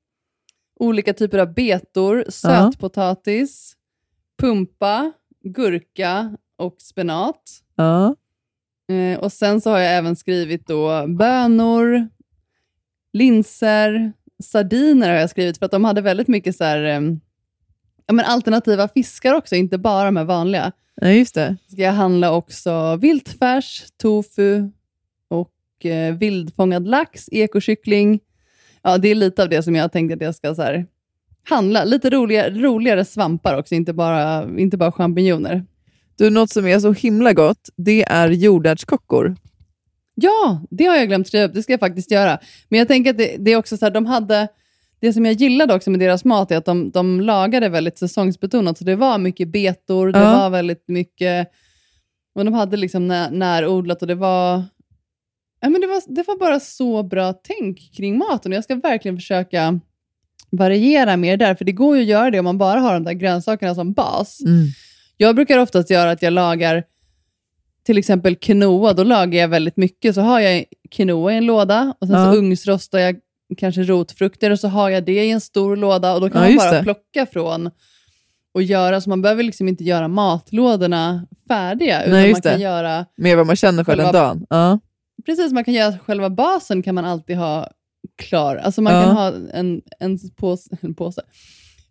olika 0.81 1.13
typer 1.13 1.39
av 1.39 1.55
betor, 1.55 2.25
sötpotatis, 2.29 3.77
pumpa, 4.39 5.13
gurka 5.45 6.37
och 6.57 6.77
spenat. 6.79 7.43
Ja. 7.77 8.17
Eh, 8.95 9.19
och 9.19 9.33
Sen 9.33 9.61
så 9.61 9.71
har 9.71 9.79
jag 9.79 9.97
även 9.97 10.17
skrivit 10.17 10.67
då 10.67 11.07
bönor, 11.07 12.09
linser, 13.13 14.13
sardiner 14.43 15.09
har 15.09 15.17
jag 15.17 15.31
skrivit 15.31 15.59
för 15.59 15.67
att 15.67 15.73
de 15.73 15.85
hade 15.85 16.01
väldigt 16.01 16.29
mycket 16.29 16.57
så 16.57 16.65
här, 16.65 16.85
eh, 16.85 17.01
ja, 18.07 18.15
men 18.15 18.25
alternativa 18.25 18.89
fiskar 18.89 19.35
också, 19.35 19.55
inte 19.57 19.79
bara 19.79 20.05
de 20.05 20.17
här 20.17 20.25
vanliga. 20.25 20.73
Ja, 21.01 21.11
just 21.11 21.35
det. 21.35 21.57
Ska 21.69 21.83
jag 21.83 21.93
handla 21.93 22.33
också 22.33 22.97
viltfärs, 22.97 23.85
tofu 23.97 24.71
och 25.29 25.87
eh, 25.87 26.15
vildfångad 26.15 26.89
lax, 26.89 27.29
ekokyckling. 27.33 28.21
Ja, 28.83 28.99
det 28.99 29.09
är 29.09 29.15
lite 29.15 29.43
av 29.43 29.49
det 29.49 29.63
som 29.63 29.75
jag 29.75 29.93
tänkte 29.93 30.15
att 30.15 30.21
jag 30.21 30.35
ska 30.35 30.55
så 30.55 30.63
här, 30.63 30.87
handla. 31.49 31.85
Lite 31.85 32.11
roligare, 32.11 32.51
roligare 32.51 33.05
svampar 33.05 33.59
också, 33.59 33.75
inte 33.75 33.93
bara, 33.93 34.49
inte 34.59 34.77
bara 34.77 34.93
champinjoner. 34.93 35.65
Du, 36.17 36.31
något 36.31 36.51
som 36.51 36.67
är 36.67 36.79
så 36.79 36.93
himla 36.93 37.33
gott, 37.33 37.69
det 37.77 38.03
är 38.03 38.29
jordärtskockor. 38.29 39.37
Ja, 40.15 40.63
det 40.71 40.85
har 40.85 40.97
jag 40.97 41.09
glömt 41.09 41.27
skriva 41.27 41.45
upp. 41.45 41.55
Det 41.55 41.63
ska 41.63 41.73
jag 41.73 41.81
faktiskt 41.81 42.11
göra. 42.11 42.39
Men 42.69 42.79
jag 42.79 42.89
tänker 42.89 43.11
att 43.11 43.19
det, 43.19 43.37
det 43.39 43.51
är 43.51 43.57
också 43.57 43.77
så 43.77 43.87
här, 43.87 43.91
de 43.91 44.07
hade... 44.07 44.49
Det 45.01 45.13
som 45.13 45.25
jag 45.27 45.35
gillade 45.35 45.75
också 45.75 45.91
med 45.91 46.01
deras 46.01 46.25
mat 46.25 46.51
är 46.51 46.57
att 46.57 46.65
de, 46.65 46.91
de 46.91 47.21
lagade 47.21 47.69
väldigt 47.69 47.99
säsongsbetonat. 47.99 48.79
Så 48.79 48.85
det 48.85 48.97
var 48.97 49.19
mycket 49.19 49.49
betor, 49.49 50.13
det 50.13 50.19
Ja. 50.19 50.39
var 50.39 50.51
väldigt 50.51 50.85
mycket... 50.89 51.49
Och 52.35 52.45
de 52.45 52.55
hade 52.55 52.77
liksom 52.77 53.09
när, 53.09 53.31
närodlat 53.31 54.03
och 54.03 54.09
det 54.09 54.15
var... 54.15 54.65
Ja, 55.61 55.69
men 55.69 55.81
det, 55.81 55.87
var, 55.87 56.03
det 56.15 56.25
var 56.27 56.39
bara 56.39 56.61
så 56.61 57.03
bra 57.03 57.33
tänk 57.33 57.93
kring 57.97 58.19
maten. 58.19 58.53
Jag 58.53 58.65
ska 58.65 58.75
verkligen 58.75 59.17
försöka 59.17 59.81
variera 60.51 61.17
mer 61.17 61.37
där. 61.37 61.55
För 61.55 61.65
det 61.65 61.73
går 61.73 61.97
ju 61.97 62.03
att 62.03 62.09
göra 62.09 62.31
det 62.31 62.39
om 62.39 62.45
man 62.45 62.59
bara 62.59 62.81
har 62.81 62.93
de 62.95 63.05
där 63.05 63.13
grönsakerna 63.13 63.75
som 63.75 63.93
bas. 63.93 64.39
Jag 65.17 65.35
brukar 65.37 65.59
oftast 65.59 65.91
göra 65.91 66.11
att 66.11 66.23
jag 66.23 66.33
lagar 66.33 66.85
till 67.83 67.99
exempel 67.99 68.37
quinoa, 68.37 68.93
då 68.93 69.05
lagar 69.05 69.41
jag 69.41 69.49
väldigt 69.49 69.77
mycket. 69.77 70.15
Så 70.15 70.21
har 70.21 70.41
jag 70.41 70.65
quinoa 70.91 71.33
i 71.33 71.37
en 71.37 71.47
låda 71.47 71.95
och 72.01 72.07
sen 72.07 72.17
Ja. 72.17 72.33
så 72.33 72.39
ugnsrostar 72.39 72.99
jag 72.99 73.17
kanske 73.59 73.83
rotfrukter 73.83 74.51
och 74.51 74.61
så 74.61 74.69
har 74.69 74.91
jag 74.91 75.05
det 75.05 75.25
i 75.25 75.31
en 75.31 75.41
stor 75.41 75.77
låda 75.77 76.15
och 76.15 76.21
då 76.21 76.31
kan 76.31 76.43
Ja, 76.43 76.49
man 76.49 76.57
bara 76.57 76.73
det. 76.73 76.83
plocka 76.83 77.27
från 77.33 77.71
och 78.55 78.63
göra. 78.63 79.01
Så 79.01 79.09
man 79.11 79.23
behöver 79.23 79.43
liksom 79.43 79.69
inte 79.69 79.85
göra 79.85 80.09
matlådorna 80.09 81.27
färdiga, 81.49 82.01
utan 82.03 82.13
Nej, 82.13 82.23
man 82.23 82.29
just 82.31 82.43
kan 82.43 82.53
det. 82.53 82.59
göra 82.65 83.07
Med 83.17 83.37
vad 83.37 83.47
man 83.47 83.57
känner 83.57 83.85
för 83.85 83.97
den 83.97 84.07
Själva- 84.07 84.21
dagen. 84.21 84.47
Ja. 84.51 84.79
Precis, 85.27 85.53
man 85.53 85.65
kan 85.65 85.75
göra 85.75 85.99
själva 85.99 86.31
basen 86.31 86.83
kan 86.83 86.95
man 86.95 87.05
alltid 87.05 87.37
ha 87.37 87.69
klar. 88.19 88.57
Alltså 88.57 88.83
man 88.83 88.95
Ja. 88.95 89.03
kan 89.03 89.17
ha 89.17 89.33
en, 89.53 89.81
en, 90.01 90.19
påse, 90.37 90.77
en 90.81 90.95
påse, 90.95 91.23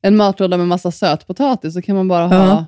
en 0.01 0.17
matlåda 0.17 0.57
med 0.57 0.67
massa 0.67 0.91
sötpotatis, 0.91 1.73
så 1.73 1.81
kan 1.81 1.95
man 1.95 2.07
bara 2.07 2.27
ha, 2.27 2.65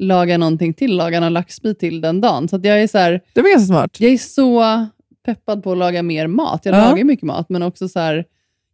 laga 0.00 0.38
någonting 0.38 0.74
till, 0.74 0.96
laga 0.96 1.20
någon 1.20 1.32
laxbit 1.32 1.78
till 1.78 2.00
den 2.00 2.20
dagen. 2.20 2.48
Så 2.48 2.60
jag 2.62 2.82
är 2.82 2.86
så 2.86 2.98
här, 2.98 3.20
Det 3.32 3.42
var 3.42 3.50
ganska 3.50 3.66
smart. 3.66 4.00
jag 4.00 4.12
är 4.12 4.18
så 4.18 4.60
peppad 5.34 5.62
på 5.62 5.72
att 5.72 5.78
laga 5.78 6.02
mer 6.02 6.26
mat. 6.26 6.60
Jag 6.64 6.74
Ja. 6.74 6.90
lagar 6.90 7.04
mycket 7.04 7.24
mat, 7.24 7.48
men 7.48 7.62
också 7.62 7.88
så 7.88 8.00
här, 8.00 8.24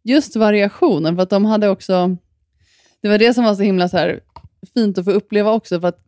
just 0.03 0.35
variationen. 0.35 1.15
För 1.15 1.23
att 1.23 1.29
de 1.29 1.45
hade 1.45 1.69
också, 1.69 2.17
det 3.01 3.09
var 3.09 3.17
det 3.17 3.33
som 3.33 3.43
var 3.43 3.55
så 3.55 3.61
himla 3.63 3.89
så 3.89 3.97
här, 3.97 4.19
fint 4.73 4.97
att 4.97 5.05
få 5.05 5.11
uppleva 5.11 5.53
också. 5.53 5.79
För 5.81 5.87
att 5.87 6.03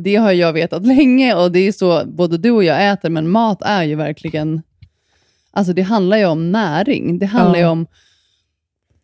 det 0.00 0.16
har 0.16 0.32
jag 0.32 0.52
vetat 0.52 0.86
länge 0.96 1.34
och 1.34 1.52
det 1.52 1.58
är 1.58 1.72
så 1.72 2.02
både 2.06 2.38
du 2.38 2.50
och 2.50 2.64
jag 2.64 2.90
äter, 2.92 3.10
men 3.10 3.28
mat 3.28 3.62
är 3.62 3.82
ju 3.82 3.94
verkligen, 3.94 4.62
alltså 5.50 5.72
det 5.72 5.82
handlar 5.82 6.16
ju 6.16 6.24
om 6.26 6.52
näring. 6.52 7.18
Det 7.18 7.26
handlar 7.26 7.58
Ja. 7.58 7.64
ju 7.66 7.70
om 7.70 7.86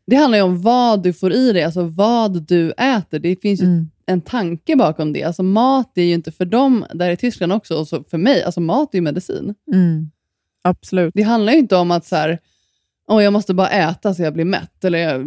det 0.07 0.17
handlar 0.17 0.43
om 0.43 0.63
vad 0.63 1.03
du 1.03 1.13
får 1.13 1.33
i 1.33 1.53
dig, 1.53 1.63
alltså 1.63 1.83
vad 1.83 2.43
du 2.43 2.71
äter. 2.73 3.19
Det 3.19 3.37
finns 3.43 3.61
ju 3.61 3.65
Mm. 3.67 3.91
en 4.07 4.21
tanke 4.21 4.77
bakom 4.77 5.13
det. 5.13 5.23
Alltså 5.25 5.43
mat 5.43 5.99
är 5.99 6.03
ju 6.03 6.15
inte 6.15 6.33
för 6.33 6.45
dem 6.45 6.85
där 6.95 7.11
i 7.11 7.17
Tyskland 7.17 7.53
också, 7.53 7.77
och 7.81 7.89
för 8.11 8.19
mig, 8.19 8.43
alltså 8.43 8.61
mat 8.61 8.95
är 8.95 8.99
ju 8.99 9.03
medicin. 9.03 9.55
Mm. 9.73 10.11
Absolut. 10.65 11.15
Det 11.15 11.23
handlar 11.23 11.53
ju 11.53 11.59
inte 11.59 11.77
om 11.77 11.91
att 11.91 12.07
så 12.07 12.17
här, 12.17 12.39
Åh, 13.09 13.25
jag 13.25 13.33
måste 13.33 13.55
bara 13.55 13.69
äta 13.71 14.15
så 14.15 14.23
jag 14.23 14.33
blir 14.35 14.45
mätt, 14.45 14.85
eller 14.85 14.99
jag 14.99 15.25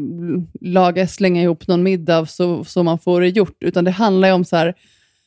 laga, 0.61 1.07
slänga 1.07 1.41
ihop 1.41 1.67
någon 1.67 1.83
middag 1.83 2.25
så, 2.25 2.63
så 2.63 2.83
man 2.83 2.99
får 2.99 3.21
det 3.21 3.27
gjort, 3.29 3.63
utan 3.63 3.83
det 3.83 3.91
handlar 3.91 4.27
ju 4.27 4.33
om 4.33 4.45
så 4.45 4.55
här, 4.55 4.73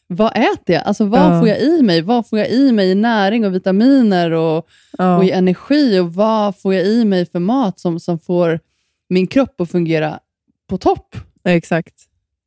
vad 0.06 0.36
äter 0.36 0.74
jag? 0.74 0.82
Alltså 0.84 1.04
vad 1.04 1.20
Ja. 1.20 1.40
får 1.40 1.48
jag 1.48 1.60
i 1.60 1.82
mig? 1.82 2.00
Vad 2.02 2.28
får 2.28 2.38
jag 2.38 2.50
i 2.50 2.72
mig 2.72 2.90
i 2.90 2.94
näring 2.94 3.46
och 3.46 3.54
vitaminer 3.54 4.30
och, 4.30 4.68
Ja. 4.98 5.16
och 5.16 5.24
i 5.24 5.30
energi? 5.30 5.98
Och 5.98 6.14
vad 6.14 6.56
får 6.60 6.74
jag 6.74 6.86
i 6.86 7.04
mig 7.04 7.26
för 7.26 7.38
mat 7.38 7.78
som, 7.80 8.00
som 8.00 8.18
får 8.18 8.60
min 9.08 9.26
kropp 9.26 9.60
att 9.60 9.70
fungera 9.70 10.20
på 10.68 10.78
topp? 10.78 11.16
Exakt. 11.44 11.94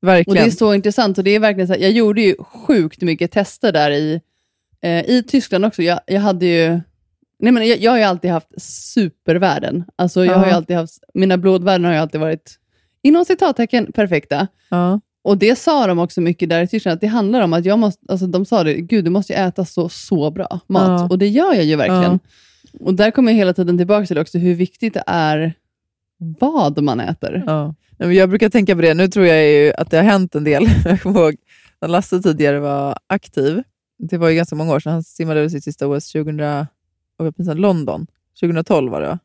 Och 0.02 0.08
Verkligen. 0.08 0.43
Det 0.45 0.52
är 0.52 0.56
så 0.56 0.73
intressant. 0.73 1.17
Och 1.17 1.23
det 1.23 1.32
är 1.36 1.39
verkligen 1.39 1.67
så 1.67 1.73
här, 1.73 1.82
jag 1.82 1.91
gjorde 1.91 2.21
ju 2.21 2.36
sjukt 2.43 3.02
mycket 3.02 3.32
tester 3.32 3.71
där 3.71 3.91
i, 3.91 4.21
eh, 4.82 5.06
i 5.10 5.23
Tyskland 5.28 5.65
också. 5.65 5.84
Jag, 5.84 5.99
jag 6.08 6.21
hade 6.21 6.45
ju... 6.45 6.82
Nej 7.43 7.51
men 7.51 7.67
jag, 7.67 7.79
jag 7.79 7.91
har 7.91 7.97
ju 7.97 8.03
alltid 8.03 8.32
haft 8.32 8.62
supervärden. 8.62 9.84
Alltså 9.95 10.25
jag 10.25 10.34
har 10.36 10.45
ju 10.45 10.51
Ja. 10.51 10.56
alltid 10.56 10.75
haft, 10.75 11.03
mina 11.13 11.38
blodvärden 11.38 11.86
har 11.86 11.91
ju 11.93 11.97
alltid 11.97 12.21
varit, 12.21 12.60
inom 13.01 13.25
citattecken, 13.25 13.91
perfekta. 13.91 14.47
ja. 14.69 14.99
Och 15.25 15.38
det 15.38 15.56
sa 15.56 15.88
de 15.88 15.99
också 15.99 16.21
mycket 16.21 16.49
där 16.49 16.62
i 16.62 16.67
Tyskland, 16.67 16.93
att 16.95 17.01
det 17.01 17.08
handlar 17.08 17.41
om 17.41 17.53
att 17.53 17.65
jag 17.65 17.79
måste, 17.79 18.06
alltså 18.10 18.27
de 18.27 18.45
sa 18.45 18.63
det, 18.63 18.73
gud 18.73 19.06
du 19.06 19.10
måste 19.10 19.34
ju 19.34 19.39
äta 19.39 19.65
så, 19.65 19.89
så 19.89 20.32
bra 20.32 20.60
mat. 20.67 21.01
Ja. 21.01 21.08
Och 21.10 21.17
det 21.19 21.27
gör 21.27 21.53
jag 21.53 21.63
ju 21.63 21.75
verkligen. 21.75 22.19
Och 22.79 22.93
där 22.93 23.12
kommer 23.12 23.32
jag 23.32 23.38
hela 23.38 23.53
tiden 23.53 23.77
tillbaka 23.77 24.06
till 24.06 24.17
också 24.17 24.38
hur 24.38 24.56
viktigt 24.56 24.93
det 24.93 25.03
är 25.08 25.53
vad 26.39 26.84
man 26.84 26.99
äter. 26.99 27.43
Ja. 27.47 27.75
Nej, 27.97 28.08
men 28.08 28.13
Jag 28.17 28.29
brukar 28.29 28.49
tänka 28.49 28.75
på 28.75 28.82
det. 28.82 28.93
Nu 28.93 29.08
tror 29.08 29.25
jag 29.25 29.45
ju 29.51 29.73
att 29.77 29.91
det 29.91 29.97
har 29.97 30.03
hänt 30.03 30.36
en 30.36 30.43
del. 30.43 30.63
Jag 30.86 31.01
kommer 31.01 31.19
ihåg 31.19 31.36
när 31.82 31.88
Lasse 31.88 32.21
tidigare 32.21 32.60
var 32.60 32.97
aktiv. 33.08 33.63
Det 33.99 34.17
var 34.17 34.29
ju 34.29 34.36
ganska 34.36 34.56
många 34.56 34.73
år 34.73 34.79
sedan. 34.79 34.93
Han 34.93 35.03
simmade 35.03 35.39
över 35.39 35.49
sitt 35.49 35.63
sista 35.63 35.88
OS 35.88 36.12
2000, 36.12 36.65
och 37.23 37.27
jag 37.27 37.38
pinsamt, 37.38 37.59
London. 37.59 38.07
2012 38.39 38.91
var 38.91 39.01
det 39.01 39.07
va? 39.07 39.19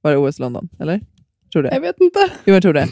Var 0.00 0.10
det 0.10 0.16
OS 0.16 0.38
London? 0.38 0.68
Eller? 0.78 1.00
Tror 1.52 1.62
det. 1.62 1.74
Jag 1.74 1.80
vet 1.80 2.00
inte. 2.00 2.18
Jo, 2.44 2.54
jag 2.54 2.62
tror 2.62 2.72
det. 2.72 2.88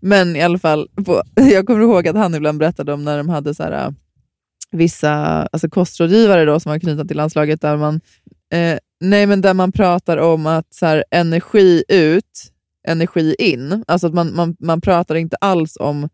Men 0.00 0.36
i 0.36 0.42
alla 0.42 0.58
fall, 0.58 0.88
på, 1.06 1.22
jag 1.34 1.66
kommer 1.66 1.80
ihåg 1.80 2.08
att 2.08 2.16
han 2.16 2.34
ibland 2.34 2.58
berättade 2.58 2.92
om 2.92 3.04
när 3.04 3.16
de 3.16 3.28
hade 3.28 3.54
så 3.54 3.62
här, 3.62 3.86
äh, 3.86 3.90
vissa 4.70 5.12
alltså 5.52 5.68
kostrådgivare 5.68 6.44
då, 6.44 6.60
som 6.60 6.70
var 6.70 6.78
knutna 6.78 7.04
till 7.04 7.16
landslaget, 7.16 7.60
där 7.60 7.76
man, 7.76 8.00
eh, 8.52 8.78
nej, 9.00 9.26
men 9.26 9.40
där 9.40 9.54
man 9.54 9.72
pratar 9.72 10.16
om 10.16 10.46
att 10.46 10.74
så 10.74 10.86
här, 10.86 11.04
energi 11.10 11.84
ut, 11.88 12.52
energi 12.88 13.36
in. 13.38 13.84
Alltså 13.88 14.06
att 14.06 14.14
man, 14.14 14.34
man, 14.34 14.56
man 14.58 14.80
pratar 14.80 15.14
inte 15.14 15.36
alls 15.36 15.76
om, 15.80 16.08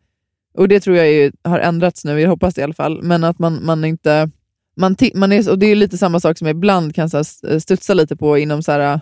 och 0.55 0.69
det 0.69 0.81
tror 0.81 0.97
jag 0.97 1.09
är, 1.09 1.33
har 1.45 1.59
ändrats 1.59 2.05
nu, 2.05 2.21
jag 2.21 2.29
hoppas 2.29 2.55
det 2.55 2.61
i 2.61 2.65
alla 2.65 2.75
fall, 2.75 3.03
men 3.03 3.25
att 3.25 3.39
man, 3.39 3.65
man 3.65 3.85
inte... 3.85 4.31
Man, 4.77 4.97
man 5.15 5.33
är, 5.33 5.51
och 5.51 5.59
Det 5.59 5.67
är 5.67 5.75
lite 5.75 5.99
samma 5.99 6.21
sak 6.21 6.39
som 6.39 6.47
jag 6.47 6.57
ibland 6.57 6.95
kan 6.95 7.11
så 7.11 7.17
här, 7.17 7.59
studsa 7.59 7.95
lite 7.95 8.17
på 8.17 8.39
inom 8.39 8.63
så 8.63 8.73
här, 8.73 9.01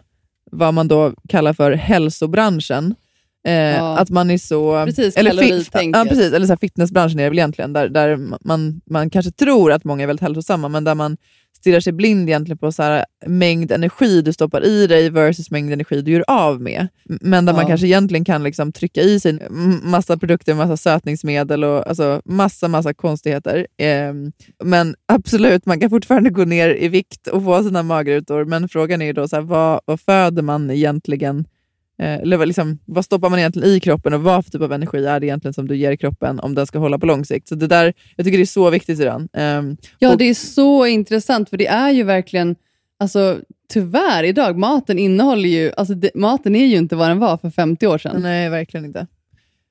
vad 0.52 0.74
man 0.74 0.88
då 0.88 1.12
kallar 1.28 1.52
för 1.52 1.72
hälsobranschen. 1.72 2.94
Eh, 3.46 3.52
Ja. 3.52 3.98
Att 3.98 4.10
man 4.10 4.30
är 4.30 4.38
så... 4.38 4.84
Precis, 4.84 5.14
fi- 5.14 5.24
kaloritänket. 5.24 5.98
ja, 5.98 6.04
precis, 6.08 6.32
eller 6.32 6.46
så 6.46 6.52
här 6.52 6.58
fitnessbranschen 6.58 7.18
är 7.18 7.22
det 7.24 7.28
väl 7.30 7.38
egentligen, 7.38 7.72
där, 7.72 7.88
där 7.88 8.18
man, 8.40 8.80
man 8.90 9.10
kanske 9.10 9.32
tror 9.32 9.72
att 9.72 9.84
många 9.84 10.02
är 10.02 10.06
väldigt 10.06 10.22
hälsosamma, 10.22 10.68
men 10.68 10.84
där 10.84 10.94
man 10.94 11.16
stirrar 11.60 11.80
sig 11.80 11.92
blind 11.92 12.28
egentligen 12.28 12.58
på 12.58 12.72
så 12.72 12.82
här, 12.82 13.04
mängd 13.26 13.72
energi 13.72 14.22
du 14.22 14.32
stoppar 14.32 14.64
i 14.64 14.86
dig 14.86 15.10
versus 15.10 15.50
mängd 15.50 15.72
energi 15.72 16.02
du 16.02 16.12
gör 16.12 16.24
av 16.26 16.60
med. 16.60 16.88
Men 17.04 17.44
där 17.46 17.52
man 17.52 17.62
Ja. 17.62 17.68
kanske 17.68 17.86
egentligen 17.86 18.24
kan 18.24 18.42
liksom 18.42 18.72
trycka 18.72 19.00
i 19.00 19.20
sig 19.20 19.38
massa 19.82 20.16
produkter, 20.16 20.54
massa 20.54 20.76
sötningsmedel 20.76 21.64
och 21.64 21.88
alltså 21.88 22.22
massa, 22.24 22.68
massa 22.68 22.94
konstigheter. 22.94 23.66
Ehm, 23.78 24.32
men 24.64 24.94
absolut, 25.08 25.66
man 25.66 25.80
kan 25.80 25.90
fortfarande 25.90 26.30
gå 26.30 26.44
ner 26.44 26.68
i 26.82 26.88
vikt 26.88 27.26
och 27.26 27.44
få 27.44 27.62
sina 27.64 27.82
magrutor, 27.82 28.44
men 28.44 28.68
frågan 28.68 29.02
är 29.02 29.06
ju 29.06 29.12
då 29.12 29.28
så 29.28 29.36
här, 29.36 29.42
vad, 29.42 29.80
vad 29.84 30.00
föder 30.00 30.42
man 30.42 30.70
egentligen 30.70 31.44
Eller 32.04 32.36
vad 32.36 32.48
liksom, 32.48 32.78
vad 32.84 33.04
stoppar 33.04 33.30
man 33.30 33.38
egentligen 33.38 33.68
i 33.68 33.80
kroppen 33.80 34.14
och 34.14 34.22
vad 34.22 34.44
för 34.44 34.52
typ 34.52 34.62
av 34.62 34.72
energi 34.72 35.06
är 35.06 35.20
det 35.20 35.26
egentligen 35.26 35.54
som 35.54 35.68
du 35.68 35.76
ger 35.76 35.96
kroppen 35.96 36.40
om 36.40 36.54
den 36.54 36.66
ska 36.66 36.78
hålla 36.78 36.98
på 36.98 37.06
lång 37.06 37.24
sikt? 37.24 37.48
Så 37.48 37.54
det 37.54 37.66
där, 37.66 37.92
jag 38.16 38.26
tycker 38.26 38.38
det 38.38 38.44
är 38.44 38.46
så 38.46 38.70
viktigt 38.70 38.98
Syran. 38.98 39.28
Um, 39.32 39.76
Ja, 39.98 40.12
Och- 40.12 40.18
det 40.18 40.24
är 40.24 40.34
så 40.34 40.86
intressant, 40.86 41.50
för 41.50 41.56
det 41.56 41.66
är 41.66 41.90
ju 41.90 42.02
verkligen, 42.02 42.56
alltså 42.98 43.38
tyvärr 43.72 44.24
idag, 44.24 44.58
maten 44.58 44.98
innehåller 44.98 45.48
ju, 45.48 45.72
alltså 45.76 45.94
det, 45.94 46.10
maten 46.14 46.56
är 46.56 46.66
ju 46.66 46.76
inte 46.76 46.96
vad 46.96 47.08
den 47.08 47.18
var 47.18 47.36
för 47.36 47.50
50 47.50 47.86
år 47.86 47.98
sedan. 47.98 48.22
nej, 48.22 48.48
verkligen 48.50 48.84
inte. 48.86 49.06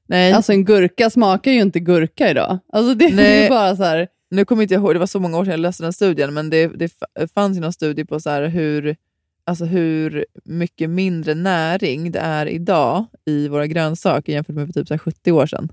Nej, 0.07 0.33
Alltså 0.33 0.51
en 0.51 0.65
gurka 0.65 1.09
smakar 1.09 1.51
ju 1.51 1.61
inte 1.61 1.79
gurka 1.79 2.29
idag. 2.31 2.59
Alltså 2.73 2.93
det, 2.95 3.15
Nej. 3.15 3.45
är 3.45 3.49
bara 3.49 3.75
så 3.75 3.83
här, 3.83 4.07
nu 4.31 4.45
kommer 4.45 4.61
inte 4.61 4.73
jag 4.73 4.81
ihåg, 4.83 4.95
det 4.95 4.99
var 4.99 5.07
så 5.07 5.19
många 5.19 5.37
år 5.37 5.43
sedan 5.45 5.51
jag 5.51 5.59
läste 5.59 5.83
den 5.83 5.93
studien, 5.93 6.33
men 6.33 6.49
det, 6.49 6.67
det 6.67 6.87
fa- 6.87 7.27
fanns 7.35 7.57
ju 7.57 7.61
någon 7.61 7.73
studie 7.73 8.05
på 8.05 8.19
så 8.19 8.29
här 8.29 8.43
hur, 8.47 8.95
alltså 9.49 9.65
hur 9.65 10.25
mycket 10.45 10.89
mindre 10.89 11.35
näring 11.35 12.11
det 12.11 12.19
är 12.19 12.45
idag 12.45 13.05
i 13.25 13.47
våra 13.47 13.67
grönsaker 13.67 14.33
jämfört 14.33 14.55
med 14.55 14.67
för 14.67 14.73
typ 14.73 14.87
så 14.87 14.93
här 14.93 14.99
70 14.99 15.31
år 15.31 15.45
sedan. 15.45 15.71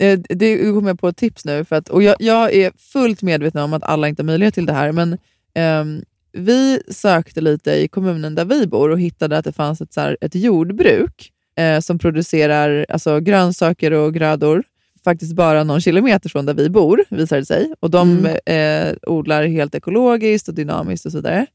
Eh, 0.00 0.18
Det 0.28 0.58
kommer 0.58 0.90
jag 0.90 1.00
på 1.00 1.08
ett 1.08 1.16
tips 1.16 1.44
nu, 1.44 1.64
för 1.64 1.76
att, 1.76 1.88
och 1.88 2.02
jag, 2.02 2.16
jag 2.18 2.54
är 2.54 2.72
fullt 2.92 3.22
medveten 3.22 3.62
om 3.62 3.72
att 3.72 3.82
alla 3.82 4.08
inte 4.08 4.22
har 4.22 4.26
möjlighet 4.26 4.54
till 4.54 4.66
det 4.66 4.72
här, 4.72 4.92
men 4.92 5.18
ehm, 5.54 6.02
vi 6.32 6.82
sökte 6.88 7.40
lite 7.40 7.72
i 7.72 7.88
kommunen 7.88 8.34
där 8.34 8.44
vi 8.44 8.66
bor 8.66 8.90
och 8.90 9.00
hittade 9.00 9.38
att 9.38 9.44
det 9.44 9.52
fanns 9.52 9.80
ett, 9.80 9.92
så 9.92 10.00
här, 10.00 10.16
ett 10.20 10.34
jordbruk 10.34 11.32
eh, 11.56 11.80
som 11.80 11.98
producerar 11.98 12.86
alltså, 12.88 13.20
grönsaker 13.20 13.92
och 13.92 14.14
grödor 14.14 14.62
faktiskt 15.04 15.32
bara 15.34 15.64
någon 15.64 15.80
kilometer 15.80 16.28
från 16.28 16.46
där 16.46 16.54
vi 16.54 16.70
bor, 16.70 17.04
visar 17.10 17.36
det 17.36 17.44
sig. 17.44 17.74
Och 17.80 17.90
De 17.90 18.26
eh, 18.26 18.94
odlar 19.02 19.44
helt 19.44 19.74
ekologiskt 19.74 20.48
och 20.48 20.54
dynamiskt 20.54 21.06
och 21.06 21.12
så 21.12 21.18
vidare. 21.18 21.46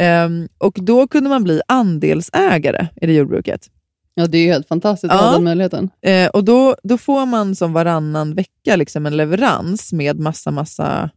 Ehm, 0.00 0.48
och 0.58 0.78
Då 0.80 1.06
kunde 1.06 1.30
man 1.30 1.44
bli 1.44 1.60
andelsägare 1.68 2.86
i 3.00 3.06
det 3.06 3.12
jordbruket. 3.12 3.66
ja 4.14 4.26
det 4.26 4.38
är 4.38 4.42
ju 4.42 4.48
helt 4.52 4.68
fantastiskt 4.68 5.12
att 5.12 5.20
Ja. 5.20 5.26
ha 5.26 5.32
den 5.32 5.44
möjligheten. 5.44 5.90
Eh, 6.02 6.28
och 6.28 6.44
då, 6.44 6.76
då 6.82 6.98
får 6.98 7.26
man 7.26 7.56
som 7.56 7.72
varannan 7.72 8.34
vecka 8.34 8.76
liksom 8.76 9.06
en 9.06 9.16
leverans 9.16 9.92
med 9.92 10.18
massa, 10.18 10.50
massa 10.50 11.10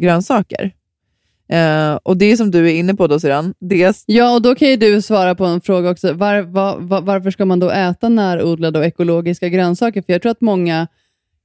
grönsaker. 0.00 0.70
Eh, 1.48 1.94
och 2.02 2.16
det 2.16 2.36
som 2.36 2.50
du 2.50 2.70
är 2.70 2.74
inne 2.74 2.94
på 2.94 3.06
då 3.06 3.20
Syran, 3.20 3.54
det, 3.60 4.02
Ja, 4.06 4.34
och 4.34 4.42
då 4.42 4.54
kan 4.54 4.68
ju 4.68 4.76
du 4.76 5.02
svara 5.02 5.34
på 5.34 5.44
en 5.44 5.60
fråga 5.60 5.90
också. 5.90 6.12
Var, 6.12 6.42
var, 6.42 6.76
var, 6.78 7.00
varför 7.00 7.30
ska 7.30 7.44
man 7.44 7.60
då 7.60 7.70
äta 7.70 8.08
närodlade 8.08 8.78
och 8.78 8.84
ekologiska 8.84 9.48
grönsaker? 9.48 10.02
För 10.02 10.12
jag 10.12 10.22
tror 10.22 10.32
att 10.32 10.40
många 10.40 10.86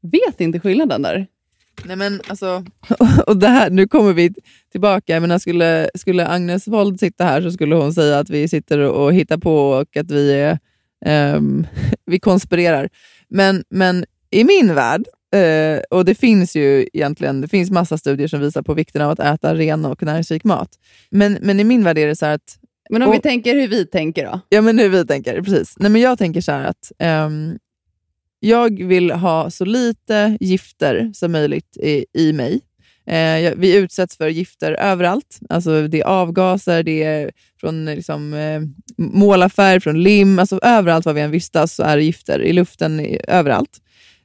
vet 0.02 0.41
inte 0.41 0.60
skillnaden 0.60 1.02
där. 1.02 1.28
Nej 1.86 1.96
men 1.96 2.22
alltså, 2.28 2.63
och 3.28 3.38
det 3.38 3.48
här, 3.48 3.70
nu 3.70 3.88
kommer 3.88 4.13
vi 4.13 4.34
tillbaka. 4.72 5.20
Menar, 5.20 5.39
skulle, 5.39 5.89
skulle 5.96 6.28
Agnes 6.28 6.68
Wold 6.68 7.00
sitta 7.00 7.24
här 7.24 7.42
så 7.42 7.52
skulle 7.52 7.76
hon 7.76 7.94
säga 7.94 8.20
att 8.20 8.30
vi 8.30 8.48
sitter 8.48 8.80
och, 8.80 9.13
hittar 9.13 9.38
på 9.38 9.56
och 9.70 9.98
att 9.98 10.12
vi, 10.12 10.34
är, 10.34 10.60
ehm, 11.06 11.68
vi 12.06 12.19
konspirerar. 12.19 12.90
Men, 13.27 13.63
men 13.69 14.06
i 14.32 14.44
min 14.44 14.75
värld, 14.75 15.04
eh, 15.36 15.80
och 15.90 16.06
det 16.06 16.15
finns 16.15 16.56
ju 16.56 16.88
egentligen 16.94 17.42
det 17.42 17.48
finns 17.48 17.71
massa 17.71 17.98
studier 17.98 18.27
som 18.27 18.40
visar 18.40 18.62
på 18.62 18.73
vikten 18.73 19.02
av 19.02 19.12
att 19.12 19.19
äta 19.19 19.56
ren 19.56 19.86
och 19.86 20.04
näringsrik 20.04 20.44
mat. 20.44 20.69
Men, 21.10 21.38
men 21.42 21.60
i 21.60 21.63
min 21.63 21.84
värld 21.84 21.98
är 21.98 22.08
det 22.08 22.15
så 22.15 22.25
att 22.25 22.58
Men 22.90 23.02
om 23.02 23.08
Och- 23.10 23.15
vi 23.15 23.19
tänker 23.19 23.56
hur 23.56 23.67
vi 23.67 23.86
tänker 23.86 24.25
då? 24.25 24.40
Ja, 24.50 24.62
men 24.62 24.80
hur 24.80 24.90
vi 24.90 25.06
tänker. 25.06 25.42
Precis. 25.42 25.73
Nej, 25.77 25.92
men 25.92 26.02
jag 26.02 26.17
tänker 26.17 26.42
så 26.42 26.52
här 26.52 26.63
att 26.65 26.92
ehm, 27.00 27.58
jag 28.40 28.83
vill 28.83 29.12
ha 29.12 29.50
så 29.50 29.65
lite 29.65 30.37
gifter 30.40 31.12
som 31.13 31.31
möjligt 31.31 31.77
i, 31.77 32.06
i 32.13 32.33
mig. 32.33 32.62
Eh, 33.08 33.54
vi 33.58 33.75
utsätts 33.75 34.17
för 34.17 34.27
gifter 34.27 34.71
överallt. 34.71 35.40
Alltså, 35.50 35.87
det 35.87 36.02
är 36.02 36.06
avgaser, 36.06 36.83
det 36.83 37.04
är 37.04 37.31
från 37.60 37.85
liksom, 37.85 38.33
eh, 38.33 38.62
målarfärg, 38.98 39.79
från 39.79 40.04
lim. 40.04 40.40
Alltså, 40.40 40.60
överallt 40.62 41.06
var 41.06 41.13
vi 41.13 41.21
än 41.21 41.31
vistas 41.31 41.75
så 41.75 41.83
är 41.83 41.98
det 41.98 42.04
gifter. 42.04 42.42
I 42.42 42.54
luften, 42.54 43.00
i, 43.00 43.19
överallt. 43.27 43.77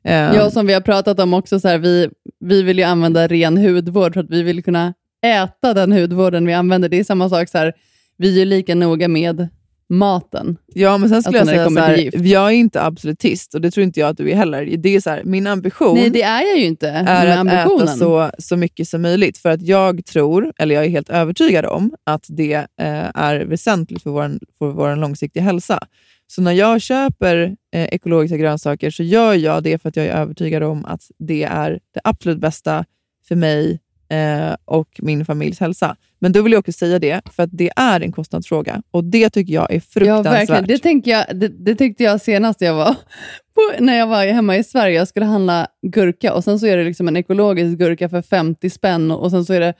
Eh, 0.04 0.14
Ja, 0.14 0.50
som 0.50 0.66
vi 0.66 0.72
har 0.72 0.80
pratat 0.80 1.20
om 1.20 1.34
också, 1.34 1.60
så 1.60 1.68
här, 1.68 1.78
vi, 1.78 2.08
vi 2.40 2.62
vill 2.62 2.78
ju 2.78 2.84
använda 2.84 3.26
ren 3.28 3.56
hudvård 3.58 4.14
för 4.14 4.20
att 4.20 4.30
vi 4.30 4.42
vill 4.42 4.64
kunna 4.64 4.94
äta 5.26 5.74
den 5.74 5.92
hudvården 5.92 6.46
vi 6.46 6.52
använder. 6.52 6.88
Det 6.88 6.98
är 6.98 7.04
samma 7.04 7.28
sak, 7.28 7.48
så 7.48 7.58
här, 7.58 7.72
vi 8.16 8.28
är 8.34 8.38
ju 8.38 8.44
lika 8.44 8.74
noga 8.74 9.08
med 9.08 9.48
maten. 9.88 10.56
Ja, 10.74 10.98
men 10.98 11.08
sen 11.08 11.22
skulle 11.22 11.40
Alltså 11.40 11.54
jag 11.54 11.72
säga 11.72 11.86
så 11.86 12.18
här, 12.20 12.26
jag 12.26 12.46
är 12.46 12.54
inte 12.54 12.82
absolutist 12.82 13.54
och 13.54 13.60
det 13.60 13.70
tror 13.70 13.84
inte 13.84 14.00
jag 14.00 14.08
att 14.08 14.16
du 14.16 14.30
är 14.30 14.34
heller. 14.36 14.76
Det 14.76 14.88
är 14.96 15.00
så 15.00 15.10
här, 15.10 15.24
min 15.24 15.46
ambition 15.46 15.94
Nej, 15.94 16.10
det 16.10 16.22
är 16.22 16.42
jag 16.42 16.58
ju 16.58 16.64
inte. 16.64 16.88
är 16.88 17.26
att 17.26 17.38
ambitionen. 17.38 17.82
äta 17.88 17.96
så, 17.96 18.30
så 18.38 18.56
mycket 18.56 18.88
som 18.88 19.02
möjligt. 19.02 19.38
För 19.38 19.48
att 19.48 19.62
jag 19.62 20.04
tror, 20.04 20.52
eller 20.58 20.74
jag 20.74 20.84
är 20.84 20.88
helt 20.88 21.08
övertygad 21.08 21.64
om, 21.64 21.94
att 22.04 22.24
det 22.28 22.54
eh, 22.54 22.66
är 23.14 23.44
väsentligt 23.44 24.02
för 24.02 24.10
vår, 24.10 24.30
för 24.58 24.66
vår 24.66 24.96
långsiktiga 24.96 25.42
hälsa. 25.42 25.78
Så 26.26 26.42
när 26.42 26.52
jag 26.52 26.80
köper 26.80 27.56
eh, 27.74 27.84
ekologiska 27.84 28.36
grönsaker 28.36 28.90
så 28.90 29.02
gör 29.02 29.34
jag 29.34 29.62
det 29.62 29.82
för 29.82 29.88
att 29.88 29.96
jag 29.96 30.06
är 30.06 30.12
övertygad 30.16 30.62
om 30.62 30.84
att 30.84 31.02
det 31.18 31.42
är 31.42 31.70
det 31.94 32.00
absolut 32.04 32.38
bästa 32.38 32.84
för 33.28 33.36
mig 33.36 33.80
eh, 34.14 34.56
och 34.64 34.88
min 34.98 35.24
familjs 35.24 35.60
hälsa. 35.60 35.96
Men 36.18 36.32
då 36.32 36.42
vill 36.42 36.52
jag 36.52 36.60
också 36.60 36.72
säga 36.72 36.98
det, 36.98 37.20
för 37.36 37.42
att 37.42 37.50
det 37.52 37.70
är 37.76 38.00
en 38.00 38.12
kostnadsfråga. 38.12 38.82
Och 38.90 39.04
det 39.04 39.30
tycker 39.30 39.52
jag 39.54 39.70
är 39.70 39.74
Ja, 39.74 39.80
fruktansvärt. 39.80 40.32
verkligen. 40.34 40.66
Det, 40.66 40.78
tänker 40.78 41.10
jag, 41.10 41.24
det, 41.34 41.48
det 41.48 41.74
tyckte 41.74 42.04
jag 42.04 42.20
senast 42.20 42.60
jag 42.60 42.74
var 42.74 42.94
på, 43.54 43.60
när 43.84 43.98
jag 43.98 44.06
var 44.06 44.26
hemma 44.26 44.56
i 44.56 44.64
Sverige. 44.64 44.96
Jag 44.96 45.08
skulle 45.08 45.26
handla 45.26 45.66
gurka 45.86 46.34
och 46.34 46.44
sen 46.44 46.58
så 46.58 46.66
är 46.66 46.76
det 46.76 46.84
liksom 46.84 47.08
en 47.08 47.16
ekologisk 47.16 47.78
gurka 47.78 48.08
för 48.08 48.22
50 48.22 48.70
spänn 48.70 49.10
och 49.10 49.30
sen 49.30 49.44
så 49.44 49.52
är 49.52 49.60
det 49.60 49.74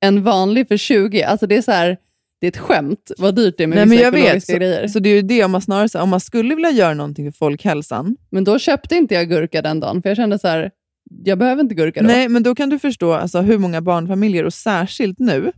en 0.00 0.22
vanlig 0.22 0.68
för 0.68 0.76
20. 0.76 1.22
Alltså 1.22 1.46
det 1.46 1.56
är 1.56 1.62
så 1.62 1.72
här, 1.72 1.96
det 2.40 2.46
är 2.46 2.48
ett 2.48 2.58
skämt 2.58 3.12
vad 3.18 3.34
dyrt 3.34 3.54
det 3.58 3.62
är 3.62 3.66
med 3.66 3.76
Nej, 3.76 3.86
men 3.86 3.90
vissa 3.90 4.04
jag 4.04 4.34
vet. 4.34 4.44
Så, 4.46 4.52
grejer. 4.56 4.88
så 4.88 4.98
det 4.98 5.08
är 5.08 5.14
ju 5.14 5.22
det, 5.22 5.44
om 5.44 5.50
man, 5.50 5.60
snarare, 5.62 6.02
om 6.02 6.08
man 6.08 6.20
skulle 6.20 6.54
vilja 6.54 6.70
göra 6.70 6.94
någonting 6.94 7.32
för 7.32 7.38
folkhälsan, 7.38 8.16
Men 8.30 8.44
då 8.44 8.58
köpte 8.58 8.94
inte 8.96 9.14
jag 9.14 9.28
gurka 9.28 9.62
den 9.62 9.80
dagen, 9.80 10.02
för 10.02 10.10
jag 10.10 10.16
kände 10.16 10.38
så 10.38 10.48
här, 10.48 10.70
jag 11.24 11.38
behöver 11.38 11.62
inte 11.62 11.74
gurka 11.74 12.00
då. 12.02 12.06
Nej, 12.06 12.28
men 12.28 12.42
då 12.42 12.54
kan 12.54 12.68
du 12.70 12.78
förstå 12.78 13.12
alltså, 13.12 13.40
hur 13.40 13.58
många 13.58 13.80
barnfamiljer, 13.80 14.44
och 14.44 14.54
särskilt 14.54 15.18
nu, 15.18 15.52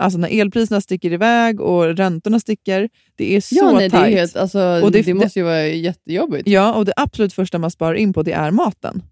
alltså 0.00 0.18
när 0.18 0.40
elpriserna 0.40 0.80
sticker 0.80 1.12
iväg 1.12 1.60
och 1.60 1.96
räntorna 1.96 2.40
sticker, 2.40 2.88
det 3.16 3.36
är 3.36 3.40
så 3.40 3.54
ja, 3.54 3.70
nej, 3.72 3.88
det, 3.88 3.96
är 3.96 4.00
tajt. 4.00 4.16
helt, 4.16 4.36
alltså, 4.36 4.80
Och 4.82 4.92
det, 4.92 5.02
det- 5.02 5.14
måste 5.14 5.38
ju 5.38 5.44
vara 5.44 5.66
jättejobbigt. 5.66 6.48
Ja, 6.48 6.74
och 6.74 6.84
det 6.84 6.92
absolut 6.96 7.32
första 7.32 7.58
man 7.58 7.70
sparar 7.70 7.94
in 7.94 8.12
på 8.12 8.22
det 8.22 8.32
är 8.32 8.50
maten. 8.50 9.02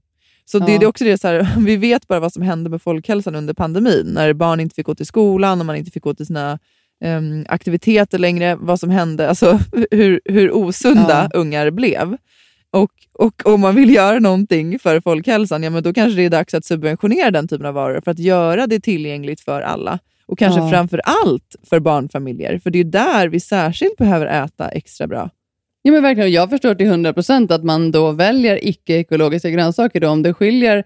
Så 0.45 0.59
det, 0.59 0.72
Ja. 0.72 0.78
det 0.78 0.84
är 0.84 0.88
också 0.88 1.05
det, 1.05 1.18
så 1.20 1.28
här, 1.28 1.49
vi 1.66 1.76
vet 1.76 2.09
bara 2.09 2.20
vad 2.20 2.32
som 2.32 2.43
hände 2.43 2.70
med 2.70 2.82
folkhälsan 2.82 3.34
under 3.34 3.55
pandemin, 3.55 4.07
när 4.14 4.32
barn 4.32 4.61
inte 4.61 4.74
fick 4.74 4.86
gå 4.86 4.95
till 4.95 5.07
skolan 5.07 5.61
och 5.61 5.66
man 5.66 5.76
inte 5.76 5.90
fick 5.90 6.03
gå 6.03 6.14
till 6.14 6.26
sina 6.26 6.59
em, 7.05 7.45
aktiviteter 7.49 8.18
längre, 8.18 8.57
vad 8.61 8.80
som 8.80 8.90
hände, 8.90 9.28
alltså 9.28 9.61
hur, 9.90 10.20
hur 10.24 10.53
osunda 10.57 11.30
ungar 11.34 11.70
blev. 11.70 12.16
Och, 12.72 12.90
och 13.12 13.46
om 13.46 13.60
man 13.60 13.74
vill 13.74 13.94
göra 13.94 14.18
någonting 14.18 14.78
för 14.78 15.00
folkhälsan, 15.00 15.62
ja, 15.62 15.70
men 15.70 15.82
då 15.82 15.92
kanske 15.92 16.16
det 16.16 16.24
är 16.24 16.30
dags 16.30 16.54
att 16.54 16.64
subventionera 16.64 17.30
den 17.30 17.48
typen 17.48 17.66
av 17.66 17.74
varor 17.74 18.00
för 18.00 18.10
att 18.10 18.18
göra 18.18 18.66
det 18.66 18.80
tillgängligt 18.80 19.40
för 19.40 19.60
alla. 19.60 19.98
Och 20.26 20.38
kanske 20.38 20.60
Ja. 20.60 20.70
framför 20.70 21.00
allt 21.04 21.56
för 21.70 21.80
barnfamiljer, 21.80 22.58
för 22.58 22.70
det 22.70 22.78
är 22.78 22.84
där 22.84 23.28
vi 23.28 23.40
särskilt 23.40 23.96
behöver 23.96 24.26
äta 24.26 24.68
extra 24.68 25.06
bra. 25.06 25.30
Ja, 25.82 25.92
men 25.92 26.02
verkligen. 26.02 26.32
Jag 26.32 26.50
förstår 26.50 26.74
till 26.74 26.86
100% 26.86 27.52
att 27.54 27.64
man 27.64 27.92
då 27.92 28.10
väljer 28.12 28.68
icke-ekologiska 28.68 29.50
grönsaker. 29.50 30.00
Då, 30.00 30.08
om 30.08 30.22
det 30.22 30.34
skiljer 30.34 30.84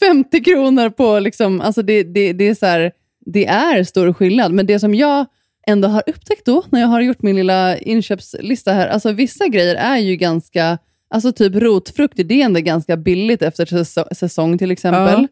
50 0.00 0.44
kronor 0.44 0.90
på... 0.90 1.18
Liksom, 1.18 1.60
alltså 1.60 1.82
det, 1.82 2.02
det, 2.02 2.32
det, 2.32 2.48
är 2.48 2.54
så 2.54 2.66
här, 2.66 2.92
det 3.26 3.46
är 3.46 3.84
stor 3.84 4.12
skillnad. 4.12 4.52
Men 4.52 4.66
det 4.66 4.80
som 4.80 4.94
jag 4.94 5.26
ändå 5.66 5.88
har 5.88 6.02
upptäckt 6.06 6.46
då, 6.46 6.64
när 6.70 6.80
jag 6.80 6.88
har 6.88 7.00
gjort 7.00 7.22
min 7.22 7.36
lilla 7.36 7.78
inköpslista 7.78 8.72
här, 8.72 8.88
alltså 8.88 9.12
vissa 9.12 9.48
grejer 9.48 9.74
är 9.74 9.98
ju 9.98 10.16
ganska... 10.16 10.78
Alltså 11.10 11.32
typ 11.32 11.54
rotfrukt, 11.54 12.14
det 12.24 12.40
är 12.40 12.44
ändå 12.44 12.60
ganska 12.60 12.96
billigt 12.96 13.42
efter 13.42 13.66
säso- 13.66 14.14
säsong 14.14 14.58
till 14.58 14.70
exempel. 14.70 15.26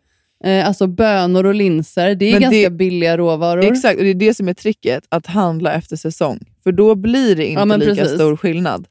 Eh, 0.45 0.66
alltså 0.68 0.87
bönor 0.87 1.47
och 1.47 1.55
linser, 1.55 2.14
det 2.14 2.27
är 2.29 2.33
Men 2.33 2.43
ganska 2.43 2.59
det- 2.61 2.70
billiga 2.70 3.16
råvaror. 3.16 3.64
Exakt, 3.64 3.99
och 3.99 4.05
det 4.05 4.11
är 4.11 4.14
det 4.14 4.35
som 4.35 4.49
är 4.49 4.55
tricket, 4.55 5.05
att 5.09 5.27
handla 5.27 5.72
efter 5.72 5.97
säsong. 5.97 6.39
För 6.64 6.72
då 6.72 6.95
blir 6.95 7.37
det 7.37 7.47
inte 7.47 7.61
Ja, 7.68 7.77
lika 7.77 7.95
precis. 7.95 8.14
stor 8.14 8.37
skillnad. 8.37 8.87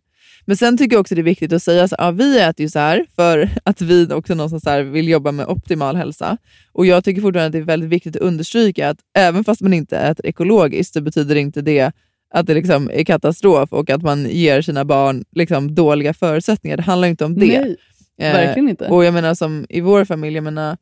Men 0.48 0.58
sen 0.58 0.78
tycker 0.78 0.96
jag 0.96 1.02
också 1.02 1.16
det 1.16 1.22
är 1.22 1.24
viktigt 1.24 1.54
att 1.54 1.64
säga 1.64 1.84
att 1.84 1.94
ja, 1.98 2.12
vi 2.12 2.40
äter 2.40 2.62
ju 2.64 2.70
så 2.70 2.80
här 2.80 3.06
för 3.16 3.50
att 3.64 3.82
vi 3.82 4.08
också 4.14 4.36
någonstans 4.36 4.64
så 4.64 4.82
vill 4.84 5.08
jobba 5.10 5.32
med 5.32 5.48
optimal 5.48 5.96
hälsa. 5.96 6.38
Och 6.72 6.86
Jag 6.86 7.04
tycker 7.04 7.22
fortfarande 7.22 7.46
att 7.46 7.52
det 7.52 7.58
är 7.58 7.76
väldigt 7.76 7.90
viktigt 7.90 8.16
att 8.16 8.22
understryka 8.22 8.90
att 8.90 8.98
även 9.18 9.44
fast 9.44 9.62
man 9.62 9.74
inte 9.74 9.98
äter 9.98 10.26
ekologiskt 10.26 10.94
så 10.94 11.02
betyder 11.02 11.36
inte 11.36 11.62
det 11.62 11.92
att 12.34 12.48
det 12.48 12.54
liksom 12.54 12.90
är 12.94 13.04
katastrof 13.04 13.74
och 13.74 13.90
att 13.90 14.02
man 14.02 14.30
ger 14.30 14.62
sina 14.62 14.86
barn 14.86 15.26
liksom 15.32 15.76
dåliga 15.76 16.14
förutsättningar. 16.14 16.78
Det 16.78 16.84
handlar 16.84 17.08
inte 17.08 17.26
om 17.26 17.36
det. 17.36 17.62
Nej, 17.62 17.78
Eh, 18.18 18.34
verkligen 18.34 18.70
inte. 18.70 18.88
Och 18.88 19.06
jag 19.06 19.14
menar 19.14 19.34
som 19.34 19.66
i 19.70 19.82
vår 19.82 20.06
familj, 20.06 20.36
jag 20.36 20.44
menar, 20.44 20.78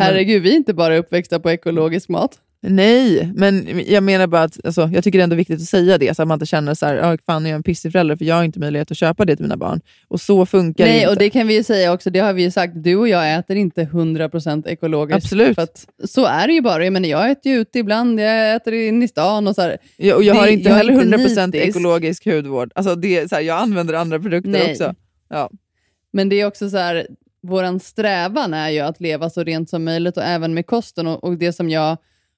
Herregud, 0.00 0.42
vi 0.42 0.52
är 0.52 0.56
inte 0.56 0.74
bara 0.74 0.96
uppväxta 0.96 1.40
på 1.40 1.50
ekologisk 1.50 2.08
mat. 2.08 2.38
Nej, 2.68 3.32
men 3.34 3.82
jag 3.86 4.02
menar 4.02 4.26
bara 4.26 4.42
att 4.42 4.66
alltså, 4.66 4.90
jag 4.94 5.04
tycker 5.04 5.18
det 5.18 5.22
är 5.22 5.24
ändå 5.24 5.36
viktigt 5.36 5.60
att 5.60 5.66
säga 5.68 5.98
det, 5.98 6.16
så 6.16 6.22
att 6.22 6.28
man 6.28 6.36
inte 6.36 6.46
känner 6.46 6.74
så 6.74 6.86
här, 6.86 6.94
"Ja, 6.94 7.16
fan 7.26 7.42
jag 7.44 7.50
är 7.50 7.54
en 7.54 7.62
pissig 7.62 7.92
förälder 7.92 8.16
för 8.16 8.24
jag 8.24 8.34
har 8.34 8.44
inte 8.44 8.58
möjlighet 8.60 8.90
att 8.90 8.96
köpa 8.96 9.24
det 9.24 9.36
till 9.36 9.44
mina 9.44 9.56
barn. 9.56 9.80
Och 10.08 10.20
så 10.20 10.46
funkar 10.46 10.84
det 10.84 10.90
Nej, 10.90 11.00
inte. 11.00 11.10
och 11.12 11.16
det 11.18 11.30
kan 11.30 11.46
vi 11.46 11.54
ju 11.54 11.62
säga 11.62 11.92
också, 11.92 12.10
det 12.10 12.18
har 12.18 12.32
vi 12.32 12.42
ju 12.42 12.50
sagt, 12.50 12.72
du 12.76 12.96
och 12.96 13.08
jag 13.08 13.34
äter 13.34 13.56
inte 13.56 13.82
100% 13.84 14.66
ekologiskt. 14.68 15.16
Absolut. 15.24 15.54
För 15.54 15.62
att, 15.62 15.86
så 16.04 16.24
är 16.26 16.46
det 16.46 16.52
ju 16.52 16.60
bara. 16.60 16.84
Jag, 16.84 16.92
menar, 16.92 17.08
jag 17.08 17.30
äter 17.30 17.52
ju 17.52 17.58
ute 17.58 17.78
ibland, 17.78 18.20
jag 18.20 18.54
äter 18.56 18.74
inne 18.74 19.04
i 19.04 19.08
stan 19.08 19.46
och 19.48 19.54
så 19.54 19.62
här. 19.62 19.76
jag, 19.96 20.16
och 20.16 20.22
jag 20.24 20.36
det- 20.36 20.40
har 20.40 20.46
inte 20.48 20.68
jag 20.68 20.76
heller 20.76 20.92
inte 20.92 21.16
100% 21.16 21.46
nitisk. 21.46 21.68
ekologisk 21.76 22.24
hudvård. 22.26 22.72
Alltså 22.74 22.94
det 22.94 23.28
så 23.28 23.34
här, 23.34 23.42
jag 23.42 23.58
använder 23.58 23.94
andra 23.94 24.18
produkter 24.18 24.50
Nej. 24.50 24.70
också. 24.70 24.94
Ja. 25.28 25.50
Men 26.12 26.28
det 26.28 26.40
är 26.40 26.46
också 26.46 26.70
så 26.70 26.76
här, 26.76 27.06
våran 27.42 27.80
strävan 27.80 28.54
är 28.54 28.70
ju 28.70 28.80
att 28.80 29.00
leva 29.00 29.30
så 29.30 29.44
rent 29.44 29.70
som 29.70 29.84
möjligt 29.84 30.16
och 30.16 30.22
även 30.22 30.54
med 30.54 30.66
kosten. 30.66 31.06
Och, 31.06 31.24
och 31.24 31.38
det 31.38 31.52
som 31.52 31.70
jag, 31.70 31.96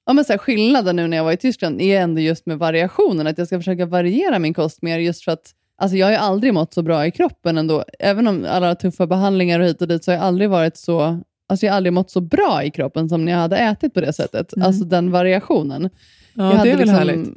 ja 0.09 0.13
men 0.13 0.25
så 0.25 0.33
här, 0.33 0.37
skillnaden 0.37 0.95
nu 0.95 1.07
när 1.07 1.17
jag 1.17 1.23
var 1.23 1.31
i 1.31 1.37
Tyskland 1.37 1.81
är 1.81 2.01
ändå 2.01 2.21
just 2.21 2.45
med 2.45 2.59
variationen, 2.59 3.27
att 3.27 3.37
jag 3.37 3.47
ska 3.47 3.59
försöka 3.59 3.85
variera 3.85 4.39
min 4.39 4.53
kost 4.53 4.81
mer 4.81 4.99
just 4.99 5.23
för 5.23 5.31
att 5.31 5.55
Alltså 5.77 5.97
jag 5.97 6.07
har 6.07 6.11
ju 6.11 6.17
aldrig 6.17 6.53
mått 6.53 6.73
så 6.73 6.81
bra 6.81 7.05
i 7.05 7.11
kroppen 7.11 7.57
ändå. 7.57 7.83
Även 7.99 8.27
om 8.27 8.45
alla 8.49 8.75
tuffa 8.75 9.07
behandlingar 9.07 9.59
och 9.59 9.65
hit 9.65 9.81
och 9.81 9.87
dit 9.87 10.03
så 10.03 10.11
har 10.11 10.15
jag 10.15 10.25
aldrig 10.25 10.49
varit 10.49 10.77
så 10.77 11.19
Alltså 11.49 11.65
jag 11.65 11.73
har 11.73 11.77
aldrig 11.77 11.93
mått 11.93 12.11
så 12.11 12.21
bra 12.21 12.63
i 12.63 12.71
kroppen 12.71 13.09
som 13.09 13.25
när 13.25 13.31
jag 13.31 13.39
hade 13.39 13.57
ätit 13.57 13.93
på 13.93 14.01
det 14.01 14.13
sättet. 14.13 14.53
Mm. 14.53 14.67
Alltså 14.67 14.85
den 14.85 15.11
variationen. 15.11 15.89
Ja, 16.33 16.55
jag 16.55 16.63
det 16.65 16.71
är 16.71 16.77
väl 16.77 16.79
liksom- 16.79 16.97
härligt. 16.97 17.29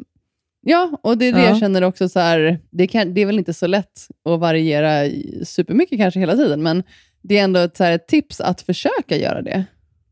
Ja, 0.61 0.99
och 1.03 1.19
det 1.19 1.29
är 1.29 1.33
det 1.33 1.41
Ja. 1.43 1.49
jag 1.49 1.59
känner 1.59 1.83
också 1.83 2.09
så 2.09 2.21
här, 2.21 2.61
det, 2.71 2.87
kan, 2.87 3.15
det 3.15 3.21
är 3.21 3.27
väl 3.27 3.39
inte 3.39 3.55
så 3.55 3.67
lätt 3.67 4.09
att 4.25 4.41
variera 4.41 5.11
supermycket 5.45 5.99
kanske 5.99 6.21
hela 6.21 6.37
tiden, 6.37 6.63
men 6.63 6.83
det 7.23 7.39
är 7.39 7.45
ändå 7.45 7.61
ett, 7.61 7.77
så 7.77 7.85
här, 7.85 7.93
ett 7.93 8.09
tips 8.09 8.41
att 8.41 8.61
försöka 8.61 9.17
göra 9.17 9.43
det. 9.43 9.65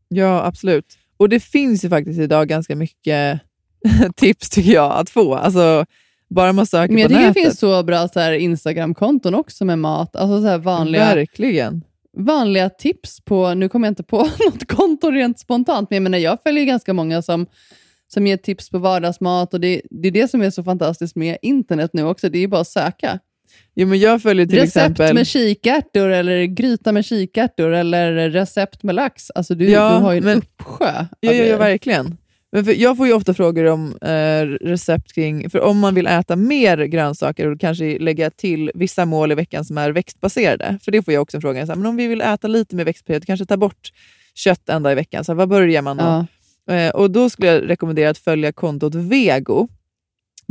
Ja, 0.07 0.45
absolut. 0.45 0.97
Och 1.21 1.29
det 1.29 1.39
finns 1.39 1.85
ju 1.85 1.89
faktiskt 1.89 2.19
idag 2.19 2.47
ganska 2.47 2.75
mycket 2.75 3.41
tips 4.15 4.49
tycker 4.49 4.71
jag 4.71 4.91
att 4.91 5.09
få. 5.09 5.35
Alltså, 5.35 5.85
bara 6.29 6.53
man 6.53 6.65
söker 6.65 6.93
Men 6.93 7.01
jag 7.01 7.11
på 7.11 7.17
nätet. 7.17 7.33
det 7.33 7.41
finns 7.41 7.59
så 7.59 7.83
bra 7.83 8.07
så 8.07 8.19
här, 8.19 8.31
Instagram-konton 8.31 9.35
också 9.35 9.65
med 9.65 9.79
mat. 9.79 10.15
Alltså 10.15 10.41
så 10.41 10.47
här 10.47 10.57
vanliga, 10.57 11.15
Verkligen. 11.15 11.83
vanliga 12.17 12.69
tips 12.69 13.21
på, 13.21 13.53
nu 13.53 13.69
kommer 13.69 13.87
jag 13.87 13.91
inte 13.91 14.03
på 14.03 14.17
något 14.45 14.67
konto 14.67 15.11
rent 15.11 15.39
spontant, 15.39 15.89
men 15.89 15.95
jag, 15.95 16.03
menar, 16.03 16.17
jag 16.17 16.37
följer 16.43 16.65
ganska 16.65 16.93
många 16.93 17.21
som, 17.21 17.45
som 18.13 18.27
ger 18.27 18.37
tips 18.37 18.69
på 18.69 18.77
vardagsmat 18.77 19.53
och 19.53 19.59
det, 19.59 19.81
det 19.89 20.07
är 20.07 20.11
det 20.11 20.27
som 20.27 20.41
är 20.41 20.49
så 20.49 20.63
fantastiskt 20.63 21.15
med 21.15 21.37
internet 21.41 21.91
nu 21.93 22.03
också, 22.03 22.29
det 22.29 22.37
är 22.37 22.41
ju 22.41 22.47
bara 22.47 22.61
att 22.61 22.67
söka. 22.67 23.19
Jo, 23.75 23.87
men 23.87 23.99
jag 23.99 24.21
följer 24.21 24.45
till 24.45 24.59
recept 24.59 24.91
exempel... 24.91 25.15
med 25.15 25.27
kikärtor 25.27 26.09
eller 26.09 26.45
gryta 26.45 26.91
med 26.91 27.05
kikärtor 27.05 27.73
eller 27.73 28.29
recept 28.29 28.83
med 28.83 28.95
lax. 28.95 29.31
Alltså 29.35 29.55
du, 29.55 29.69
Ja, 29.69 29.89
du 29.89 30.03
har 30.03 30.11
ju 30.11 30.17
en 30.17 30.23
men- 30.23 30.37
uppsjö 30.37 31.05
Ja, 31.19 31.31
ja, 31.31 31.43
ja, 31.43 31.57
verkligen. 31.57 32.17
Men 32.51 32.65
för, 32.65 32.71
jag 32.73 32.97
får 32.97 33.07
ju 33.07 33.13
ofta 33.13 33.33
frågor 33.33 33.65
om 33.65 33.97
eh, 34.01 34.45
recept 34.67 35.13
kring, 35.13 35.49
för 35.49 35.59
om 35.59 35.79
man 35.79 35.95
vill 35.95 36.07
äta 36.07 36.35
mer 36.35 36.77
grönsaker 36.77 37.47
och 37.51 37.59
kanske 37.59 37.99
lägga 37.99 38.29
till 38.29 38.71
vissa 38.75 39.05
mål 39.05 39.31
i 39.31 39.35
veckan 39.35 39.65
som 39.65 39.77
är 39.77 39.91
växtbaserade. 39.91 40.79
För 40.81 40.91
det 40.91 41.03
får 41.03 41.13
jag 41.13 41.21
också 41.21 41.37
en 41.37 41.41
fråga. 41.41 41.65
Här, 41.65 41.75
men 41.75 41.85
om 41.85 41.95
vi 41.95 42.07
vill 42.07 42.21
äta 42.21 42.47
lite 42.47 42.75
mer 42.75 42.85
växtbaserat, 42.85 43.25
kanske 43.25 43.45
ta 43.45 43.57
bort 43.57 43.89
kött 44.35 44.69
en 44.69 44.83
dag 44.83 44.91
i 44.91 44.95
veckan. 44.95 45.23
Så 45.23 45.31
här, 45.31 45.37
vad 45.37 45.49
börjar 45.49 45.81
man 45.81 45.97
då? 45.97 46.03
Ja. 46.65 46.75
Eh, 46.75 46.89
och 46.91 47.11
Då 47.11 47.29
skulle 47.29 47.47
jag 47.47 47.69
rekommendera 47.69 48.09
att 48.09 48.17
följa 48.17 48.51
kontot 48.51 48.95
Vego. 48.95 49.67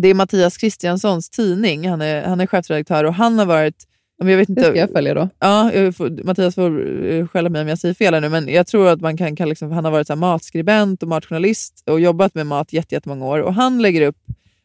Det 0.00 0.08
är 0.08 0.14
Mattias 0.14 0.56
Kristianssons 0.56 1.30
tidning. 1.30 1.88
Han 1.88 2.00
är, 2.02 2.22
han 2.22 2.40
är 2.40 2.46
chefredaktör 2.46 3.04
och 3.04 3.14
han 3.14 3.38
har 3.38 3.46
varit... 3.46 3.86
Jag 4.18 4.26
vet 4.26 4.46
Det 4.46 4.50
inte, 4.52 4.62
ska 4.62 4.76
jag 4.76 4.90
följa 4.90 5.14
då. 5.14 5.28
Ja, 5.38 5.70
får, 5.96 6.24
Mattias 6.24 6.54
får 6.54 7.04
eh, 7.06 7.26
skälla 7.26 7.48
mig 7.48 7.62
om 7.62 7.68
jag 7.68 7.78
säger 7.78 7.94
fel 7.94 8.14
här 8.14 8.20
nu, 8.20 8.28
men 8.28 8.48
jag 8.48 8.66
tror 8.66 8.88
att 8.88 9.00
man 9.00 9.16
kan, 9.16 9.36
kan 9.36 9.48
liksom, 9.48 9.72
han 9.72 9.84
har 9.84 9.92
varit 9.92 10.06
så 10.06 10.16
matskribent 10.16 11.02
och 11.02 11.08
matjournalist 11.08 11.82
och 11.86 12.00
jobbat 12.00 12.34
med 12.34 12.46
mat 12.46 12.72
jätte- 12.72 12.94
jättemånga 12.94 13.26
år. 13.26 13.38
Och 13.38 13.54
han 13.54 13.82
lägger 13.82 14.06
upp 14.06 14.16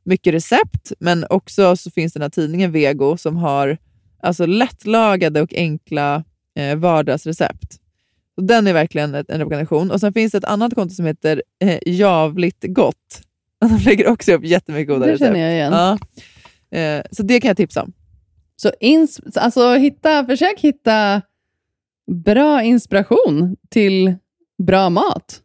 mycket 0.03 0.33
recept, 0.33 0.91
men 0.99 1.25
också 1.29 1.75
så 1.75 1.91
finns 1.91 2.13
den 2.13 2.21
här 2.21 2.29
tidningen 2.29 2.71
Vego 2.71 3.17
som 3.17 3.37
har 3.37 3.77
alltså, 4.23 4.45
lättlagade 4.45 5.41
och 5.41 5.53
enkla 5.53 6.23
eh, 6.59 6.75
vardagsrecept. 6.75 7.73
Så 8.35 8.41
den 8.41 8.67
är 8.67 8.73
verkligen 8.73 9.15
ett, 9.15 9.29
en 9.29 9.39
rekommendation. 9.39 9.91
Och 9.91 9.99
Sen 9.99 10.13
finns 10.13 10.31
det 10.31 10.37
ett 10.37 10.43
annat 10.43 10.75
konto 10.75 10.95
som 10.95 11.05
heter 11.05 11.43
eh, 11.61 11.79
Javligt 11.85 12.63
gott. 12.67 13.21
De 13.77 13.77
lägger 13.85 14.07
också 14.07 14.31
upp 14.33 14.43
jättemycket 14.45 14.87
goda 14.87 15.05
Det 15.05 15.11
recept. 15.13 15.27
känner 15.27 15.39
jag 15.39 15.53
igen. 15.53 15.73
Ja. 15.73 15.97
Eh, 16.79 17.03
så 17.11 17.23
det 17.23 17.39
kan 17.39 17.47
jag 17.47 17.57
tipsa 17.57 17.83
om. 17.83 17.93
Så 18.55 18.69
ins- 18.81 19.37
alltså, 19.39 19.73
hitta, 19.73 20.25
försök 20.25 20.59
hitta 20.59 21.21
bra 22.25 22.63
inspiration 22.63 23.55
till 23.69 24.15
bra 24.67 24.89
mat. 24.89 25.41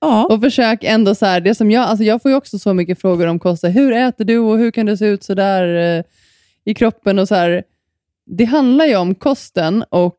Ja. 0.00 0.26
Och 0.26 0.40
försök 0.40 0.84
ändå 0.84 1.14
så 1.14 1.26
här, 1.26 1.40
det 1.40 1.54
som 1.54 1.70
jag, 1.70 1.82
alltså 1.84 2.04
jag 2.04 2.22
får 2.22 2.30
ju 2.30 2.36
också 2.36 2.58
så 2.58 2.74
mycket 2.74 3.00
frågor 3.00 3.26
om 3.26 3.38
kost. 3.38 3.64
Hur 3.64 3.92
äter 3.92 4.24
du 4.24 4.38
och 4.38 4.58
hur 4.58 4.70
kan 4.70 4.86
du 4.86 4.96
se 4.96 5.06
ut 5.06 5.24
så 5.24 5.34
där 5.34 5.96
eh, 5.98 6.04
i 6.64 6.74
kroppen? 6.74 7.18
och 7.18 7.28
så 7.28 7.34
här. 7.34 7.62
Det 8.26 8.44
handlar 8.44 8.84
ju 8.86 8.96
om 8.96 9.14
kosten 9.14 9.84
och 9.90 10.18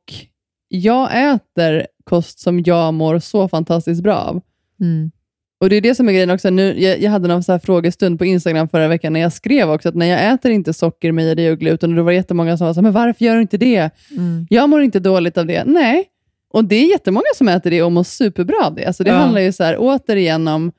jag 0.67 1.33
äter 1.33 1.87
kost 2.03 2.39
som 2.39 2.59
jag 2.65 2.93
mår 2.93 3.19
så 3.19 3.47
fantastiskt 3.47 4.03
bra 4.03 4.15
av. 4.15 4.41
Mm. 4.81 5.11
Och 5.59 5.69
Det 5.69 5.75
är 5.75 5.81
det 5.81 5.95
som 5.95 6.07
är 6.09 6.13
grejen 6.13 6.29
också. 6.29 6.49
Nu, 6.49 6.81
jag, 6.81 7.01
jag 7.01 7.11
hade 7.11 7.27
någon 7.27 7.43
så 7.43 7.59
frågestund 7.59 8.19
på 8.19 8.25
Instagram 8.25 8.69
förra 8.69 8.87
veckan 8.87 9.13
när 9.13 9.19
jag 9.19 9.33
skrev 9.33 9.69
också 9.71 9.89
att 9.89 9.95
när 9.95 10.05
jag 10.05 10.33
äter 10.33 10.51
inte 10.51 10.73
socker, 10.73 11.11
mejeri 11.11 11.49
och 11.51 11.59
gluten, 11.59 11.89
och 11.89 11.95
då 11.95 12.03
var 12.03 12.11
det 12.11 12.15
jättemånga 12.15 12.57
som 12.57 12.67
här, 12.67 12.81
men 12.81 12.91
varför 12.93 13.25
gör 13.25 13.35
du 13.35 13.41
inte 13.41 13.57
det? 13.57 13.89
Mm. 14.11 14.47
Jag 14.49 14.69
mår 14.69 14.81
inte 14.81 14.99
dåligt 14.99 15.37
av 15.37 15.45
det. 15.45 15.63
Nej, 15.65 16.05
och 16.53 16.65
det 16.65 16.75
är 16.75 16.91
jättemånga 16.91 17.23
som 17.35 17.47
äter 17.47 17.71
det 17.71 17.83
och 17.83 17.91
mår 17.91 18.03
superbra 18.03 18.55
av 18.65 18.75
det. 18.75 18.85
Alltså 18.85 19.03
det 19.03 19.09
Ja. 19.09 19.15
handlar 19.15 19.41
ju 19.41 19.51
så 19.51 19.63
här, 19.63 19.75
återigen 19.79 20.47
om, 20.47 20.71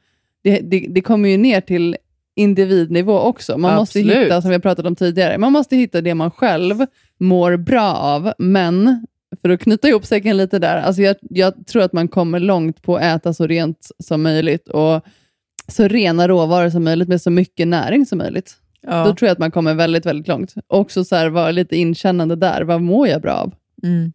det, 0.44 0.60
det, 0.60 0.86
det 0.88 1.00
kommer 1.00 1.28
ju 1.28 1.36
ner 1.36 1.60
till 1.60 1.96
individnivå 2.36 3.18
också. 3.20 3.58
Man 3.58 3.76
måste 3.76 3.98
Absolut. 3.98 4.24
hitta, 4.24 4.40
som 4.42 4.50
vi 4.50 4.54
har 4.54 4.60
pratat 4.60 4.86
om 4.86 4.96
tidigare, 4.96 5.38
man 5.38 5.52
måste 5.52 5.76
hitta 5.76 6.00
det 6.00 6.14
man 6.14 6.30
själv 6.30 6.76
mår 7.20 7.56
bra 7.56 7.94
av. 7.94 8.32
Men 8.38 9.06
för 9.42 9.48
att 9.48 9.60
knyta 9.60 9.88
ihop 9.88 10.06
säcken 10.06 10.36
lite 10.36 10.58
där, 10.58 10.76
alltså 10.76 11.02
jag, 11.02 11.16
jag 11.20 11.66
tror 11.66 11.82
att 11.82 11.92
man 11.92 12.08
kommer 12.08 12.40
långt 12.40 12.82
på 12.82 12.96
att 12.96 13.02
äta 13.02 13.34
så 13.34 13.46
rent 13.46 13.90
som 13.98 14.22
möjligt 14.22 14.68
och 14.68 15.02
så 15.68 15.88
rena 15.88 16.28
råvaror 16.28 16.70
som 16.70 16.84
möjligt 16.84 17.08
med 17.08 17.22
så 17.22 17.30
mycket 17.30 17.68
näring 17.68 18.06
som 18.06 18.18
möjligt. 18.18 18.56
Ja. 18.80 19.04
Då 19.04 19.14
tror 19.14 19.26
jag 19.26 19.32
att 19.32 19.38
man 19.38 19.50
kommer 19.50 19.74
väldigt, 19.74 20.06
väldigt 20.06 20.28
långt. 20.28 20.54
Också 20.66 21.04
så 21.04 21.16
här, 21.16 21.28
vara 21.28 21.50
lite 21.50 21.76
inkännande 21.76 22.36
där. 22.36 22.62
Vad 22.62 22.82
mår 22.82 23.08
jag 23.08 23.22
bra 23.22 23.32
av? 23.32 23.54
Mm. 23.82 24.12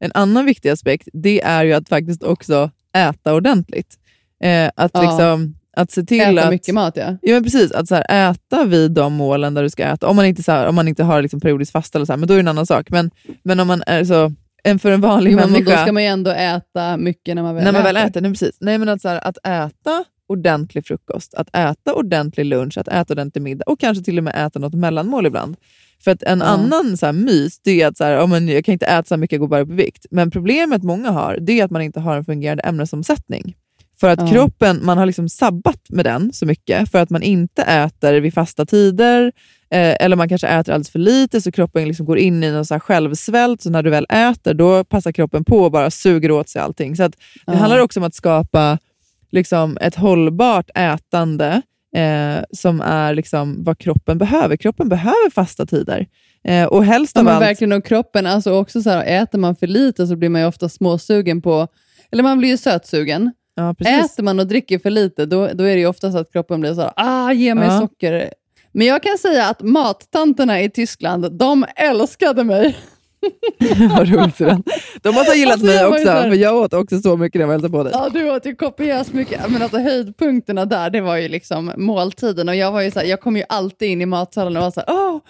En 0.00 0.10
annan 0.14 0.44
viktig 0.44 0.68
aspekt 0.68 1.08
det 1.12 1.42
är 1.42 1.64
ju 1.64 1.72
att 1.72 1.88
faktiskt 1.88 2.22
också 2.22 2.70
äta 2.96 3.34
ordentligt. 3.34 3.94
Eh, 4.42 4.70
att, 4.76 4.90
Ja. 4.94 5.02
liksom, 5.02 5.54
att 5.76 5.90
se 5.90 6.02
till 6.02 6.20
Äta 6.20 6.44
att... 6.44 6.50
mycket 6.50 6.74
mat, 6.74 6.96
ja. 6.96 7.16
Ja, 7.22 7.34
men 7.34 7.44
precis. 7.44 7.72
Att 7.72 7.88
så 7.88 7.94
här, 7.94 8.30
äta 8.30 8.64
vid 8.64 8.90
de 8.90 9.12
målen 9.12 9.54
där 9.54 9.62
du 9.62 9.70
ska 9.70 9.84
äta. 9.84 10.08
Om 10.08 10.16
man 10.16 10.24
inte, 10.24 10.42
så 10.42 10.52
här, 10.52 10.66
om 10.66 10.74
man 10.74 10.88
inte 10.88 11.04
har 11.04 11.22
liksom 11.22 11.40
periodiskt 11.40 11.72
fasta, 11.72 11.98
eller 11.98 12.06
så 12.06 12.12
här, 12.12 12.16
men 12.18 12.28
då 12.28 12.34
är 12.34 12.38
det 12.38 12.42
en 12.42 12.48
annan 12.48 12.66
sak. 12.66 12.90
Men, 12.90 13.10
men 13.42 13.60
om 13.60 13.68
man 13.68 13.82
är 13.86 14.04
så, 14.04 14.32
en 14.66 14.78
för 14.78 14.90
en 14.90 15.00
vanlig 15.00 15.36
Men 15.36 15.46
då 15.48 15.52
människa, 15.54 15.82
ska 15.82 15.92
man 15.92 16.02
ju 16.02 16.08
ändå 16.08 16.30
äta 16.30 16.96
mycket 16.96 17.34
när 17.34 17.42
man 17.42 17.54
väl 17.54 17.64
när 17.64 17.72
man 17.72 17.80
äter. 17.80 17.92
väl 17.94 18.08
äter, 18.08 18.20
nej, 18.20 18.30
precis. 18.30 18.56
Nej, 18.60 18.78
men 18.78 18.88
att, 18.88 19.02
så 19.02 19.08
här, 19.08 19.20
att 19.28 19.36
äta 19.46 20.04
ordentlig 20.28 20.86
frukost, 20.86 21.34
att 21.34 21.48
äta 21.56 21.94
ordentlig 21.94 22.46
lunch, 22.46 22.78
att 22.78 22.88
äta 22.88 23.14
ordentlig 23.14 23.42
middag 23.42 23.64
och 23.66 23.80
kanske 23.80 24.04
till 24.04 24.18
och 24.18 24.24
med 24.24 24.46
äta 24.46 24.58
något 24.58 24.74
mellanmål 24.74 25.26
ibland. 25.26 25.56
För 26.04 26.10
att 26.10 26.22
en 26.22 26.38
Ja. 26.38 26.44
annan 26.44 26.96
så 26.96 27.06
här, 27.06 27.12
mys 27.12 27.60
det 27.60 27.82
är 27.82 27.86
att 27.86 27.96
så 27.96 28.04
här, 28.04 28.12
ja, 28.12 28.26
men 28.26 28.48
jag 28.48 28.64
kan 28.64 28.72
inte 28.72 28.86
äta 28.86 29.04
så 29.08 29.16
mycket, 29.16 29.32
jag 29.32 29.40
går 29.40 29.48
bara 29.48 29.60
upp 29.60 29.70
i 29.70 29.74
vikt. 29.74 30.06
Men 30.10 30.30
problemet 30.30 30.82
många 30.82 31.10
har 31.10 31.38
det 31.40 31.60
är 31.60 31.64
att 31.64 31.70
man 31.70 31.82
inte 31.82 32.00
har 32.00 32.16
en 32.16 32.24
fungerande 32.24 32.62
ämnesomsättning. 32.62 33.54
För 34.00 34.08
att 34.08 34.20
Ja. 34.20 34.28
kroppen, 34.28 34.80
man 34.82 34.98
har 34.98 35.06
liksom 35.06 35.28
sabbat 35.28 35.80
med 35.88 36.04
den 36.04 36.32
så 36.32 36.46
mycket 36.46 36.90
för 36.90 36.98
att 36.98 37.10
man 37.10 37.22
inte 37.22 37.62
äter 37.62 38.14
vid 38.20 38.34
fasta 38.34 38.66
tider 38.66 39.32
eller 39.70 40.16
man 40.16 40.28
kanske 40.28 40.46
äter 40.48 40.72
alldeles 40.72 40.90
för 40.90 40.98
lite 40.98 41.40
så 41.40 41.52
kroppen 41.52 41.88
liksom 41.88 42.06
går 42.06 42.18
in 42.18 42.44
i 42.44 42.50
någon 42.52 42.64
så 42.66 42.74
här 42.74 42.78
självsvält. 42.78 43.62
Så 43.62 43.70
när 43.70 43.82
du 43.82 43.90
väl 43.90 44.06
äter 44.08 44.54
då 44.54 44.84
passar 44.84 45.12
kroppen 45.12 45.44
på 45.44 45.58
och 45.58 45.72
bara 45.72 45.90
suger 45.90 46.30
åt 46.30 46.48
sig 46.48 46.62
allting. 46.62 46.96
Så 46.96 47.02
det 47.08 47.16
Ja. 47.46 47.52
handlar 47.52 47.78
också 47.78 48.00
om 48.00 48.04
att 48.06 48.14
skapa 48.14 48.78
liksom, 49.30 49.78
ett 49.80 49.94
hållbart 49.94 50.70
ätande 50.74 51.62
eh, 51.96 52.44
som 52.50 52.80
är 52.80 53.14
liksom, 53.14 53.64
vad 53.64 53.78
kroppen 53.78 54.18
behöver. 54.18 54.56
Kroppen 54.56 54.88
behöver 54.88 55.30
fasta 55.30 55.66
tider. 55.66 56.06
Eh, 56.44 56.64
och 56.64 56.84
helst 56.84 57.12
Ja, 57.14 57.20
av 57.22 57.28
allt... 57.28 57.42
verkligen, 57.42 57.72
och 57.72 57.84
kroppen, 57.84 58.26
alltså 58.26 58.52
också 58.52 58.82
så 58.82 58.90
här, 58.90 59.04
äter 59.22 59.38
man 59.38 59.56
för 59.56 59.66
lite 59.66 60.06
så 60.06 60.16
blir 60.16 60.28
man 60.28 60.40
ju 60.40 60.46
ofta 60.46 60.68
småsugen 60.68 61.42
på, 61.42 61.68
eller 62.12 62.22
man 62.22 62.38
blir 62.38 62.48
ju 62.48 62.56
sötsugen. 62.56 63.32
Ja. 63.54 63.70
Äter 63.80 64.22
man 64.22 64.40
och 64.40 64.46
dricker 64.46 64.78
för 64.78 64.90
lite, 64.90 65.26
då, 65.26 65.48
då 65.54 65.64
är 65.64 65.76
det 65.76 65.86
ofta 65.86 66.12
så 66.12 66.18
att 66.18 66.32
kroppen 66.32 66.60
blir 66.60 66.74
så 66.74 66.80
här, 66.80 66.92
ah, 66.96 67.32
ge 67.32 67.54
mig 67.54 67.68
Ja. 67.68 67.80
socker. 67.80 68.30
Men 68.76 68.86
jag 68.86 69.02
kan 69.02 69.18
säga 69.18 69.48
att 69.48 69.62
mattanterna 69.62 70.60
i 70.60 70.70
Tyskland, 70.70 71.32
de 71.32 71.66
älskade 71.76 72.44
mig. 72.44 72.76
Vad 73.96 74.08
roligt. 74.08 74.36
Syrran. 74.36 74.62
De 75.02 75.14
måste 75.14 75.30
ha 75.30 75.36
gillat 75.36 75.52
Alltså, 75.52 75.66
mig 75.66 75.86
också, 75.86 76.04
för 76.04 76.34
jag 76.34 76.56
åt 76.56 76.74
också 76.74 77.00
så 77.00 77.16
mycket 77.16 77.38
när 77.38 77.46
jag 77.46 77.52
hälsade 77.52 77.72
på 77.72 77.82
dig. 77.82 77.92
Ja, 77.94 78.08
du 78.08 78.30
åt 78.30 78.46
ju 78.46 78.54
kopiöst 78.54 79.12
mycket. 79.12 79.50
Men 79.50 79.62
alltså, 79.62 79.78
höjdpunkterna 79.78 80.64
där, 80.64 80.90
det 80.90 81.00
var 81.00 81.16
ju 81.16 81.28
liksom 81.28 81.72
måltiden. 81.76 82.48
Och 82.48 82.56
jag, 82.56 82.72
var 82.72 82.80
ju 82.80 82.90
så 82.90 82.98
här, 82.98 83.06
jag 83.06 83.20
kom 83.20 83.36
ju 83.36 83.42
alltid 83.48 83.88
in 83.88 84.02
i 84.02 84.06
matsalen 84.06 84.56
och 84.56 84.62
var 84.62 84.70
så 84.70 84.80
här, 84.80 84.94
oh, 84.94 85.20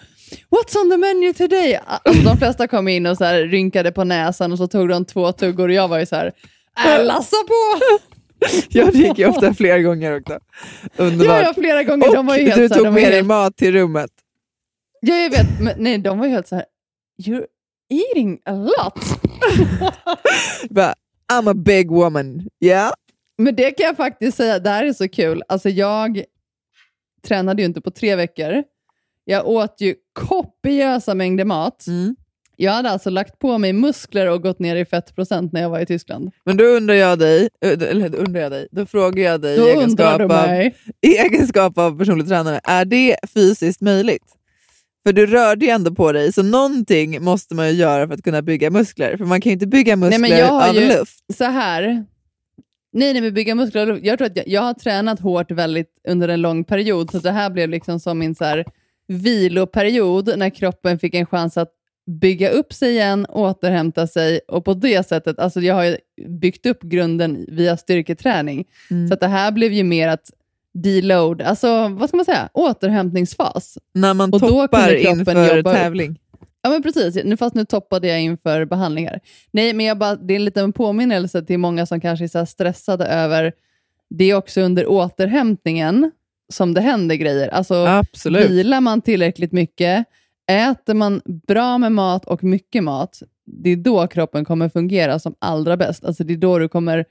what's 0.50 0.76
on 0.82 0.90
the 0.90 0.96
menu 0.96 1.32
today? 1.32 1.78
Alltså, 1.86 2.22
de 2.22 2.36
flesta 2.38 2.68
kom 2.68 2.88
in 2.88 3.06
och 3.06 3.16
så 3.16 3.24
här, 3.24 3.42
rynkade 3.42 3.92
på 3.92 4.04
näsan 4.04 4.52
och 4.52 4.58
så 4.58 4.66
tog 4.66 4.88
de 4.88 5.04
två 5.04 5.32
tuggor 5.32 5.68
och 5.68 5.74
jag 5.74 5.88
var 5.88 5.98
ju 5.98 6.06
så 6.06 6.16
här, 6.16 6.32
äh, 6.86 7.04
lassa 7.04 7.36
på! 7.48 7.80
Jag 8.68 8.92
dricker 8.92 9.22
ju 9.22 9.26
ofta 9.26 9.54
flera 9.54 9.82
gånger 9.82 10.20
också. 10.20 10.38
Underbart. 10.96 11.36
Ja, 11.36 11.42
ja, 11.42 11.54
flera 11.54 11.82
gånger. 11.82 12.14
de 12.14 12.26
var 12.26 12.36
ju 12.36 12.42
och 12.42 12.48
helt 12.48 12.72
du 12.72 12.74
här, 12.74 12.84
tog 12.84 12.92
med 12.92 13.02
dig 13.02 13.12
helt, 13.12 13.26
mat 13.26 13.56
till 13.56 13.72
rummet. 13.72 14.10
Ja, 15.00 15.16
jag 15.16 15.30
vet. 15.30 15.60
Men, 15.60 15.74
nej, 15.78 15.98
de 15.98 16.18
var 16.18 16.26
ju 16.26 16.32
helt 16.32 16.48
så 16.48 16.54
här, 16.54 16.64
you're 17.22 17.46
eating 17.88 18.38
a 18.44 18.52
lot. 18.52 19.04
Bara, 20.70 20.94
I'm 21.32 21.50
a 21.50 21.54
big 21.54 21.90
woman. 21.90 22.48
Yeah. 22.60 22.92
Men 23.38 23.56
det 23.56 23.70
kan 23.70 23.86
jag 23.86 23.96
faktiskt 23.96 24.36
säga, 24.36 24.58
det 24.58 24.70
här 24.70 24.84
är 24.84 24.92
så 24.92 25.08
kul. 25.08 25.42
Alltså 25.48 25.68
jag 25.68 26.24
tränade 27.26 27.62
ju 27.62 27.66
inte 27.66 27.80
på 27.80 27.90
tre 27.90 28.16
veckor. 28.16 28.64
Jag 29.24 29.46
åt 29.46 29.80
ju 29.80 29.94
kopiösa 30.12 31.14
mängder 31.14 31.44
mat. 31.44 31.86
Mm. 31.86 32.16
Jag 32.56 32.72
hade 32.72 32.90
alltså 32.90 33.10
lagt 33.10 33.38
på 33.38 33.58
mig 33.58 33.72
muskler 33.72 34.26
och 34.30 34.42
gått 34.42 34.58
ner 34.58 34.76
i 34.76 34.84
fettprocent 34.84 35.52
när 35.52 35.60
jag 35.60 35.70
var 35.70 35.80
i 35.80 35.86
Tyskland. 35.86 36.30
Men 36.44 36.56
då 36.56 36.64
undrar 36.64 36.94
jag 36.94 37.18
dig, 37.18 37.48
eh, 37.64 37.70
eller 37.70 38.08
då 38.08 38.18
undrar 38.18 38.40
jag 38.40 38.52
dig, 38.52 38.68
då 38.70 38.86
frågar 38.86 39.24
jag 39.24 39.40
dig 39.40 39.56
Då 39.56 39.68
i 39.68 39.70
egenskap, 39.70 40.20
av, 40.20 40.50
i 41.00 41.16
egenskap 41.18 41.78
av 41.78 41.98
personlig 41.98 42.28
tränare, 42.28 42.60
är 42.64 42.84
det 42.84 43.16
fysiskt 43.34 43.80
möjligt? 43.80 44.24
För 45.06 45.12
du 45.12 45.26
rörde 45.26 45.64
ju 45.64 45.70
ändå 45.70 45.94
på 45.94 46.12
dig, 46.12 46.32
så 46.32 46.42
någonting 46.42 47.24
måste 47.24 47.54
man 47.54 47.68
ju 47.68 47.74
göra 47.74 48.06
för 48.06 48.14
att 48.14 48.22
kunna 48.22 48.42
bygga 48.42 48.70
muskler. 48.70 49.16
För 49.16 49.24
man 49.24 49.40
kan 49.40 49.50
ju 49.50 49.54
inte 49.54 49.66
bygga 49.66 49.96
muskler 49.96 50.18
men 50.18 50.30
jag 50.30 50.46
har 50.46 50.68
av 50.68 50.74
ju- 50.74 50.88
luft. 50.88 51.24
Så 51.34 51.44
här. 51.44 51.82
Nej, 52.92 53.12
nej, 53.12 53.22
men 53.22 53.34
bygga 53.34 53.54
muskler. 53.54 54.00
Jag 54.02 54.18
tror 54.18 54.26
att 54.26 54.36
jag, 54.36 54.48
jag 54.48 54.62
har 54.62 54.74
tränat 54.74 55.20
hårt 55.20 55.50
väldigt 55.50 55.90
under 56.08 56.28
en 56.28 56.40
lång 56.40 56.64
period, 56.64 57.10
så 57.10 57.18
det 57.18 57.30
här 57.30 57.50
blev 57.50 57.68
liksom 57.68 58.00
som 58.00 58.18
min 58.18 58.34
så 58.34 58.44
här, 58.44 58.64
viloperiod 59.08 60.38
när 60.38 60.50
kroppen 60.50 60.98
fick 60.98 61.14
en 61.14 61.26
chans 61.26 61.56
att 61.56 61.72
bygga 62.06 62.50
upp 62.50 62.72
sig 62.72 62.90
igen, 62.90 63.26
återhämta 63.28 64.06
sig 64.06 64.40
och 64.48 64.64
på 64.64 64.74
det 64.74 65.08
sättet, 65.08 65.38
alltså 65.38 65.60
jag 65.60 65.74
har 65.74 65.84
ju 65.84 65.96
byggt 66.28 66.66
upp 66.66 66.82
grunden 66.82 67.46
via 67.48 67.76
styrketräning. 67.76 68.64
Mm. 68.90 69.08
Så 69.08 69.14
att 69.14 69.20
det 69.20 69.28
här 69.28 69.52
blev 69.52 69.72
ju 69.72 69.84
mer 69.84 70.08
att 70.08 70.30
deload, 70.74 71.42
alltså 71.42 71.88
vad 71.88 72.08
ska 72.08 72.16
man 72.16 72.24
säga, 72.24 72.48
återhämtningsfas. 72.52 73.78
När 73.94 74.14
man 74.14 74.32
Och 74.34 74.40
då 74.40 74.48
toppar 74.48 74.94
inför 74.94 75.62
tävling. 75.62 76.18
Ja 76.62 76.70
men 76.70 76.82
precis, 76.82 77.24
nu, 77.24 77.36
fast 77.36 77.54
nu 77.54 77.64
toppade 77.64 78.08
jag 78.08 78.20
inför 78.20 78.64
behandlingar. 78.64 79.20
Nej, 79.50 79.72
men 79.72 79.86
jag 79.86 79.98
bara, 79.98 80.16
det 80.16 80.34
är 80.34 80.36
en 80.36 80.44
liten 80.44 80.72
påminnelse 80.72 81.42
till 81.42 81.58
många 81.58 81.86
som 81.86 82.00
kanske 82.00 82.24
är 82.24 82.28
så 82.28 82.46
stressade 82.46 83.06
över, 83.06 83.52
det 84.10 84.24
är 84.24 84.34
också 84.34 84.60
under 84.60 84.86
återhämtningen 84.86 86.10
som 86.52 86.74
det 86.74 86.80
händer 86.80 87.14
grejer. 87.14 87.48
Alltså 87.48 87.74
Absolut. 87.74 88.50
vilar 88.50 88.80
man 88.80 89.00
tillräckligt 89.00 89.52
mycket, 89.52 90.04
äter 90.46 90.94
man 90.94 91.22
bra 91.46 91.78
med 91.78 91.92
mat 91.92 92.24
och 92.24 92.44
mycket 92.44 92.84
mat, 92.84 93.22
det 93.46 93.70
är 93.70 93.76
då 93.76 94.06
kroppen 94.06 94.44
kommer 94.44 94.68
fungera 94.68 95.18
som 95.18 95.34
allra 95.38 95.76
bäst. 95.76 96.04
Alltså 96.04 96.24
det 96.24 96.32
är 96.32 96.38
då 96.38 96.58
du 96.58 96.68
kommer 96.68 97.04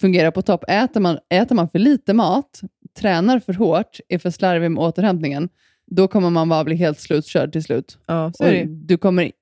fungera 0.00 0.32
på 0.32 0.42
topp. 0.42 0.64
Äter 0.68 1.00
man, 1.00 1.18
äter 1.28 1.54
man 1.54 1.68
för 1.68 1.78
lite 1.78 2.14
mat, 2.14 2.60
tränar 2.98 3.38
för 3.38 3.52
hårt, 3.52 4.00
är 4.08 4.18
för 4.18 4.30
slarvig 4.30 4.70
med 4.70 4.82
återhämtningen, 4.82 5.48
då 5.86 6.08
kommer 6.08 6.30
man 6.30 6.48
bara 6.48 6.64
bli 6.64 6.76
helt 6.76 7.00
slutkörd 7.00 7.52
till 7.52 7.62
slut. 7.62 7.98
Ja, 8.06 8.32
så 8.34 8.44
du 8.66 8.98
kommer 8.98 9.32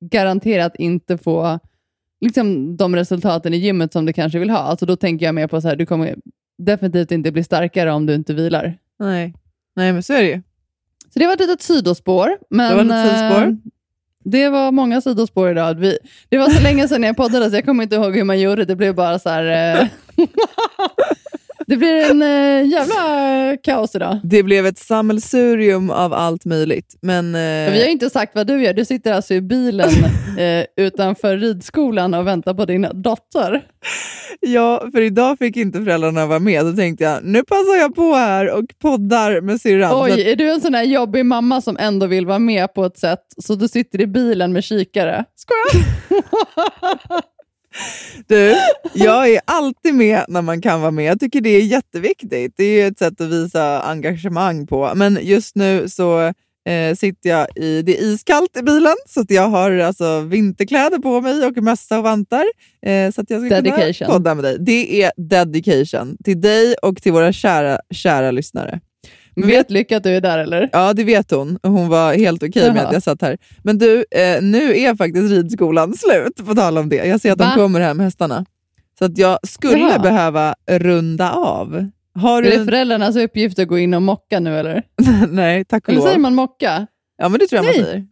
garanterat 0.00 0.76
inte 0.76 1.18
få 1.18 1.58
liksom, 2.20 2.76
de 2.76 2.96
resultaten 2.96 3.54
i 3.54 3.56
gymmet 3.56 3.92
som 3.92 4.06
du 4.06 4.12
kanske 4.12 4.38
vill 4.38 4.50
ha. 4.50 4.58
Alltså, 4.58 4.86
då 4.86 4.96
tänker 4.96 5.26
jag 5.26 5.34
mer 5.34 5.46
på 5.46 5.60
så 5.60 5.68
här, 5.68 5.76
du 5.76 5.86
kommer 5.86 6.16
definitivt 6.58 7.12
inte 7.12 7.32
bli 7.32 7.44
starkare 7.44 7.92
om 7.92 8.06
du 8.06 8.14
inte 8.14 8.34
vilar. 8.34 8.78
Nej. 8.98 9.34
Nej, 9.76 9.92
men 9.92 10.02
så 10.02 10.12
är 10.12 10.22
det 10.22 10.28
ju. 10.28 10.42
Så 11.12 11.18
det 11.18 11.26
var 11.26 11.32
ett 11.34 11.40
litet 11.40 11.62
sidospår. 11.62 12.38
Men, 12.50 12.68
Det 12.70 12.74
var 12.76 12.82
ett 12.82 12.86
litet 13.06 13.18
sidospår. 13.18 13.42
eh, 13.42 13.54
det 14.24 14.48
var 14.48 14.72
många 14.72 15.00
sidospår 15.00 15.50
idag. 15.50 15.74
Vi, 15.74 15.98
det 16.28 16.38
var 16.38 16.48
så 16.50 16.62
länge 16.62 16.88
sedan 16.88 17.02
jag 17.02 17.16
poddade 17.16 17.50
så 17.50 17.56
jag 17.56 17.64
kommer 17.64 17.82
inte 17.82 17.96
ihåg 17.96 18.16
hur 18.16 18.24
man 18.24 18.40
gjorde. 18.40 18.64
Det 18.64 18.76
blev 18.76 18.94
bara 18.94 19.18
så 19.18 19.28
här... 19.30 19.80
eh, 19.80 19.86
det 21.70 21.76
blir 21.76 22.10
en 22.10 22.22
eh, 22.22 22.68
jävla 22.72 23.56
kaos 23.62 23.94
idag. 23.94 24.18
Det 24.24 24.42
blev 24.42 24.66
ett 24.66 24.78
sammelsurium 24.78 25.90
av 25.90 26.12
allt 26.14 26.44
möjligt. 26.44 26.96
Men, 27.02 27.34
eh, 27.34 27.72
Vi 27.72 27.80
har 27.82 27.88
inte 27.88 28.10
sagt 28.10 28.34
vad 28.34 28.46
du 28.46 28.62
gör. 28.62 28.72
Du 28.74 28.84
sitter 28.84 29.12
alltså 29.12 29.34
i 29.34 29.40
bilen 29.40 29.90
eh, 30.38 30.84
utanför 30.84 31.36
ridskolan 31.36 32.14
och 32.14 32.26
väntar 32.26 32.54
på 32.54 32.64
din 32.64 32.86
dotter. 32.94 33.62
Ja, 34.40 34.88
för 34.92 35.00
idag 35.00 35.38
fick 35.38 35.56
inte 35.56 35.78
föräldrarna 35.84 36.26
vara 36.26 36.38
med. 36.38 36.64
Då 36.64 36.72
tänkte 36.72 37.04
jag, 37.04 37.24
nu 37.24 37.42
passar 37.44 37.76
jag 37.80 37.94
på 37.94 38.14
här 38.14 38.50
och 38.50 38.64
poddar 38.82 39.40
med 39.40 39.60
syrran. 39.60 39.90
Så 39.90 40.04
att- 40.04 40.10
Oj, 40.10 40.30
är 40.30 40.36
du 40.36 40.50
en 40.52 40.60
sån 40.60 40.74
här 40.74 40.84
jobbig 40.84 41.26
mamma 41.26 41.60
som 41.60 41.76
ändå 41.80 42.06
vill 42.06 42.26
vara 42.26 42.38
med 42.38 42.74
på 42.74 42.84
ett 42.84 42.98
sätt 42.98 43.22
så 43.38 43.54
du 43.54 43.68
sitter 43.68 44.00
i 44.00 44.06
bilen 44.06 44.52
med 44.52 44.64
kikare? 44.64 45.24
Skojar? 45.36 45.86
Du, 48.26 48.56
jag 48.94 49.30
är 49.30 49.40
alltid 49.44 49.94
med 49.94 50.24
när 50.28 50.42
man 50.42 50.60
kan 50.60 50.80
vara 50.80 50.90
med. 50.90 51.04
Jag 51.04 51.20
tycker 51.20 51.40
det 51.40 51.50
är 51.50 51.62
jätteviktigt. 51.62 52.54
Det 52.56 52.64
är 52.64 52.82
ju 52.82 52.86
ett 52.86 52.98
sätt 52.98 53.20
att 53.20 53.28
visa 53.28 53.82
engagemang 53.82 54.66
på. 54.66 54.92
Men 54.94 55.18
just 55.22 55.56
nu 55.56 55.88
så 55.88 56.32
eh, 56.68 56.94
sitter 56.96 57.30
jag 57.30 57.46
i... 57.56 57.82
Det 57.82 57.98
är 57.98 58.02
iskallt 58.04 58.56
i 58.56 58.62
bilen, 58.62 58.96
så 59.08 59.20
att 59.20 59.30
jag 59.30 59.48
har 59.48 59.78
alltså 59.78 60.20
vinterkläder 60.20 60.98
på 60.98 61.20
mig 61.20 61.46
och 61.46 61.56
mössa 61.56 61.98
och 61.98 62.04
vantar. 62.04 62.44
Eh, 62.86 63.10
så 63.10 63.20
att 63.20 63.30
jag 63.30 63.46
ska 63.46 63.60
Dedication. 63.60 63.92
kunna 64.06 64.10
podda 64.10 64.34
med 64.34 64.44
dig. 64.44 64.56
Det 64.60 65.02
är 65.02 65.12
dedication 65.16 66.16
till 66.24 66.40
dig 66.40 66.74
och 66.82 67.02
till 67.02 67.12
våra 67.12 67.32
kära, 67.32 67.78
kära 67.90 68.30
lyssnare. 68.30 68.80
Men 69.40 69.48
Vet 69.48 69.70
Lycka 69.70 69.96
att 69.96 70.02
du 70.02 70.10
är 70.16 70.20
där 70.20 70.38
eller? 70.38 70.68
Ja, 70.72 70.92
det 70.92 71.04
vet 71.04 71.30
hon. 71.30 71.58
Hon 71.62 71.88
var 71.88 72.14
helt 72.14 72.42
okej 72.42 72.68
med 72.68 72.76
Jaha. 72.76 72.86
att 72.86 72.92
jag 72.92 73.02
satt 73.02 73.22
här. 73.22 73.38
Men 73.62 73.78
du, 73.78 73.96
eh, 74.10 74.42
nu 74.42 74.76
är 74.78 74.94
faktiskt 74.96 75.30
ridskolan 75.32 75.94
slut, 75.94 76.46
på 76.46 76.54
tal 76.54 76.78
om 76.78 76.88
det. 76.88 76.96
Jag 77.06 77.20
ser 77.20 77.32
att 77.32 77.38
Va? 77.38 77.44
de 77.56 77.60
kommer 77.60 77.80
hem, 77.80 78.00
hästarna. 78.00 78.44
Så 78.98 79.04
att 79.04 79.18
jag 79.18 79.38
skulle 79.42 79.78
Jaha. 79.78 79.98
behöva 79.98 80.54
runda 80.70 81.32
av. 81.32 81.88
Har 82.14 82.42
Är 82.42 82.50
du 82.50 82.56
det 82.58 82.64
föräldrarnas 82.64 83.16
uppgift 83.16 83.58
att 83.58 83.68
gå 83.68 83.78
in 83.78 83.94
och 83.94 84.02
mocka 84.02 84.40
nu 84.40 84.58
eller? 84.58 84.82
Nej, 85.30 85.64
tack 85.64 85.82
och 85.82 85.88
Eller 85.88 85.98
lov. 86.00 86.06
säger 86.06 86.18
man 86.18 86.34
mocka? 86.34 86.86
Ja, 87.18 87.28
men 87.28 87.38
det 87.40 87.46
tror 87.46 87.56
jag 87.56 87.64
man 87.64 87.74
Nej. 87.76 87.84
säger. 87.84 88.06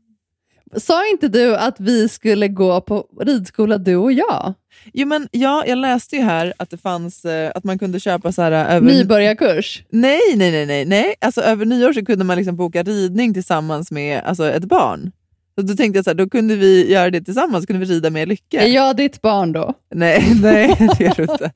Sa 0.76 1.08
inte 1.08 1.28
du 1.28 1.56
att 1.56 1.80
vi 1.80 2.08
skulle 2.08 2.48
gå 2.48 2.80
på 2.80 3.06
ridskola 3.20 3.78
du 3.78 3.96
och 3.96 4.12
jag? 4.12 4.54
Jo, 4.92 5.06
men 5.06 5.28
ja, 5.30 5.64
jag 5.66 5.78
läste 5.78 6.16
ju 6.16 6.22
här 6.22 6.52
att 6.56 6.70
det 6.70 6.76
fanns 6.76 7.24
eh, 7.24 7.52
att 7.54 7.64
man 7.64 7.78
kunde 7.78 8.00
köpa 8.00 8.32
så 8.32 8.42
här 8.42 8.52
eh, 8.52 8.74
över... 8.74 8.86
Nybörjarkurs? 8.86 9.82
Nej, 9.90 10.20
nej, 10.36 10.50
nej. 10.50 10.66
nej, 10.66 10.84
nej. 10.84 11.14
Alltså, 11.20 11.40
över 11.40 11.64
nyår 11.64 11.92
så 11.92 12.04
kunde 12.04 12.24
man 12.24 12.36
liksom 12.36 12.56
boka 12.56 12.82
ridning 12.82 13.34
tillsammans 13.34 13.90
med 13.90 14.22
alltså, 14.24 14.50
ett 14.50 14.64
barn. 14.64 15.12
Så 15.54 15.62
då 15.62 15.74
tänkte 15.74 15.98
jag 15.98 16.04
så 16.04 16.10
här, 16.10 16.14
då 16.14 16.28
kunde 16.28 16.56
vi 16.56 16.92
göra 16.92 17.10
det 17.10 17.20
tillsammans, 17.20 17.66
kunde 17.66 17.86
vi 17.86 17.94
rida 17.94 18.10
med 18.10 18.28
Lycka. 18.28 18.62
Är 18.62 18.68
jag 18.68 18.96
ditt 18.96 19.22
barn 19.22 19.52
då? 19.52 19.74
Nej, 19.94 20.36
nej, 20.42 20.76
det 20.98 21.06
är 21.06 21.14
du 21.14 21.22
inte. 21.22 21.52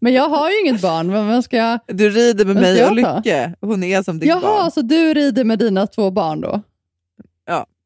Men 0.00 0.12
jag 0.12 0.28
har 0.28 0.50
ju 0.50 0.60
inget 0.60 0.82
barn, 0.82 1.06
men 1.06 1.28
vem 1.28 1.42
ska 1.42 1.56
jag... 1.56 1.78
Du 1.86 2.10
rider 2.10 2.44
med 2.44 2.56
mig 2.56 2.84
och? 2.84 2.94
Lycke. 2.94 3.52
Hon 3.60 3.84
är 3.84 4.02
som 4.02 4.18
ditt 4.18 4.28
Jaha, 4.28 4.40
barn. 4.40 4.70
så 4.70 4.82
du 4.82 5.14
rider 5.14 5.44
med 5.44 5.58
dina 5.58 5.86
två 5.86 6.10
barn 6.10 6.40
då? 6.40 6.62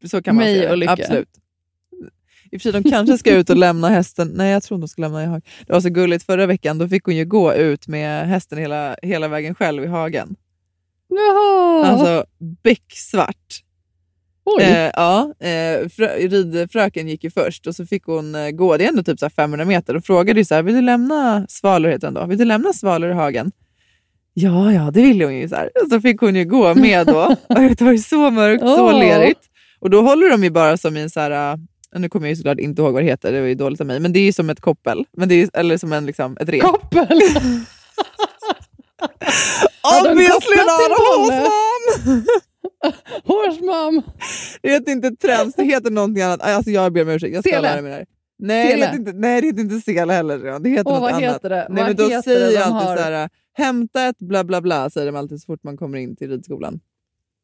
Så 0.05 0.22
kan 0.22 0.34
man 0.34 0.44
Mig 0.44 0.55
säga. 0.59 0.70
och 0.70 0.76
Lycke. 0.76 0.92
Absolut. 0.92 1.28
I 2.53 2.57
och 2.57 2.62
för 2.62 2.72
sig, 2.72 2.82
de 2.82 2.90
kanske 2.90 3.18
ska 3.18 3.34
ut 3.34 3.51
och 3.51 3.57
lämna 3.57 3.88
hästen. 3.88 4.32
Nej, 4.34 4.51
jag 4.51 4.62
tror 4.62 4.78
de 4.78 4.88
ska 4.88 5.03
lämna 5.03 5.22
i 5.22 5.26
hagen. 5.26 5.42
Det 5.66 5.72
var 5.72 5.80
så 5.80 5.88
gulligt 5.88 6.26
förra 6.26 6.46
veckan. 6.46 6.78
Då 6.78 6.88
fick 6.88 7.05
hon 7.05 7.16
ju 7.16 7.24
gå 7.24 7.55
ut 7.55 7.88
med 7.88 8.28
hästen 8.28 8.59
hela, 8.59 8.96
hela 9.03 9.28
vägen 9.28 9.55
själv 9.55 9.84
i 9.84 9.86
hagen. 9.86 10.36
Jaha. 11.09 11.86
Alltså 11.86 12.24
becksvart. 12.62 13.62
Oj. 14.44 14.62
Eh, 14.62 14.90
ja, 14.96 15.34
eh, 15.38 15.88
frö, 15.88 16.16
ridfröken 16.16 17.09
gick 17.09 17.24
ju 17.24 17.30
först 17.30 17.66
och 17.66 17.76
så 17.76 17.86
fick 17.86 18.05
hon 18.05 18.34
eh, 18.34 18.51
gå. 18.51 18.76
Det 18.76 18.84
är 18.84 18.88
ändå 18.88 19.03
typ 19.03 19.18
så 19.18 19.24
här 19.24 19.30
500 19.30 19.64
meter. 19.64 19.96
Och 19.96 20.05
frågade 20.05 20.40
ju 20.40 20.44
så 20.44 20.55
här, 20.55 20.62
vill 20.62 20.74
du 20.74 20.80
lämna 20.80 21.46
svalor 21.48 21.88
heter 21.88 22.11
då? 22.11 22.26
Vill 22.26 22.38
du 22.38 22.44
lämna 22.44 22.72
svalor 22.72 23.11
i 23.11 23.14
hagen? 23.14 23.53
Ja, 24.34 24.72
ja, 24.72 24.90
det 24.90 25.03
ville 25.03 25.24
hon 25.24 25.36
ju. 25.36 25.48
Så, 25.48 25.55
här. 25.55 25.70
Så 25.90 26.01
fick 26.01 26.20
hon 26.20 26.36
ju 26.36 26.44
gå 26.44 26.74
med 26.74 27.07
då. 27.07 27.36
Det 27.48 27.80
var 27.80 27.92
ju 27.92 27.98
så 27.98 28.30
mörkt, 28.30 28.61
så 28.61 28.86
Åh. 28.86 28.98
lerigt. 28.98 29.49
Och 29.81 29.91
då 29.91 30.03
håller 30.03 30.31
de 30.31 30.45
ju 30.45 30.51
bara 30.51 30.76
som 30.76 30.97
i 30.97 31.01
en 31.01 31.11
så 31.11 31.20
här... 31.20 31.53
äh, 31.53 31.57
Nu 32.01 32.09
kommer 32.09 32.26
jag 32.26 32.31
ju 32.31 32.37
såklart 32.37 32.59
inte 32.59 32.83
ihåg 32.83 32.93
vad 32.93 33.03
det 33.03 33.07
heter, 33.07 33.33
det 33.33 33.41
var 33.41 33.49
ju 33.49 33.55
dåligt 33.55 33.81
av 33.81 33.87
mig. 33.87 34.01
Men 34.01 34.12
det 34.12 34.18
är 34.18 34.24
ju 34.24 34.33
som 34.33 34.51
ett 34.51 34.61
koppel. 34.61 35.05
Men 35.12 35.28
det 35.28 35.43
är, 35.43 35.51
eller 35.55 35.78
som 35.78 35.93
en, 35.93 36.07
liksom, 36.07 36.37
ett 36.41 36.49
rep. 36.49 36.62
Koppel! 36.62 37.20
Obviously 40.01 40.57
not 40.57 40.91
a 40.91 40.97
horse 40.99 41.51
Horse 43.24 43.61
mom! 43.64 44.03
Det 44.62 44.70
heter 44.70 44.93
inte 44.93 45.11
träns, 45.16 45.55
det 45.55 45.64
heter 45.64 45.91
någonting 45.91 46.22
annat. 46.22 46.41
Alltså 46.43 46.70
jag 46.70 46.93
ber 46.93 47.03
om 47.03 47.09
ursäkt, 47.09 47.35
jag 47.35 47.45
ska 47.45 47.51
Sele. 47.51 47.62
lära 47.62 47.83
mig 47.83 47.91
det 47.91 47.97
här. 47.97 48.07
Nej, 48.39 48.64
det 48.66 48.70
Sele. 48.72 48.85
heter 48.87 48.99
inte, 48.99 49.12
nej, 49.12 49.41
det 49.41 49.47
heter 49.47 49.61
inte 49.61 49.81
sele 49.81 50.12
heller. 50.12 50.59
Det 50.61 50.68
heter 50.70 50.91
Åh, 50.91 51.01
något 51.01 51.11
annat. 51.11 51.22
heter 51.22 51.49
det? 51.51 51.57
Nej, 51.68 51.83
Vad 51.83 51.87
men 51.87 51.97
då 51.97 52.09
heter 52.09 52.22
säger 52.22 52.47
det 52.47 52.53
jag 52.53 52.62
alltid 52.62 52.89
har? 52.89 52.97
så 52.97 53.03
här, 53.03 53.28
hämta 53.53 54.05
ett 54.09 54.18
bla 54.18 54.45
bla 54.45 54.61
bla, 54.61 54.91
säger 54.91 55.07
de 55.07 55.16
alltid 55.18 55.41
så 55.41 55.47
fort 55.47 55.62
man 55.64 55.76
kommer 55.76 55.99
in 55.99 56.16
till 56.16 56.31
ridskolan. 56.31 56.81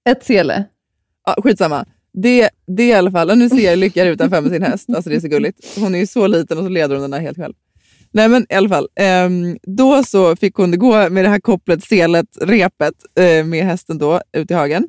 Ett 0.08 0.24
sele. 0.24 0.64
Ja, 1.26 1.36
skitsamma. 1.42 1.86
Det, 2.22 2.50
det 2.66 2.82
är 2.82 2.88
i 2.88 2.92
alla 2.92 3.10
fall, 3.10 3.30
och 3.30 3.38
nu 3.38 3.48
ser 3.48 3.64
jag 3.70 3.78
Lycka 3.78 4.04
här 4.04 4.10
utanför 4.10 4.40
med 4.40 4.52
sin 4.52 4.62
häst. 4.62 4.88
Alltså 4.94 5.10
det 5.10 5.16
är 5.16 5.20
så 5.20 5.28
gulligt. 5.28 5.78
Hon 5.78 5.94
är 5.94 5.98
ju 5.98 6.06
så 6.06 6.26
liten 6.26 6.58
och 6.58 6.64
så 6.64 6.68
leder 6.68 6.94
hon 6.94 7.02
den 7.02 7.10
där 7.10 7.20
helt 7.20 7.36
själv. 7.36 7.54
Nej 8.12 8.28
men 8.28 8.46
i 8.48 8.54
alla 8.54 8.68
fall, 8.68 8.88
ehm, 8.96 9.58
då 9.62 10.04
så 10.04 10.36
fick 10.36 10.54
hon 10.54 10.78
gå 10.78 11.10
med 11.10 11.24
det 11.24 11.28
här 11.28 11.40
kopplet, 11.40 11.84
selet, 11.84 12.26
repet 12.40 12.94
eh, 13.18 13.44
med 13.44 13.64
hästen 13.64 13.98
då 13.98 14.20
ut 14.32 14.50
i 14.50 14.54
hagen. 14.54 14.88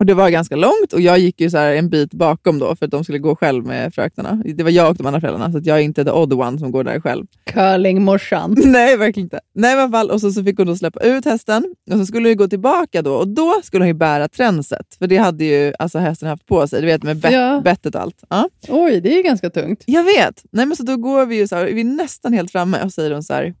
Och 0.00 0.06
Det 0.06 0.14
var 0.14 0.30
ganska 0.30 0.56
långt 0.56 0.92
och 0.92 1.00
jag 1.00 1.18
gick 1.18 1.40
ju 1.40 1.50
så 1.50 1.56
här 1.58 1.74
en 1.74 1.88
bit 1.90 2.14
bakom 2.14 2.58
då 2.58 2.76
för 2.76 2.84
att 2.86 2.90
de 2.90 3.04
skulle 3.04 3.18
gå 3.18 3.36
själv 3.36 3.66
med 3.66 3.94
fröknarna. 3.94 4.42
Det 4.44 4.62
var 4.62 4.70
jag 4.70 4.90
och 4.90 4.96
de 4.96 5.06
andra 5.06 5.20
föräldrarna, 5.20 5.52
så 5.52 5.58
att 5.58 5.66
jag 5.66 5.76
är 5.78 5.82
inte 5.82 6.04
the 6.04 6.10
odd 6.10 6.32
one 6.32 6.58
som 6.58 6.70
går 6.72 6.84
där 6.84 7.00
själv. 7.00 7.26
Curlingmorsan. 7.44 8.56
Nej, 8.64 8.96
verkligen 8.96 9.26
inte. 9.26 9.40
Nej, 9.54 9.86
i 9.86 9.90
fall. 9.90 10.10
Och 10.10 10.20
så, 10.20 10.32
så 10.32 10.44
fick 10.44 10.58
hon 10.58 10.66
då 10.66 10.76
släppa 10.76 11.00
ut 11.00 11.24
hästen 11.24 11.74
och 11.90 11.98
så 11.98 12.06
skulle 12.06 12.28
hon 12.28 12.36
gå 12.36 12.48
tillbaka 12.48 13.02
då 13.02 13.14
och 13.14 13.28
då 13.28 13.60
skulle 13.64 13.82
hon 13.82 13.88
ju 13.88 13.94
bära 13.94 14.28
tränset. 14.28 14.86
För 14.98 15.06
det 15.06 15.16
hade 15.16 15.44
ju 15.44 15.72
alltså, 15.78 15.98
hästen 15.98 16.28
haft 16.28 16.46
på 16.46 16.66
sig, 16.68 16.80
du 16.80 16.86
vet 16.86 17.02
med 17.02 17.16
bet- 17.16 17.32
Ja. 17.32 17.60
bettet 17.64 17.94
och 17.94 18.00
allt. 18.00 18.24
Ja. 18.28 18.48
Oj, 18.68 19.00
det 19.00 19.12
är 19.12 19.16
ju 19.16 19.22
ganska 19.22 19.50
tungt. 19.50 19.82
Jag 19.86 20.04
vet. 20.04 20.44
Nej, 20.52 20.66
men 20.66 20.76
så 20.76 20.82
då 20.82 20.96
går 20.96 21.26
vi 21.26 21.36
ju 21.36 21.48
så 21.48 21.56
här, 21.56 21.64
vi 21.66 21.80
är 21.80 21.84
nästan 21.84 22.32
helt 22.32 22.52
framme 22.52 22.82
och 22.84 22.92
säger 22.92 23.10
hon 23.10 23.22
så 23.22 23.34
här, 23.34 23.54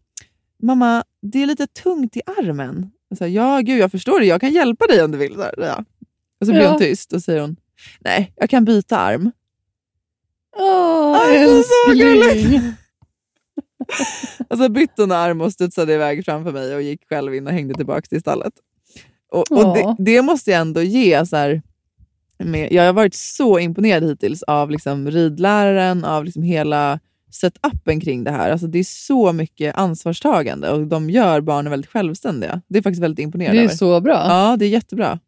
mamma, 0.62 1.04
det 1.22 1.42
är 1.42 1.46
lite 1.46 1.66
tungt 1.66 2.16
i 2.16 2.20
armen. 2.26 2.90
Jag 3.08 3.18
sa, 3.18 3.26
ja, 3.26 3.60
gud, 3.62 3.78
jag 3.80 3.90
förstår 3.90 4.20
det. 4.20 4.26
Jag 4.26 4.40
kan 4.40 4.52
hjälpa 4.52 4.86
dig 4.86 5.02
om 5.04 5.10
du 5.10 5.18
vill. 5.18 5.34
Så 5.34 5.42
här, 5.42 5.54
ja. 5.58 5.84
Och 6.40 6.46
så 6.46 6.52
blir 6.52 6.62
Ja. 6.62 6.70
hon 6.70 6.78
tyst 6.78 7.12
och 7.12 7.22
säger 7.22 7.40
hon, 7.40 7.56
nej, 8.00 8.32
jag 8.36 8.50
kan 8.50 8.64
byta 8.64 8.98
arm. 8.98 9.30
Åh, 10.56 11.18
så 11.18 11.90
älskling. 11.92 12.62
Och 14.48 14.58
så 14.58 14.68
bytte 14.68 15.02
hon 15.02 15.12
arm 15.12 15.40
och 15.40 15.52
studsade 15.52 15.94
iväg 15.94 16.24
framför 16.24 16.52
mig 16.52 16.74
och 16.74 16.82
gick 16.82 17.08
själv 17.08 17.34
in 17.34 17.46
och 17.46 17.52
hängde 17.52 17.74
tillbaka 17.74 18.00
till 18.02 18.20
stallet. 18.20 18.52
Och, 19.32 19.52
och 19.52 19.74
det, 19.76 19.96
det 19.98 20.22
måste 20.22 20.50
jag 20.50 20.60
ändå 20.60 20.82
ge. 20.82 21.26
Så 21.26 21.36
här, 21.36 21.62
med, 22.38 22.72
jag 22.72 22.82
har 22.86 22.92
varit 22.92 23.14
så 23.14 23.58
imponerad 23.58 24.02
hittills 24.04 24.42
av 24.42 24.70
liksom 24.70 25.10
ridläraren, 25.10 26.04
av 26.04 26.24
liksom 26.24 26.42
hela 26.42 27.00
setupen 27.32 28.00
kring 28.00 28.24
det 28.24 28.30
här. 28.30 28.50
Alltså 28.50 28.66
det 28.66 28.78
är 28.78 28.84
så 28.84 29.32
mycket 29.32 29.74
ansvarstagande 29.76 30.70
och 30.70 30.86
de 30.86 31.10
gör 31.10 31.40
barnen 31.40 31.70
väldigt 31.70 31.90
självständiga. 31.90 32.62
Det 32.68 32.78
är 32.78 32.82
faktiskt 32.82 33.02
väldigt 33.02 33.22
imponerande 33.24 33.58
Det 33.58 33.62
är 33.62 33.64
över. 33.64 33.74
så 33.76 34.00
bra. 34.00 34.26
Ja, 34.28 34.56
det 34.58 34.64
är 34.64 34.68
jättebra. 34.68 35.18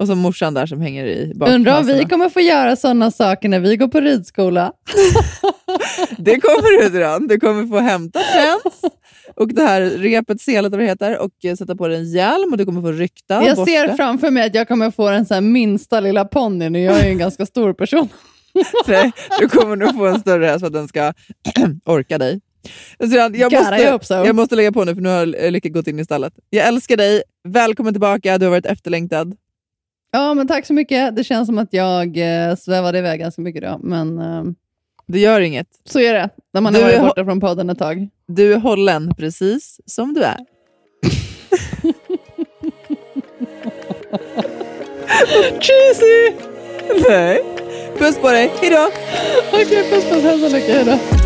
Och 0.00 0.06
så 0.06 0.14
morsan 0.14 0.54
där 0.54 0.66
som 0.66 0.80
hänger 0.80 1.04
i 1.06 1.32
Undrar 1.40 1.78
om 1.80 1.86
vi 1.86 2.04
kommer 2.04 2.28
få 2.28 2.40
göra 2.40 2.76
sådana 2.76 3.10
saker 3.10 3.48
när 3.48 3.60
vi 3.60 3.76
går 3.76 3.88
på 3.88 4.00
ridskola. 4.00 4.72
Det 6.18 6.40
kommer 6.40 6.82
du 6.82 6.98
dra. 6.98 7.18
Du 7.18 7.40
kommer 7.40 7.66
få 7.66 7.78
hämta 7.78 8.20
träns 8.20 8.92
och 9.36 9.54
det 9.54 9.62
här 9.62 9.80
repet, 9.82 10.40
selet 10.40 10.72
vad 10.72 10.80
det 10.80 10.86
heter, 10.86 11.18
och 11.18 11.44
eh, 11.44 11.54
sätta 11.54 11.76
på 11.76 11.88
dig 11.88 11.98
en 11.98 12.12
hjälm 12.12 12.52
och 12.52 12.58
du 12.58 12.64
kommer 12.64 12.82
få 12.82 12.92
rykta. 12.92 13.34
jag 13.34 13.56
borste. 13.56 13.72
ser 13.72 13.94
framför 13.96 14.30
mig 14.30 14.46
att 14.46 14.54
jag 14.54 14.68
kommer 14.68 14.90
få 14.90 15.10
den 15.10 15.26
så 15.26 15.40
minsta 15.40 16.00
lilla 16.00 16.24
ponnyn 16.24 16.74
och 16.74 16.80
jag 16.80 17.00
är 17.00 17.04
ju 17.04 17.10
en 17.10 17.18
ganska 17.18 17.46
stor 17.46 17.72
person. 17.72 18.08
Nej, 18.86 19.12
du 19.40 19.48
kommer 19.48 19.76
nog 19.76 19.94
få 19.94 20.06
en 20.06 20.20
större 20.20 20.58
för 20.58 20.66
att 20.66 20.72
den 20.72 20.88
ska 20.88 21.12
orka 21.84 22.18
dig. 22.18 22.40
Så 23.10 23.16
jag, 23.16 23.36
jag, 23.36 23.52
måste, 23.52 23.98
jag 24.08 24.36
måste 24.36 24.56
lägga 24.56 24.72
på 24.72 24.84
nu 24.84 24.94
för 24.94 25.02
nu 25.02 25.08
har 25.08 25.50
Lycka 25.50 25.68
gått 25.68 25.86
in 25.86 25.98
i 25.98 26.04
stallet. 26.04 26.32
Jag 26.50 26.66
älskar 26.66 26.96
dig. 26.96 27.22
Välkommen 27.48 27.94
tillbaka. 27.94 28.38
Du 28.38 28.46
har 28.46 28.50
varit 28.50 28.66
efterlängtad. 28.66 29.36
Ja, 30.12 30.34
men 30.34 30.48
tack 30.48 30.66
så 30.66 30.72
mycket. 30.72 31.16
Det 31.16 31.24
känns 31.24 31.46
som 31.46 31.58
att 31.58 31.72
jag 31.72 32.16
eh, 32.16 32.56
svävade 32.56 32.98
iväg 32.98 33.20
ganska 33.20 33.42
mycket 33.42 33.62
idag, 33.62 33.80
men 33.84 34.18
eh, 34.18 34.42
Det 35.06 35.18
gör 35.18 35.40
inget. 35.40 35.66
så 35.84 36.00
är 36.00 36.14
det 36.14 36.28
när 36.52 36.60
man 36.60 36.72
Du 36.72 36.78
har 36.78 36.86
varit 36.86 36.98
är- 36.98 37.02
borta 37.02 37.24
från 37.24 37.40
podden 37.40 37.70
ett 37.70 37.78
tag. 37.78 38.08
Du 38.28 38.52
är 38.54 38.58
hållen 38.58 39.14
precis 39.18 39.80
som 39.86 40.14
du 40.14 40.22
är. 40.22 40.36
Cheesy! 45.60 46.32
Nej. 47.08 47.42
Puss 47.98 48.18
på 48.18 48.30
dig. 48.30 48.50
Hejdå! 48.60 48.90
Okej, 49.52 49.90
puss 49.90 50.04
puss. 50.04 50.22
Hälsa 50.22 50.48
Lycka. 50.48 50.72
Hej 50.72 50.84
då. 50.84 51.25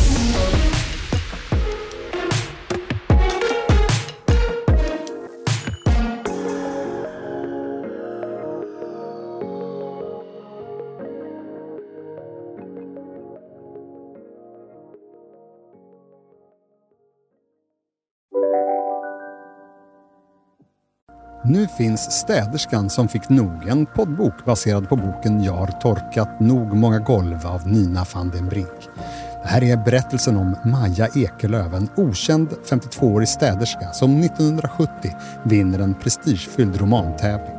Nu 21.43 21.67
finns 21.67 22.11
Städerskan 22.11 22.89
som 22.89 23.07
fick 23.07 23.29
nog, 23.29 23.67
en 23.67 23.85
poddbok 23.85 24.45
baserad 24.45 24.89
på 24.89 24.95
boken 24.95 25.43
Jag 25.43 25.53
har 25.53 25.67
torkat 25.67 26.39
nog 26.39 26.75
många 26.75 26.99
golv 26.99 27.47
av 27.47 27.67
Nina 27.67 28.05
van 28.13 28.29
den 28.29 28.49
Brink. 28.49 28.89
Det 29.43 29.47
här 29.47 29.63
är 29.63 29.77
berättelsen 29.77 30.37
om 30.37 30.55
Maja 30.65 31.07
Ekelöf, 31.15 31.73
en 31.73 31.89
okänd 31.95 32.49
52-årig 32.69 33.27
städerska 33.27 33.91
som 33.91 34.19
1970 34.19 35.11
vinner 35.43 35.79
en 35.79 35.93
prestigefylld 35.93 36.81
romantävling. 36.81 37.55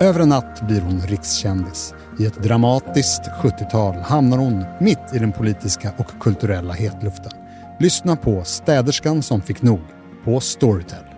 Över 0.00 0.20
en 0.20 0.28
natt 0.28 0.60
blir 0.60 0.80
hon 0.80 1.00
rikskändis. 1.00 1.94
I 2.18 2.26
ett 2.26 2.42
dramatiskt 2.42 3.22
70-tal 3.22 3.94
hamnar 3.94 4.38
hon 4.38 4.64
mitt 4.80 5.14
i 5.14 5.18
den 5.18 5.32
politiska 5.32 5.92
och 5.96 6.20
kulturella 6.20 6.72
hetluften. 6.72 7.32
Lyssna 7.78 8.16
på 8.16 8.44
Städerskan 8.44 9.22
som 9.22 9.42
fick 9.42 9.62
nog 9.62 9.80
på 10.24 10.40
Storytel. 10.40 11.09